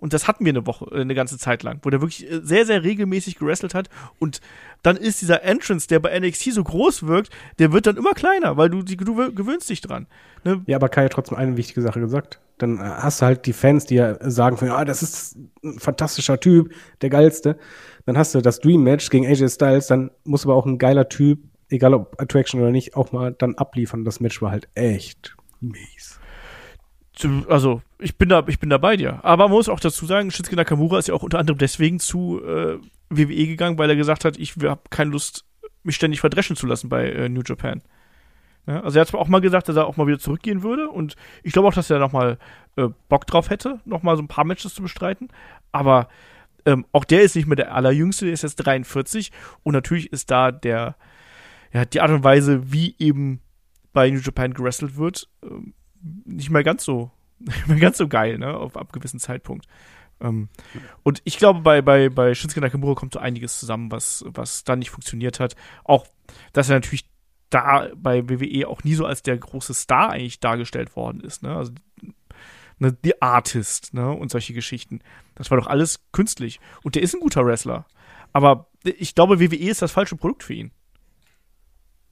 [0.00, 2.40] Und das hatten wir eine Woche, äh, eine ganze Zeit lang, wo der wirklich äh,
[2.42, 3.88] sehr, sehr regelmäßig gewrestelt hat.
[4.18, 4.40] Und
[4.82, 8.56] dann ist dieser Entrance, der bei NXT so groß wirkt, der wird dann immer kleiner,
[8.56, 10.06] weil du, du gewöhnst dich dran.
[10.42, 10.62] Ne?
[10.66, 12.40] Ja, aber Kai hat trotzdem eine wichtige Sache gesagt.
[12.58, 15.78] Dann äh, hast du halt die Fans, die ja sagen, von, ah, das ist ein
[15.78, 16.72] fantastischer Typ,
[17.02, 17.58] der geilste.
[18.06, 21.08] Dann hast du das Dream Match gegen AJ Styles, dann muss aber auch ein geiler
[21.08, 24.04] Typ, egal ob Attraction oder nicht, auch mal dann abliefern.
[24.04, 26.19] Das Match war halt echt mies.
[27.48, 29.24] Also ich bin da, ich bin da bei dir.
[29.24, 32.42] Aber man muss auch dazu sagen, Shinsuke Nakamura ist ja auch unter anderem deswegen zu
[32.42, 32.78] äh,
[33.10, 35.44] WWE gegangen, weil er gesagt hat, ich habe keine Lust,
[35.82, 37.82] mich ständig verdreschen zu lassen bei äh, New Japan.
[38.66, 40.88] Ja, also er hat zwar auch mal gesagt, dass er auch mal wieder zurückgehen würde
[40.88, 42.38] und ich glaube auch, dass er noch mal
[42.76, 45.28] äh, Bock drauf hätte, noch mal so ein paar Matches zu bestreiten.
[45.72, 46.08] Aber
[46.66, 50.30] ähm, auch der ist nicht mehr der allerjüngste, der ist jetzt 43 und natürlich ist
[50.30, 50.96] da der,
[51.72, 53.40] ja, die Art und Weise, wie eben
[53.92, 55.74] bei New Japan gewrestelt wird, ähm,
[56.24, 59.66] nicht mehr ganz so, nicht mehr ganz so geil, ne, auf ab gewissen Zeitpunkt.
[60.20, 60.48] Ähm,
[61.02, 64.76] und ich glaube, bei, bei, bei Shinsuke Nakamura kommt so einiges zusammen, was, was da
[64.76, 65.56] nicht funktioniert hat.
[65.84, 66.06] Auch,
[66.52, 67.08] dass er natürlich
[67.48, 71.56] da bei WWE auch nie so als der große Star eigentlich dargestellt worden ist, ne,
[71.56, 71.72] also
[72.78, 75.00] ne, The Artist, ne, und solche Geschichten.
[75.34, 76.60] Das war doch alles künstlich.
[76.82, 77.86] Und der ist ein guter Wrestler.
[78.32, 80.70] Aber ich glaube, WWE ist das falsche Produkt für ihn.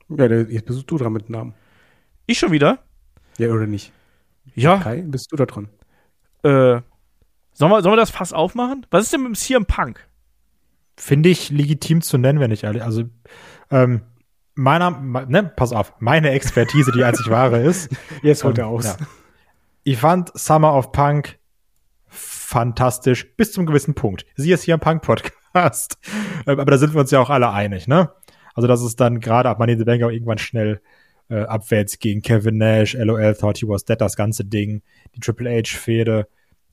[0.08, 1.54] Ja, der, jetzt bist du dran mit dem Namen.
[2.26, 2.82] Ich schon wieder?
[3.38, 3.92] Ja, oder nicht?
[4.54, 4.78] Ja.
[4.78, 5.68] Kai, bist du da dran?
[6.42, 6.80] Äh,
[7.52, 8.86] sollen wir, sollen wir das Fass aufmachen?
[8.90, 10.06] Was ist denn mit dem CM Punk?
[10.96, 12.82] Finde ich legitim zu nennen, wenn ich ehrlich.
[12.82, 13.04] Also,
[13.70, 14.02] ähm,
[14.54, 17.90] meiner, me- ne, pass auf, meine Expertise, die einzig wahre ist.
[18.22, 18.84] Jetzt holt Ähm, er aus.
[18.84, 18.96] ja.
[19.84, 21.38] Ich fand Summer of Punk
[22.06, 24.24] fantastisch bis zum gewissen Punkt.
[24.36, 25.98] Sie ist hier im Punk-Podcast.
[26.46, 28.12] Ähm, Aber da sind wir uns ja auch alle einig, ne?
[28.54, 30.80] Also, dass es dann gerade ab Money in the Bank auch irgendwann schnell
[31.28, 32.22] äh, abwärts ging.
[32.22, 34.82] Kevin Nash, LOL thought he was dead, das ganze Ding,
[35.14, 36.28] die Triple H-Fehde.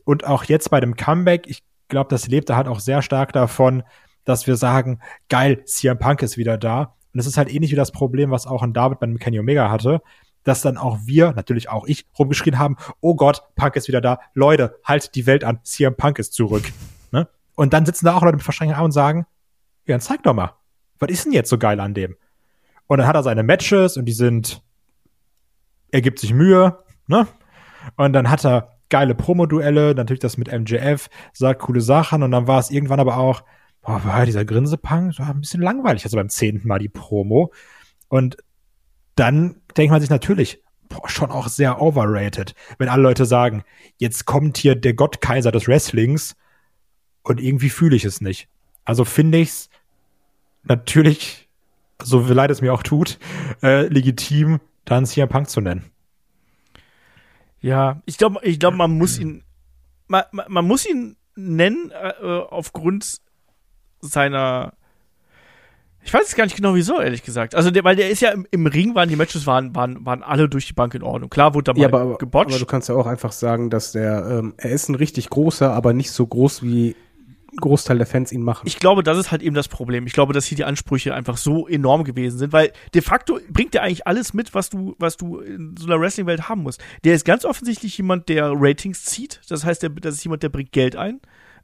[0.06, 3.84] Und auch jetzt bei dem Comeback, ich glaube, das lebte halt auch sehr stark davon,
[4.24, 5.00] dass wir sagen,
[5.30, 6.96] geil, CM Punk ist wieder da.
[7.14, 9.70] Und es ist halt ähnlich wie das Problem, was auch ein David bei Kenny Omega
[9.70, 10.02] hatte,
[10.44, 14.20] dass dann auch wir, natürlich auch ich, rumgeschrien haben, oh Gott, Punk ist wieder da.
[14.34, 16.64] Leute, halt die Welt an, CM Punk ist zurück.
[17.12, 17.30] Ne?
[17.54, 19.28] Und dann sitzen da auch Leute mit verschränkten Armen und sagen,
[19.86, 20.56] ja, dann zeig doch mal,
[20.98, 22.18] was ist denn jetzt so geil an dem?
[22.88, 24.62] Und dann hat er seine Matches und die sind,
[25.92, 27.28] er gibt sich Mühe, ne?
[27.98, 32.48] Und dann hat er geile Promo-Duelle, natürlich das mit MJF, sagt coole Sachen und dann
[32.48, 33.44] war es irgendwann aber auch,
[33.82, 37.54] boah, war dieser Grinsepunk, so ein bisschen langweilig, also beim zehnten Mal die Promo.
[38.08, 38.38] Und
[39.16, 43.64] dann denkt man sich natürlich, boah, schon auch sehr overrated, wenn alle Leute sagen,
[43.98, 46.36] jetzt kommt hier der Gottkaiser des Wrestlings
[47.24, 48.48] und irgendwie fühle ich es nicht.
[48.84, 49.70] Also finde ich es
[50.64, 51.45] natürlich,
[52.02, 53.20] so leid es mir auch tut,
[53.64, 55.92] äh, legitim, dann CM Punk zu nennen.
[57.62, 59.44] Ja, ich glaube, ich glaube, man muss ihn,
[60.08, 63.20] man, man, man muss ihn nennen äh, aufgrund
[64.02, 64.74] seiner
[66.06, 67.56] ich weiß es gar nicht genau wieso, ehrlich gesagt.
[67.56, 70.22] Also, der, weil der ist ja im, im, Ring, waren die Matches waren, waren, waren
[70.22, 71.32] alle durch die Bank in Ordnung.
[71.32, 72.52] Klar wurde da mal ja, aber, gebotcht.
[72.52, 75.74] Aber du kannst ja auch einfach sagen, dass der, ähm, er ist ein richtig großer,
[75.74, 76.96] aber nicht so groß wie
[77.58, 78.66] Großteil der Fans ihn machen.
[78.66, 80.08] Ich glaube, das ist halt eben das Problem.
[80.08, 83.76] Ich glaube, dass hier die Ansprüche einfach so enorm gewesen sind, weil de facto bringt
[83.76, 86.84] er eigentlich alles mit, was du, was du in so einer Wrestling-Welt haben musst.
[87.04, 89.42] Der ist ganz offensichtlich jemand, der Ratings zieht.
[89.50, 91.20] Das heißt, der, das ist jemand, der bringt Geld ein.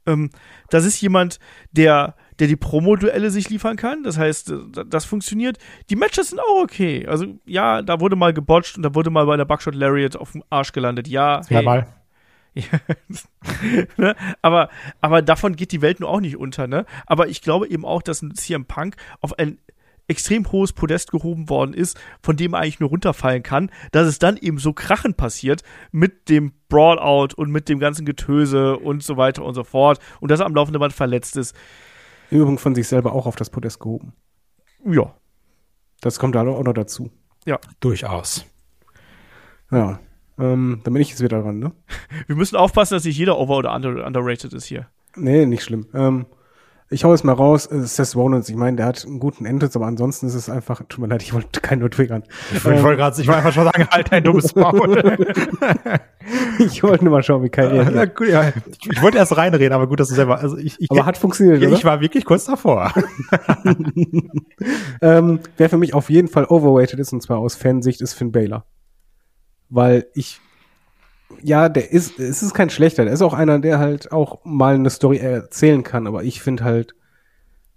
[0.06, 0.30] Ähm,
[0.70, 1.38] das ist jemand,
[1.70, 4.02] der, der die Promo-Duelle sich liefern kann.
[4.02, 5.58] Das heißt, äh, das funktioniert.
[5.90, 7.06] Die Matches sind auch okay.
[7.06, 10.32] Also, ja, da wurde mal gebotcht und da wurde mal bei der Buckshot Lariat auf
[10.32, 11.08] dem Arsch gelandet.
[11.08, 11.64] Ja, hey.
[11.64, 11.86] mal.
[13.96, 14.14] ne?
[14.42, 14.68] aber,
[15.00, 16.84] aber davon geht die Welt nur auch nicht unter, ne?
[17.06, 19.58] Aber ich glaube eben auch, dass ein CM Punk auf ein
[20.08, 24.18] extrem hohes Podest gehoben worden ist, von dem er eigentlich nur runterfallen kann, dass es
[24.18, 29.16] dann eben so krachend passiert mit dem Brawlout und mit dem ganzen Getöse und so
[29.16, 31.54] weiter und so fort und dass er am laufenden Band verletzt ist.
[32.30, 34.12] Übung von sich selber auch auf das Podest gehoben.
[34.84, 35.14] Ja.
[36.00, 37.10] Das kommt da auch noch dazu.
[37.46, 37.58] Ja.
[37.80, 38.44] Durchaus.
[39.70, 40.00] Ja.
[40.42, 41.72] Ähm, dann bin ich jetzt wieder dran, ne?
[42.26, 44.88] Wir müssen aufpassen, dass nicht jeder over- oder underrated ist hier.
[45.14, 45.86] Nee, nicht schlimm.
[45.94, 46.26] Ähm,
[46.90, 49.78] ich hau es mal raus, äh, Seth Rollins, ich meine, der hat einen guten Entrance,
[49.78, 52.24] aber ansonsten ist es einfach, tut mir leid, ich wollte keinen nur triggern.
[52.52, 54.98] Ich wollte ähm, gerade, ich wollte einfach schon sagen, halt ein dummes Maul.
[56.58, 57.94] ich wollte nur mal schauen, wie Kai reagiert.
[57.94, 58.48] Ja, gut, ja.
[58.48, 61.16] Ich, ich, wollte erst reinreden, aber gut, dass du selber, also ich, ich Aber hat
[61.16, 61.76] funktioniert, ja, oder?
[61.76, 62.92] Ich war wirklich kurz davor.
[65.00, 68.32] ähm, wer für mich auf jeden Fall overweighted ist, und zwar aus Fansicht, ist Finn
[68.32, 68.66] Baylor.
[69.72, 70.40] Weil ich
[71.40, 74.74] ja, der ist, es ist kein schlechter, der ist auch einer, der halt auch mal
[74.74, 76.94] eine Story erzählen kann, aber ich finde halt,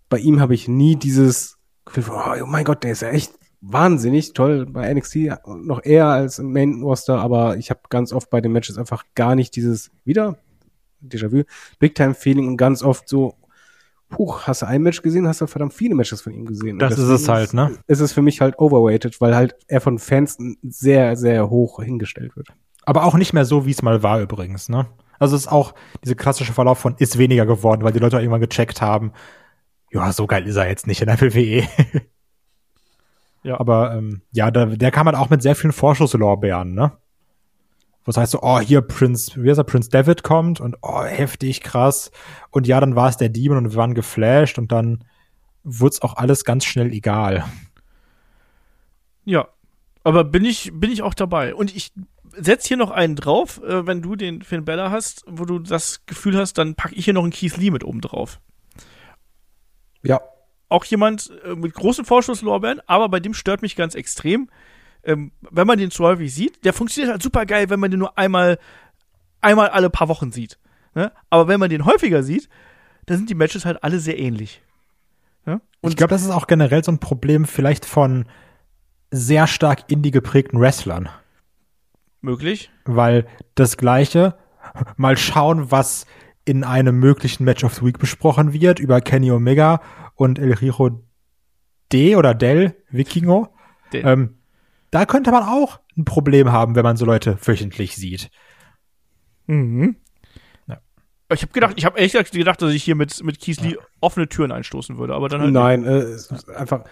[0.10, 4.34] bei ihm habe ich nie dieses Gefühl, oh mein Gott, der ist ja echt wahnsinnig
[4.34, 5.30] toll bei NXT,
[5.64, 9.04] noch eher als im Main Roster, aber ich habe ganz oft bei den Matches einfach
[9.16, 10.38] gar nicht dieses wieder
[11.02, 11.44] Déjà-vu,
[11.80, 13.36] Big Time Feeling und ganz oft so
[14.10, 16.80] Puh, hast du ein Match gesehen, hast du verdammt viele Matches von ihm gesehen.
[16.80, 17.78] Das, das ist es halt, ne?
[17.88, 22.36] Ist es für mich halt overweighted, weil halt er von Fans sehr, sehr hoch hingestellt
[22.36, 22.50] wird.
[22.86, 24.88] Aber auch nicht mehr so, wie es mal war übrigens, ne?
[25.18, 25.74] Also es ist auch
[26.04, 29.12] dieser klassische Verlauf von ist weniger geworden, weil die Leute auch irgendwann gecheckt haben,
[29.92, 31.68] ja, so geil ist er jetzt nicht in der WWE.
[33.44, 33.60] ja.
[33.60, 36.92] Aber ähm, ja, da, der kam halt auch mit sehr vielen Vorschusslorbeeren, ne?
[38.06, 41.62] Was heißt so, oh, hier Prinz, wie heißt er, Prinz David kommt und oh, heftig,
[41.62, 42.12] krass.
[42.52, 45.04] Und ja, dann war es der Demon und wir waren geflasht und dann
[45.64, 47.46] wurde es auch alles ganz schnell egal.
[49.24, 49.48] Ja,
[50.04, 51.56] aber bin ich, bin ich auch dabei.
[51.56, 51.92] Und ich
[52.38, 56.06] setz hier noch einen drauf, äh, wenn du den Finn Bella hast, wo du das
[56.06, 58.40] Gefühl hast, dann packe ich hier noch einen Keith Lee mit oben drauf.
[60.04, 60.22] Ja.
[60.70, 64.50] Auch jemand äh, mit großen Vorschusslorbeeren, aber bei dem stört mich ganz extrem,
[65.06, 66.64] ähm, wenn man den zu häufig sieht.
[66.66, 68.60] Der funktioniert halt super geil, wenn man den nur einmal,
[69.42, 70.58] einmal alle paar Wochen sieht.
[70.94, 71.12] Ne?
[71.30, 72.50] Aber wenn man den häufiger sieht,
[73.06, 74.62] dann sind die Matches halt alle sehr ähnlich.
[75.86, 78.26] Und ich glaube, das ist auch generell so ein Problem vielleicht von
[79.12, 81.10] sehr stark indie geprägten Wrestlern.
[82.22, 82.72] Möglich.
[82.86, 84.36] Weil das Gleiche,
[84.98, 86.08] mal schauen, was
[86.44, 89.80] in einem möglichen Match of the Week besprochen wird über Kenny Omega
[90.16, 91.04] und El Hijo
[91.94, 93.50] D oder Del Vikingo.
[93.94, 94.40] Ähm,
[94.96, 98.32] da könnte man auch ein Problem haben, wenn man so Leute wöchentlich sieht.
[99.46, 99.98] Mhm.
[100.68, 100.80] Ja.
[101.34, 103.78] Ich habe gedacht, ich habe echt gedacht, dass ich hier mit mit Kiesli ja.
[104.00, 106.16] offene Türen einstoßen würde, aber dann halt Nein, äh,
[106.56, 106.86] einfach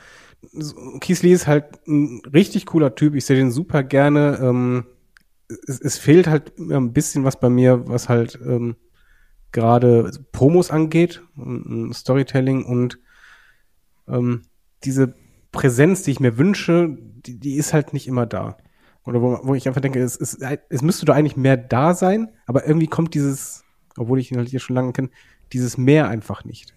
[0.99, 3.15] Kiesli ist halt ein richtig cooler Typ.
[3.15, 4.38] Ich sehe den super gerne.
[4.41, 4.85] Ähm,
[5.47, 8.75] es, es, fehlt halt ein bisschen was bei mir, was halt ähm,
[9.53, 11.23] gerade Promos angeht,
[11.93, 12.99] Storytelling und
[14.09, 14.41] ähm,
[14.84, 15.15] diese
[15.53, 18.57] Präsenz, die ich mir wünsche, die, die ist halt nicht immer da.
[19.05, 20.38] Oder wo, wo ich einfach denke, es, es,
[20.69, 23.63] es müsste doch eigentlich mehr da sein, aber irgendwie kommt dieses,
[23.97, 25.09] obwohl ich ihn halt hier schon lange kenne,
[25.53, 26.73] dieses Mehr einfach nicht.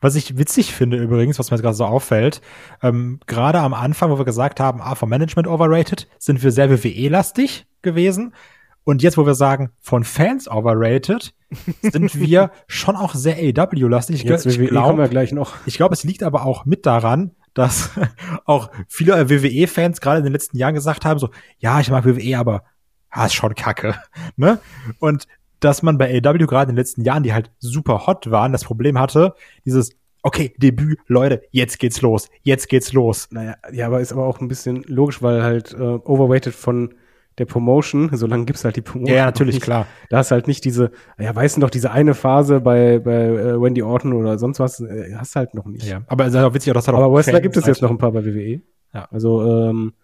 [0.00, 2.40] Was ich witzig finde übrigens, was mir jetzt gerade so auffällt,
[2.82, 6.70] ähm, gerade am Anfang, wo wir gesagt haben, ah, vom Management overrated, sind wir sehr
[6.70, 8.34] WWE-lastig gewesen.
[8.82, 11.34] Und jetzt, wo wir sagen, von Fans overrated,
[11.82, 14.24] sind wir schon auch sehr AW-lastig.
[14.24, 15.54] Jetzt ich WWE glaub, kommen wir gleich noch.
[15.66, 17.90] Ich glaube, es liegt aber auch mit daran, dass
[18.44, 22.38] auch viele WWE-Fans gerade in den letzten Jahren gesagt haben, so, ja, ich mag WWE,
[22.38, 22.64] aber
[23.10, 23.94] ah, ist schon kacke.
[24.36, 24.58] Ne?
[24.98, 25.26] Und
[25.60, 28.64] dass man bei AW gerade in den letzten Jahren, die halt super hot waren, das
[28.64, 29.34] Problem hatte,
[29.66, 29.90] dieses,
[30.22, 33.28] okay, Debüt, Leute, jetzt geht's los, jetzt geht's los.
[33.30, 36.94] Naja, ja, aber ist aber auch ein bisschen logisch, weil halt äh, overweighted von
[37.38, 39.16] der Promotion, so lange gibt's halt die Promotion.
[39.16, 39.64] Ja, natürlich, nicht.
[39.64, 39.86] klar.
[40.10, 43.60] Da ist halt nicht diese, ja, weißt du noch, diese eine Phase bei, bei äh,
[43.60, 45.86] Wendy Orton oder sonst was, äh, hast du halt noch nicht.
[45.86, 47.68] Ja, aber es ist auch witzig, dass er Aber Wrestler gibt es hat.
[47.68, 48.60] jetzt noch ein paar bei WWE.
[48.92, 49.08] Ja.
[49.10, 49.94] Also, ähm,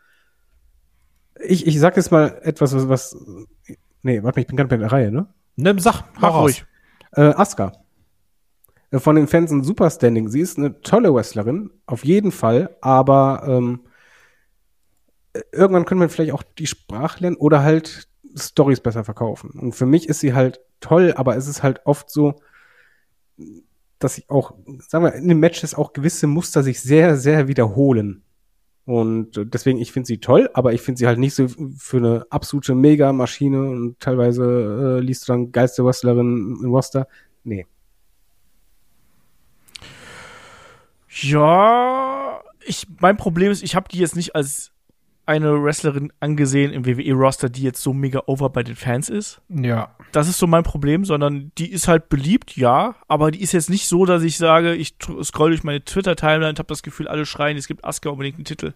[1.44, 3.16] ich, ich sag jetzt mal etwas, was, was
[4.02, 5.26] nee, warte mal, ich bin gerade bei der Reihe, ne?
[5.56, 6.64] Ne, sag, Mach ruhig.
[7.12, 7.72] Äh, Asuka.
[8.90, 10.28] Äh, Von den Fans ein super Standing.
[10.28, 13.88] Sie ist eine tolle Wrestlerin, auf jeden Fall, aber ähm, äh,
[15.52, 19.50] irgendwann können wir vielleicht auch die Sprache lernen oder halt Stories besser verkaufen.
[19.50, 22.36] Und für mich ist sie halt toll, aber es ist halt oft so,
[23.98, 28.22] dass ich auch, sagen wir, in den Matches auch gewisse Muster sich sehr, sehr wiederholen.
[28.84, 32.26] Und deswegen, ich finde sie toll, aber ich finde sie halt nicht so für eine
[32.30, 37.08] absolute Mega-Maschine und teilweise äh, liest du dann geilste Wrestlerin im Roster.
[37.42, 37.66] Nee.
[41.08, 44.72] Ja, ich, mein Problem ist, ich habe die jetzt nicht als
[45.26, 49.40] eine Wrestlerin angesehen im WWE-Roster, die jetzt so mega over bei den Fans ist.
[49.48, 49.94] Ja.
[50.12, 53.68] Das ist so mein Problem, sondern die ist halt beliebt, ja, aber die ist jetzt
[53.68, 57.26] nicht so, dass ich sage, ich scroll durch meine Twitter-Timeline und habe das Gefühl, alle
[57.26, 58.74] schreien, es gibt Asuka unbedingt einen Titel.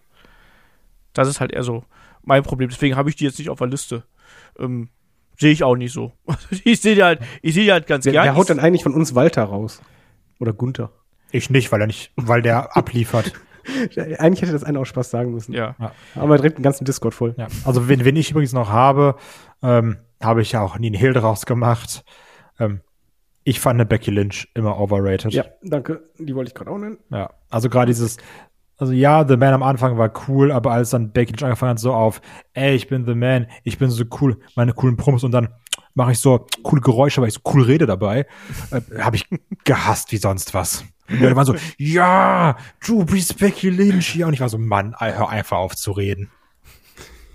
[1.13, 1.85] Das ist halt eher so
[2.23, 2.69] mein Problem.
[2.69, 4.05] Deswegen habe ich die jetzt nicht auf der Liste.
[4.59, 4.89] Ähm,
[5.39, 6.13] sehe ich auch nicht so.
[6.65, 8.25] ich sehe die halt, ich sehe die halt ganz Wer, gern.
[8.25, 9.81] wer haut denn eigentlich von uns Walter raus?
[10.39, 10.91] Oder Gunther?
[11.33, 13.33] Ich nicht, weil er nicht, weil der abliefert.
[14.19, 15.53] Eigentlich hätte das einer auch Spaß sagen müssen.
[15.53, 15.75] ja.
[16.15, 17.35] Aber direkt den ganzen Discord voll.
[17.37, 17.49] Ja.
[17.65, 19.17] Also wenn, wenn ich übrigens noch habe,
[19.63, 22.05] ähm, habe ich ja auch nie einen Hehl draus gemacht.
[22.59, 22.81] Ähm,
[23.45, 25.33] ich fand eine Becky Lynch immer overrated.
[25.33, 26.11] Ja, danke.
[26.19, 26.99] Die wollte ich gerade auch nennen.
[27.11, 28.19] Ja, also gerade dieses,
[28.77, 31.79] also ja, The Man am Anfang war cool, aber als dann Becky Lynch angefangen hat,
[31.79, 32.21] so auf,
[32.53, 35.49] ey, ich bin The Man, ich bin so cool, meine coolen Promos und dann
[35.95, 38.27] mache ich so coole Geräusche, weil ich so cool rede dabei,
[38.71, 39.27] äh, habe ich
[39.65, 40.85] gehasst wie sonst was.
[41.11, 42.57] Und die Leute waren so, ja,
[42.87, 46.31] du bist Becky Lynch, ja, und ich war so, Mann, hör einfach auf zu reden.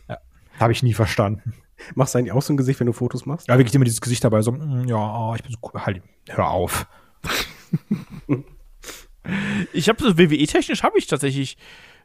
[0.08, 0.18] Ja,
[0.60, 1.54] habe ich nie verstanden.
[1.94, 3.48] Machst du eigentlich auch so ein Gesicht, wenn du Fotos machst?
[3.48, 6.50] Ja, wirklich immer dieses Gesicht dabei, so, mm, ja, ich bin so cool, halt, hör
[6.50, 6.88] auf.
[9.74, 11.58] Ich habe so WWE-technisch habe ich tatsächlich,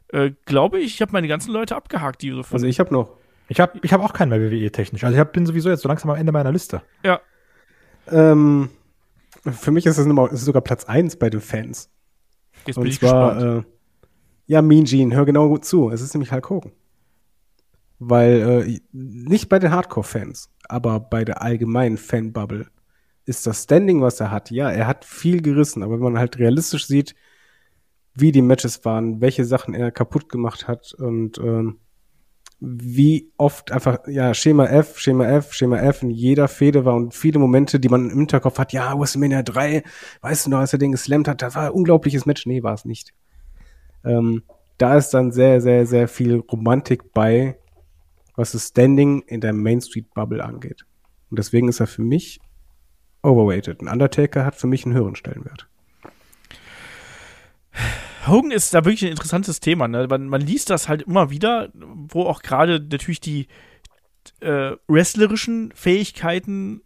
[0.09, 2.43] äh, glaube ich, ich habe meine ganzen Leute abgehakt, die so.
[2.51, 3.17] Also ich habe noch.
[3.47, 5.03] Ich habe ich hab auch keinen mehr WWE technisch.
[5.03, 6.81] Also ich hab, bin sowieso jetzt so langsam am Ende meiner Liste.
[7.03, 7.21] ja.
[8.07, 8.69] Ähm,
[9.43, 11.89] für mich ist es ist sogar Platz eins bei den Fans.
[12.65, 13.65] Jetzt bin Und ich zwar, gespannt.
[13.65, 13.69] äh,
[14.47, 15.89] ja, Mean Gene, hör genau gut zu.
[15.89, 16.71] Es ist nämlich Hulk Hogan.
[17.99, 22.67] Weil, äh, nicht bei den Hardcore-Fans, aber bei der allgemeinen Fanbubble
[23.25, 24.49] ist das Standing, was er hat.
[24.49, 27.15] Ja, er hat viel gerissen, aber wenn man halt realistisch sieht,
[28.13, 31.79] wie die Matches waren, welche Sachen er kaputt gemacht hat und ähm,
[32.63, 37.15] wie oft einfach, ja, Schema F, Schema F, Schema F in jeder Fehde war und
[37.15, 39.81] viele Momente, die man im Hinterkopf hat, ja, WrestleMania 3,
[40.21, 42.45] weißt du noch, als er den geslammt hat, das war ein unglaubliches Match.
[42.45, 43.13] Nee, war es nicht.
[44.05, 44.43] Ähm,
[44.77, 47.57] da ist dann sehr, sehr, sehr viel Romantik bei,
[48.35, 50.85] was das Standing in der Main Street Bubble angeht.
[51.31, 52.39] Und deswegen ist er für mich
[53.23, 53.81] overrated.
[53.81, 55.67] Ein Undertaker hat für mich einen höheren Stellenwert.
[58.27, 59.87] Hogan ist da wirklich ein interessantes Thema.
[59.87, 60.07] Ne?
[60.07, 61.69] Man, man liest das halt immer wieder,
[62.09, 63.47] wo auch gerade natürlich die
[64.39, 66.81] äh, wrestlerischen Fähigkeiten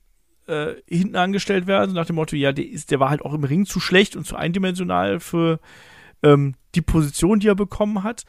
[0.48, 3.44] äh, hinten angestellt werden, nach dem Motto, ja, der, ist, der war halt auch im
[3.44, 5.60] Ring zu schlecht und zu eindimensional für
[6.24, 8.24] ähm, die Position, die er bekommen hat.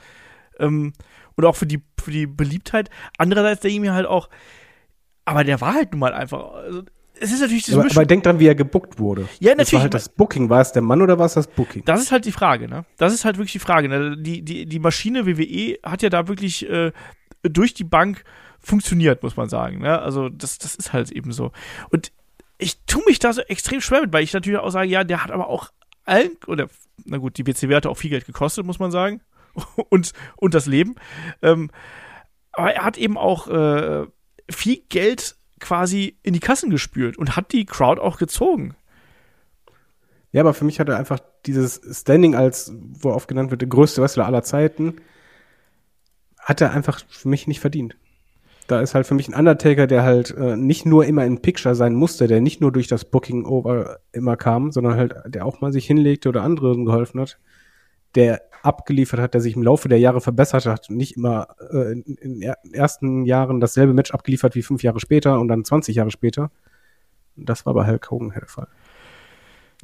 [0.58, 0.92] Ähm,
[1.34, 2.88] und auch für die, für die Beliebtheit.
[3.18, 4.30] Andererseits denke ich mir halt auch,
[5.24, 6.52] aber der war halt nun mal einfach.
[6.54, 6.84] Also,
[7.20, 7.98] es ist natürlich diese Aber, Mischung.
[7.98, 9.22] aber denk dran, wie er gebuckt wurde.
[9.40, 9.82] Ja, Das war natürlich.
[9.82, 10.50] halt das Booking.
[10.50, 11.84] War es der Mann oder war es das Booking?
[11.84, 12.84] Das ist halt die Frage, ne?
[12.98, 13.88] Das ist halt wirklich die Frage.
[13.88, 14.16] Ne?
[14.18, 16.92] Die, die, die Maschine WWE hat ja da wirklich äh,
[17.42, 18.24] durch die Bank
[18.60, 19.80] funktioniert, muss man sagen.
[19.80, 19.98] Ne?
[20.00, 21.52] Also das, das ist halt eben so.
[21.90, 22.12] Und
[22.58, 25.22] ich tue mich da so extrem schwer mit, weil ich natürlich auch sage, ja, der
[25.22, 25.70] hat aber auch
[26.04, 26.68] allen, oder
[27.04, 29.20] na gut, die WCW hat auch viel Geld gekostet, muss man sagen.
[29.90, 30.96] und, und das Leben.
[31.42, 31.70] Ähm,
[32.52, 34.06] aber er hat eben auch äh,
[34.50, 38.74] viel Geld quasi in die Kassen gespült und hat die Crowd auch gezogen.
[40.32, 43.68] Ja, aber für mich hat er einfach dieses Standing als, wo oft genannt wird, der
[43.68, 44.96] größte Wrestler aller Zeiten,
[46.38, 47.96] hat er einfach für mich nicht verdient.
[48.66, 51.74] Da ist halt für mich ein Undertaker, der halt äh, nicht nur immer in Picture
[51.74, 55.60] sein musste, der nicht nur durch das Booking over immer kam, sondern halt, der auch
[55.60, 57.38] mal sich hinlegte oder anderen geholfen hat,
[58.16, 61.92] der abgeliefert hat, der sich im Laufe der Jahre verbessert hat und nicht immer äh,
[61.92, 65.96] in, in den ersten Jahren dasselbe Match abgeliefert wie fünf Jahre später und dann 20
[65.96, 66.50] Jahre später.
[67.36, 68.68] Das war bei Hulk Hogan der Fall.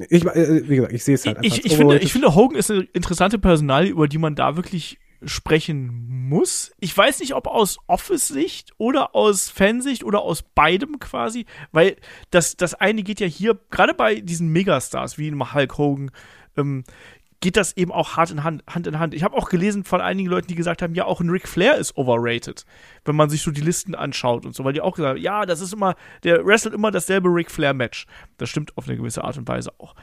[0.08, 2.56] Ich, äh, wie gesagt, ich sehe es halt ich, als ich, finde, ich finde, Hogan
[2.56, 6.72] ist eine interessante Personalie, über die man da wirklich sprechen muss.
[6.80, 11.96] Ich weiß nicht, ob aus Office-Sicht oder aus Fansicht oder aus beidem quasi, weil
[12.30, 16.10] das, das eine geht ja hier, gerade bei diesen Megastars wie Hulk Hogan,
[16.56, 16.84] ähm,
[17.42, 19.12] geht das eben auch hart in Hand, Hand in Hand.
[19.12, 21.76] Ich habe auch gelesen von einigen Leuten, die gesagt haben, ja, auch ein Ric Flair
[21.76, 22.64] ist overrated,
[23.04, 25.44] wenn man sich so die Listen anschaut und so, weil die auch gesagt haben, ja,
[25.44, 28.06] das ist immer, der wrestelt immer dasselbe Ric Flair Match.
[28.38, 29.94] Das stimmt auf eine gewisse Art und Weise auch.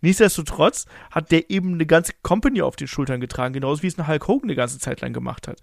[0.00, 4.06] Nichtsdestotrotz hat der eben eine ganze Company auf den Schultern getragen, genauso wie es ein
[4.06, 5.60] Hulk Hogan eine ganze Zeit lang gemacht hat.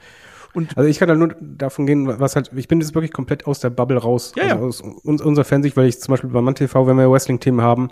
[0.54, 3.48] Und also ich kann da nur davon gehen, was halt, ich bin jetzt wirklich komplett
[3.48, 4.62] aus der Bubble raus, ja, also ja.
[4.62, 7.90] aus uns, unserer Fansicht, weil ich zum Beispiel bei MannTV, wenn wir Wrestling-Themen haben,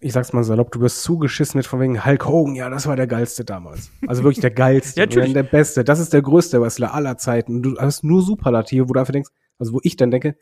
[0.00, 2.96] ich sag's mal salopp, du wirst zugeschissen mit von wegen Hulk Hogan, ja, das war
[2.96, 3.90] der geilste damals.
[4.06, 5.32] Also wirklich der geilste, Ja, natürlich.
[5.32, 7.56] der beste, das ist der größte Wrestler aller Zeiten.
[7.56, 10.36] Und du hast nur Superlative, wo du einfach denkst, also wo ich dann denke,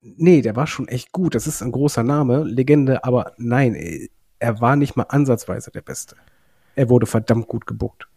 [0.00, 4.08] nee, der war schon echt gut, das ist ein großer Name, Legende, aber nein,
[4.38, 6.16] er war nicht mal ansatzweise der Beste.
[6.74, 8.08] Er wurde verdammt gut gebuckt.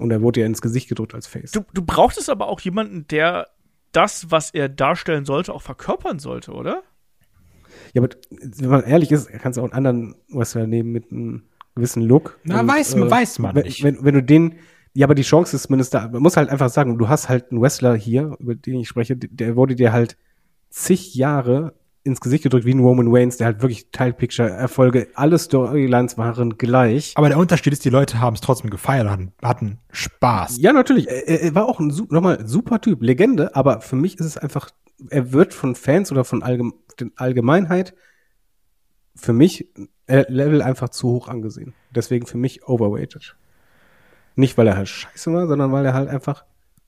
[0.00, 1.52] Und er wurde ja ins Gesicht gedrückt als Face.
[1.52, 3.48] Du, du brauchtest aber auch jemanden, der
[3.92, 6.82] das, was er darstellen sollte, auch verkörpern sollte, oder?
[7.94, 11.42] Ja, aber wenn man ehrlich ist, kannst du auch einen anderen Wrestler nehmen mit einem
[11.74, 12.38] gewissen Look.
[12.44, 13.82] Na, weiß man- weiß man wenn, nicht.
[13.82, 14.54] Wenn, wenn du den,
[14.94, 16.08] ja, aber die Chance ist zumindest da.
[16.08, 19.16] Man muss halt einfach sagen, du hast halt einen Wrestler hier, über den ich spreche,
[19.16, 20.16] der wurde dir halt
[20.70, 21.74] zig Jahre
[22.04, 27.12] ins Gesicht gedrückt, wie ein Roman Reigns, der halt wirklich Teilpicture-Erfolge, alle Storylines waren gleich.
[27.14, 30.56] Aber der Unterschied ist, die Leute haben es trotzdem gefeiert, hatten, hatten Spaß.
[30.58, 31.08] Ja, natürlich.
[31.08, 34.70] Er, er- war auch ein nochmal super Typ, Legende, aber für mich ist es einfach,
[35.10, 36.72] er wird von Fans oder von Allgeme
[37.16, 37.94] Allgemeinheit
[39.14, 39.68] für mich
[40.06, 41.74] äh, Level einfach zu hoch angesehen.
[41.90, 43.36] Deswegen für mich overrated.
[44.34, 46.44] Nicht, weil er halt scheiße war, sondern weil er halt einfach,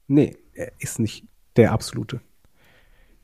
[0.07, 1.27] nee, er ist nicht
[1.57, 2.21] der absolute.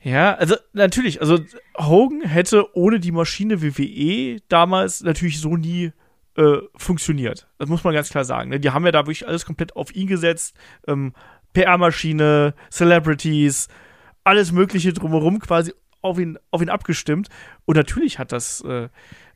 [0.03, 1.39] Ja, also natürlich, also
[1.77, 5.93] Hogan hätte ohne die Maschine WWE damals natürlich so nie
[6.37, 7.49] äh, funktioniert.
[7.59, 8.51] Das muss man ganz klar sagen.
[8.51, 8.61] Ne?
[8.61, 10.57] Die haben ja da wirklich alles komplett auf ihn gesetzt.
[10.87, 11.13] Ähm,
[11.53, 13.69] PR-Maschine, Celebrities,
[14.31, 17.29] alles Mögliche drumherum quasi auf ihn, auf ihn abgestimmt.
[17.65, 18.89] Und natürlich hat das, äh,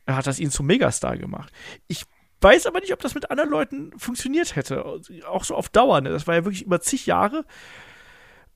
[0.07, 1.51] hat das ihn zum Megastar gemacht.
[1.87, 2.05] Ich
[2.39, 4.85] weiß aber nicht, ob das mit anderen Leuten funktioniert hätte.
[5.27, 5.99] Auch so auf Dauer.
[5.99, 6.09] Ne?
[6.11, 7.43] Das war ja wirklich über zig Jahre.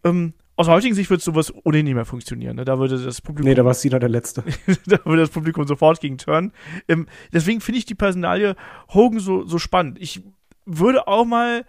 [0.06, 2.56] Ähm, aus heutigen Sicht würde sowas ohnehin nicht mehr funktionieren.
[2.56, 2.64] Ne?
[2.64, 4.46] Da würde das Publikum Nee, da war Cena der Letzte.
[4.86, 6.54] da würde das Publikum sofort gegen turnen.
[6.88, 8.56] Ähm, deswegen finde ich die Personalie
[8.94, 9.98] Hogan so, so spannend.
[10.00, 10.22] Ich
[10.66, 11.66] würde auch mal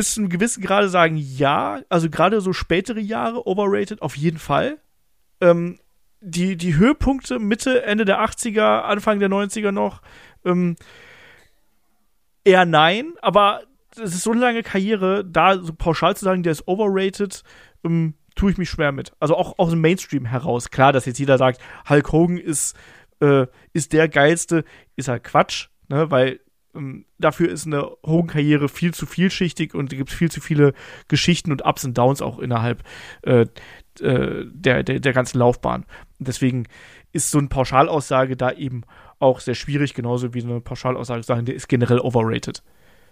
[0.00, 4.38] bis zu einem gewissen Grade sagen, ja, also gerade so spätere Jahre, overrated, auf jeden
[4.38, 4.78] Fall.
[5.42, 5.78] Ähm,
[6.22, 10.00] die, die Höhepunkte Mitte, Ende der 80er, Anfang der 90er noch,
[10.42, 10.76] ähm,
[12.44, 13.60] eher nein, aber
[13.94, 17.42] das ist so eine lange Karriere, da so pauschal zu sagen, der ist overrated,
[17.84, 19.12] ähm, tue ich mich schwer mit.
[19.20, 20.70] Also auch aus dem Mainstream heraus.
[20.70, 21.60] Klar, dass jetzt jeder sagt,
[21.90, 22.74] Hulk Hogan ist,
[23.20, 24.64] äh, ist der geilste,
[24.96, 26.40] ist halt Quatsch, ne, weil
[27.18, 30.72] dafür ist eine Hogan-Karriere viel zu vielschichtig und es gibt viel zu viele
[31.08, 32.82] Geschichten und Ups und Downs auch innerhalb
[33.22, 33.46] äh,
[34.00, 35.84] äh, der, der, der ganzen Laufbahn.
[36.18, 36.66] Deswegen
[37.12, 38.82] ist so eine Pauschalaussage da eben
[39.18, 42.62] auch sehr schwierig, genauso wie eine Pauschalaussage sagen, der ist generell overrated.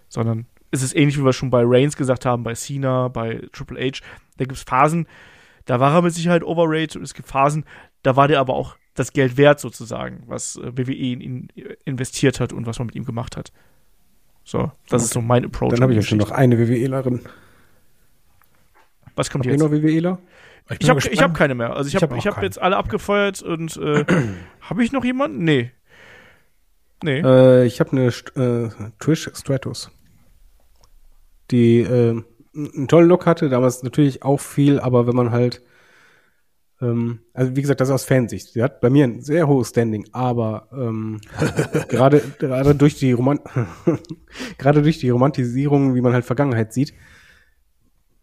[0.09, 3.81] Sondern es ist ähnlich, wie wir schon bei Reigns gesagt haben, bei Cena, bei Triple
[3.81, 4.01] H.
[4.37, 5.07] Da gibt es Phasen,
[5.65, 7.65] da war er mit Sicherheit overrated und es gibt Phasen,
[8.03, 11.49] da war der aber auch das Geld wert sozusagen, was äh, WWE in ihn
[11.85, 13.53] investiert hat und was man mit ihm gemacht hat.
[14.45, 15.70] So, das ist so mein Approach.
[15.70, 17.20] Dann an habe ich ja schon noch eine WWElerin.
[19.15, 19.61] Was kommt ihr jetzt?
[19.61, 20.19] noch WWEler?
[20.70, 21.75] Ich bin habe ich hab keine mehr.
[21.75, 24.05] Also ich Ich habe hab ich auch hab jetzt alle abgefeuert und äh,
[24.61, 25.45] habe ich noch jemanden?
[25.45, 25.73] Nee.
[27.03, 27.20] Nee.
[27.20, 28.69] Äh, ich habe eine St äh,
[28.99, 29.91] Trish Stratus,
[31.51, 32.23] die äh,
[32.55, 35.62] einen tollen Look hatte, damals natürlich auch viel, aber wenn man halt,
[36.81, 38.49] ähm, also wie gesagt, das ist aus Fansicht.
[38.53, 41.21] Sie hat bei mir ein sehr hohes Standing, aber ähm,
[41.89, 43.41] gerade gerade durch die Roman
[44.59, 46.95] gerade durch die Romantisierung, wie man halt Vergangenheit sieht,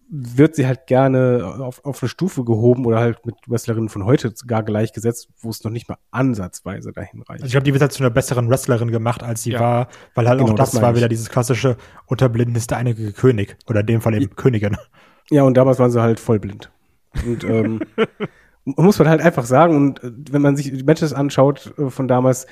[0.07, 4.31] wird sie halt gerne auf, auf eine Stufe gehoben oder halt mit Wrestlerinnen von heute
[4.45, 7.41] gar gleichgesetzt, wo es noch nicht mal ansatzweise dahin reicht.
[7.41, 9.59] Also ich glaube, die wird halt zu einer besseren Wrestlerin gemacht, als sie Ja.
[9.59, 10.97] war, weil halt Genau, auch das das, war ich.
[10.97, 11.75] wieder dieses klassische
[12.05, 13.57] Unterblinden ist der einige König.
[13.67, 14.77] Oder in dem Fall eben Königin.
[15.31, 16.71] Ja, und damals waren sie halt voll blind.
[17.25, 17.79] Und ähm,
[18.65, 22.07] muss man halt einfach sagen, und äh, wenn man sich die Matches anschaut äh, von
[22.07, 22.47] damals,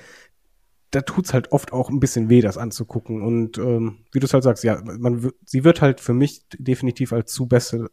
[0.91, 3.23] da tut's halt oft auch ein bisschen weh, das anzugucken.
[3.23, 7.13] Und ähm, wie du es halt sagst, ja, man, sie wird halt für mich definitiv
[7.13, 7.89] als zu bessere,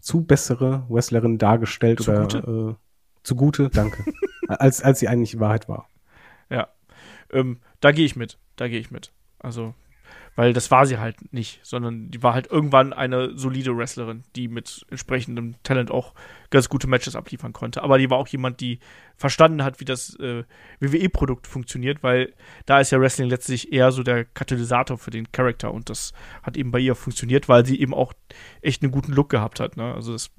[0.00, 2.42] zu bessere Wrestlerin dargestellt Zugute?
[2.42, 2.74] oder äh,
[3.22, 4.04] zugute, danke,
[4.48, 5.88] als als sie eigentlich in Wahrheit war.
[6.50, 6.68] Ja.
[7.30, 8.36] Ähm, da gehe ich mit.
[8.56, 9.12] Da gehe ich mit.
[9.38, 9.74] Also,
[10.34, 14.48] Weil das war sie halt nicht, sondern die war halt irgendwann eine solide Wrestlerin, die
[14.48, 16.14] mit entsprechendem Talent auch
[16.48, 17.82] ganz gute Matches abliefern konnte.
[17.82, 18.78] Aber die war auch jemand, die
[19.16, 20.44] verstanden hat, wie das äh,
[20.80, 22.32] WWE-Produkt funktioniert, weil
[22.64, 26.56] da ist ja Wrestling letztlich eher so der Katalysator für den Charakter und das hat
[26.56, 28.14] eben bei ihr funktioniert, weil sie eben auch
[28.62, 29.76] echt einen guten Look gehabt hat.
[29.76, 29.92] Ne?
[29.94, 30.30] Also das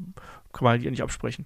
[0.53, 1.45] kann man halt ihr nicht absprechen.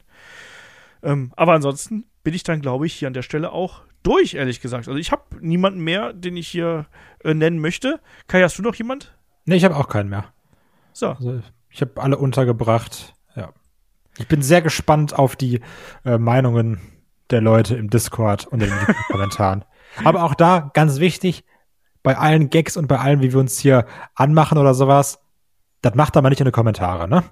[1.03, 4.61] Ähm, aber ansonsten bin ich dann, glaube ich, hier an der Stelle auch durch, ehrlich
[4.61, 4.87] gesagt.
[4.87, 6.85] Also ich habe niemanden mehr, den ich hier
[7.23, 7.99] äh, nennen möchte.
[8.27, 9.15] Kai, hast du noch jemand?
[9.45, 10.25] Nee, ich habe auch keinen mehr.
[10.93, 11.09] So.
[11.09, 13.13] Also ich habe alle untergebracht.
[13.35, 13.49] Ja.
[14.17, 15.61] Ich bin sehr gespannt auf die
[16.05, 16.79] äh, Meinungen
[17.29, 19.65] der Leute im Discord und in den Kommentaren.
[20.03, 21.43] Aber auch da ganz wichtig,
[22.03, 25.19] bei allen Gags und bei allem, wie wir uns hier anmachen oder sowas,
[25.81, 27.23] das macht aber nicht in die Kommentare, ne?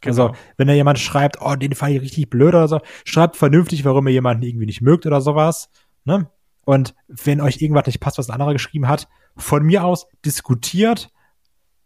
[0.00, 0.26] Genau.
[0.26, 3.84] Also, wenn da jemand schreibt, oh, den fand ich richtig blöd oder so, schreibt vernünftig,
[3.84, 5.70] warum ihr jemanden irgendwie nicht mögt oder sowas,
[6.08, 6.28] ne?
[6.64, 11.10] Und wenn euch irgendwas nicht passt, was ein anderer geschrieben hat, von mir aus diskutiert,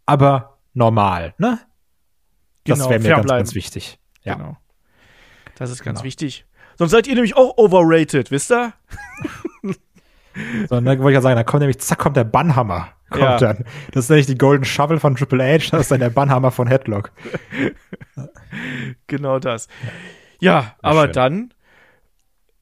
[0.07, 1.61] aber normal, ne?
[2.65, 3.99] Das Genau, wäre mir ganz, ganz wichtig.
[4.23, 4.35] Ja.
[4.37, 4.57] Genau.
[5.57, 6.05] Das ist ganz Genau.
[6.07, 6.47] wichtig.
[6.79, 8.73] Sonst seid ihr nämlich auch overrated, wisst ihr?
[9.63, 12.89] So, dann wollte ich ja sagen, dann kommt nämlich, zack, kommt der Bannhammer.
[13.11, 13.37] Kommt Ja.
[13.37, 13.65] dann.
[13.93, 16.67] Das ist nämlich die Golden Shovel von Triple H, das ist dann der Bannhammer von
[16.67, 17.13] Headlock.
[19.07, 19.69] Genau das.
[20.41, 21.13] Ja, aber schön.
[21.13, 21.55] dann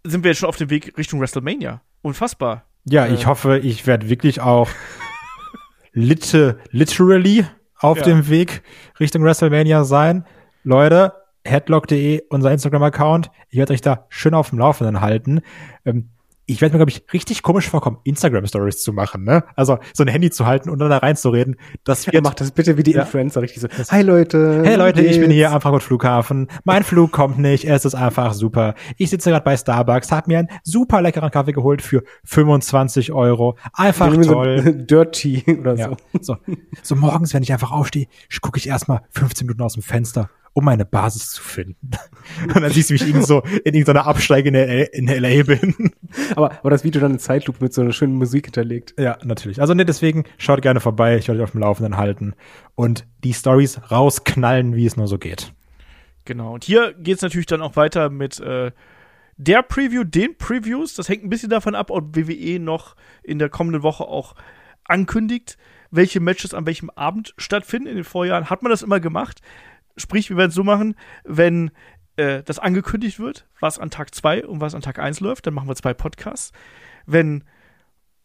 [0.05, 1.83] sind wir jetzt schon auf dem Weg Richtung WrestleMania.
[2.03, 2.65] Unfassbar.
[2.85, 4.69] Ja, ich hoffe, ich werde wirklich auch
[5.93, 7.47] lite, literally
[7.79, 8.05] auf Ja.
[8.05, 8.63] dem Weg
[8.99, 10.25] Richtung WrestleMania sein.
[10.65, 11.13] Leute,
[11.45, 13.31] headlock.de, unser Instagram-Account.
[13.49, 15.41] Ich werde euch da schön auf dem Laufenden halten.
[15.85, 16.11] Ähm,
[16.53, 19.45] ich werde mir, glaube ich, richtig komisch vorkommen, Instagram-Stories zu machen, ne?
[19.57, 21.57] Also so ein Handy zu halten und dann da reinzureden.
[21.85, 23.03] Das Ja, wird mach das bitte wie die Ja.
[23.03, 23.69] Influencer richtig so.
[23.91, 24.63] Hi Leute.
[24.65, 25.35] Hey Leute, ich bin geht's?
[25.35, 26.49] hier am Frankfurt Flughafen.
[26.65, 28.75] Mein Flug kommt nicht, es ist einfach super.
[28.97, 33.57] Ich sitze gerade bei Starbucks, habe mir einen super leckeren Kaffee geholt für 25 Euro.
[33.73, 34.63] Einfach Irgendwie so toll.
[34.87, 35.89] Dirty oder Ja.
[35.89, 35.97] so.
[36.21, 36.37] So,
[36.83, 38.07] so morgens, wenn ich einfach aufstehe,
[38.41, 41.91] gucke ich erstmal 15 Minuten aus dem Fenster, um meine Basis zu finden.
[42.55, 45.43] Und dann siehst du, wie ich irgend so in irgendeiner Absteige in, L- in LA
[45.45, 45.93] bin.
[46.35, 48.95] Aber, aber das Video dann in Zeitlupe mit so einer schönen Musik hinterlegt.
[48.99, 49.61] Ja, natürlich.
[49.61, 52.35] Also ne, deswegen schaut gerne vorbei, ich werde euch auf dem Laufenden halten
[52.75, 55.53] und die Stories rausknallen, wie es nur so geht.
[56.25, 56.55] Genau.
[56.55, 58.73] Und hier geht es natürlich dann auch weiter mit äh,
[59.37, 60.95] der Preview, den Previews.
[60.95, 64.35] Das hängt ein bisschen davon ab, ob WWE noch in der kommenden Woche auch
[64.85, 65.57] ankündigt,
[65.91, 67.89] welche Matches an welchem Abend stattfinden.
[67.89, 69.41] In den Vorjahren hat man das immer gemacht.
[70.01, 70.95] Sprich, wir werden es so machen,
[71.25, 71.71] wenn
[72.17, 75.55] äh, das angekündigt wird, was an Tag 2 und was an Tag 1 läuft, dann
[75.55, 76.53] machen wir zwei Podcasts.
[77.07, 77.45] Wenn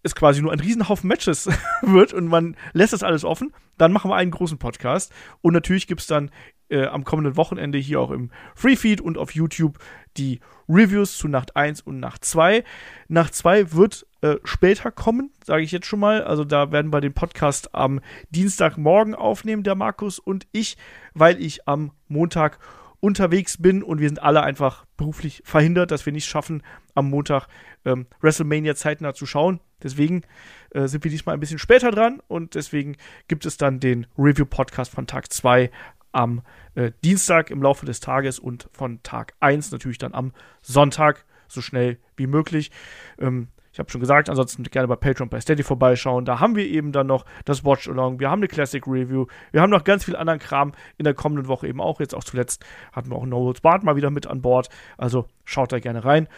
[0.03, 1.49] es quasi nur ein Riesenhaufen Matches
[1.81, 5.13] wird und man lässt das alles offen, dann machen wir einen großen Podcast.
[5.41, 6.29] Und natürlich gibt es dann
[6.69, 9.79] äh, am kommenden Wochenende hier auch im Freefeed und auf YouTube
[10.17, 12.63] die Reviews zu Nacht 1 und Nacht 2.
[13.07, 16.23] Nacht 2 wird äh, später kommen, sage ich jetzt schon mal.
[16.23, 20.77] Also da werden wir den Podcast am Dienstagmorgen aufnehmen, der Markus und ich,
[21.13, 22.59] weil ich am Montag
[22.99, 26.63] unterwegs bin und wir sind alle einfach beruflich verhindert, dass wir nicht schaffen,
[26.95, 27.47] am Montag
[27.85, 29.59] ähm, WrestleMania zeitnah zu schauen.
[29.83, 30.23] Deswegen
[30.71, 32.95] äh, sind wir diesmal ein bisschen später dran und deswegen
[33.27, 35.69] gibt es dann den Review-Podcast von Tag 2
[36.15, 36.41] am
[36.75, 40.31] äh, Dienstag im Laufe des Tages und von Tag 1 natürlich dann am
[40.61, 42.71] Sonntag, so schnell wie möglich.
[43.19, 46.23] Ähm, ich habe schon gesagt, ansonsten gerne bei Patreon, bei Steady vorbeischauen.
[46.23, 49.61] Da haben wir eben dann noch das Watch Along, wir haben eine Classic Review, wir
[49.61, 51.99] haben noch ganz viel anderen Kram in der kommenden Woche eben auch.
[51.99, 54.69] Jetzt auch zuletzt hatten wir auch Noels Bart mal wieder mit an Bord.
[54.97, 56.29] Also schaut da gerne rein.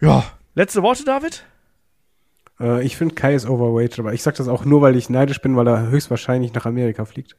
[0.00, 0.24] Ja,
[0.56, 1.46] letzte Worte, David?
[2.58, 5.40] Äh, ich finde Kai ist overweight, aber ich sag das auch nur, weil ich neidisch
[5.40, 7.36] bin, weil er höchstwahrscheinlich nach Amerika fliegt.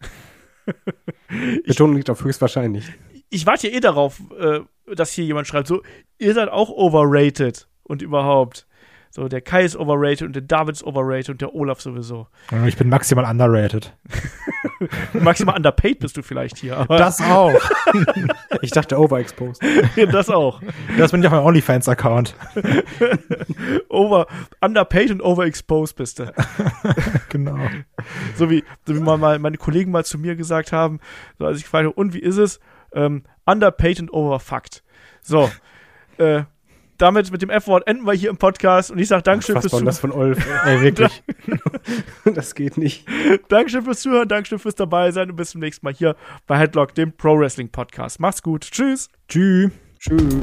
[1.65, 2.85] Betonung liegt auf höchstwahrscheinlich.
[3.29, 4.61] Ich warte ja eh darauf, äh,
[4.95, 5.81] dass hier jemand schreibt, so,
[6.17, 8.67] ihr seid auch overrated und überhaupt.
[9.11, 12.27] So, der Kai ist overrated und der David ist overrated und der Olaf sowieso.
[12.68, 13.98] Ich bin maximal underrated.
[15.14, 17.53] Maximal underpaid bist du vielleicht hier, aber Das auch.
[18.61, 19.61] Ich dachte overexposed.
[20.11, 20.61] das auch.
[20.98, 22.36] Das bin ich auf meinem OnlyFans-Account.
[23.90, 24.27] Over,
[24.61, 26.31] underpaid und overexposed bist du.
[27.30, 27.57] Genau.
[28.36, 30.99] So wie, so wie mal, meine Kollegen mal zu mir gesagt haben,
[31.40, 32.60] so als ich fragte, und wie ist es?
[32.94, 34.84] Ähm, underpaid und overfucked.
[35.22, 35.49] So,
[36.18, 36.44] äh,
[36.99, 39.85] damit mit dem F-Wort enden wir hier im Podcast und ich sage Dankeschön fürs, und
[39.85, 40.38] das von Olf.
[40.65, 41.23] Ey, wirklich.
[42.35, 43.07] das geht nicht.
[43.47, 46.15] Dankeschön fürs Zuhören, Dankeschön fürs dabei sein und bis zum nächsten Mal hier
[46.45, 48.19] bei Headlock, dem Pro Wrestling Podcast.
[48.19, 48.69] Macht's gut.
[48.69, 49.09] Tschüss.
[49.27, 49.71] Tschüss.
[49.99, 50.41] Tschüss.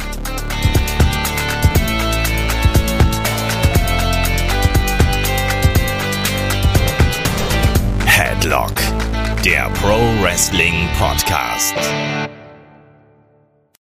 [8.07, 8.75] Headlock,
[9.45, 11.75] der Pro Wrestling Podcast.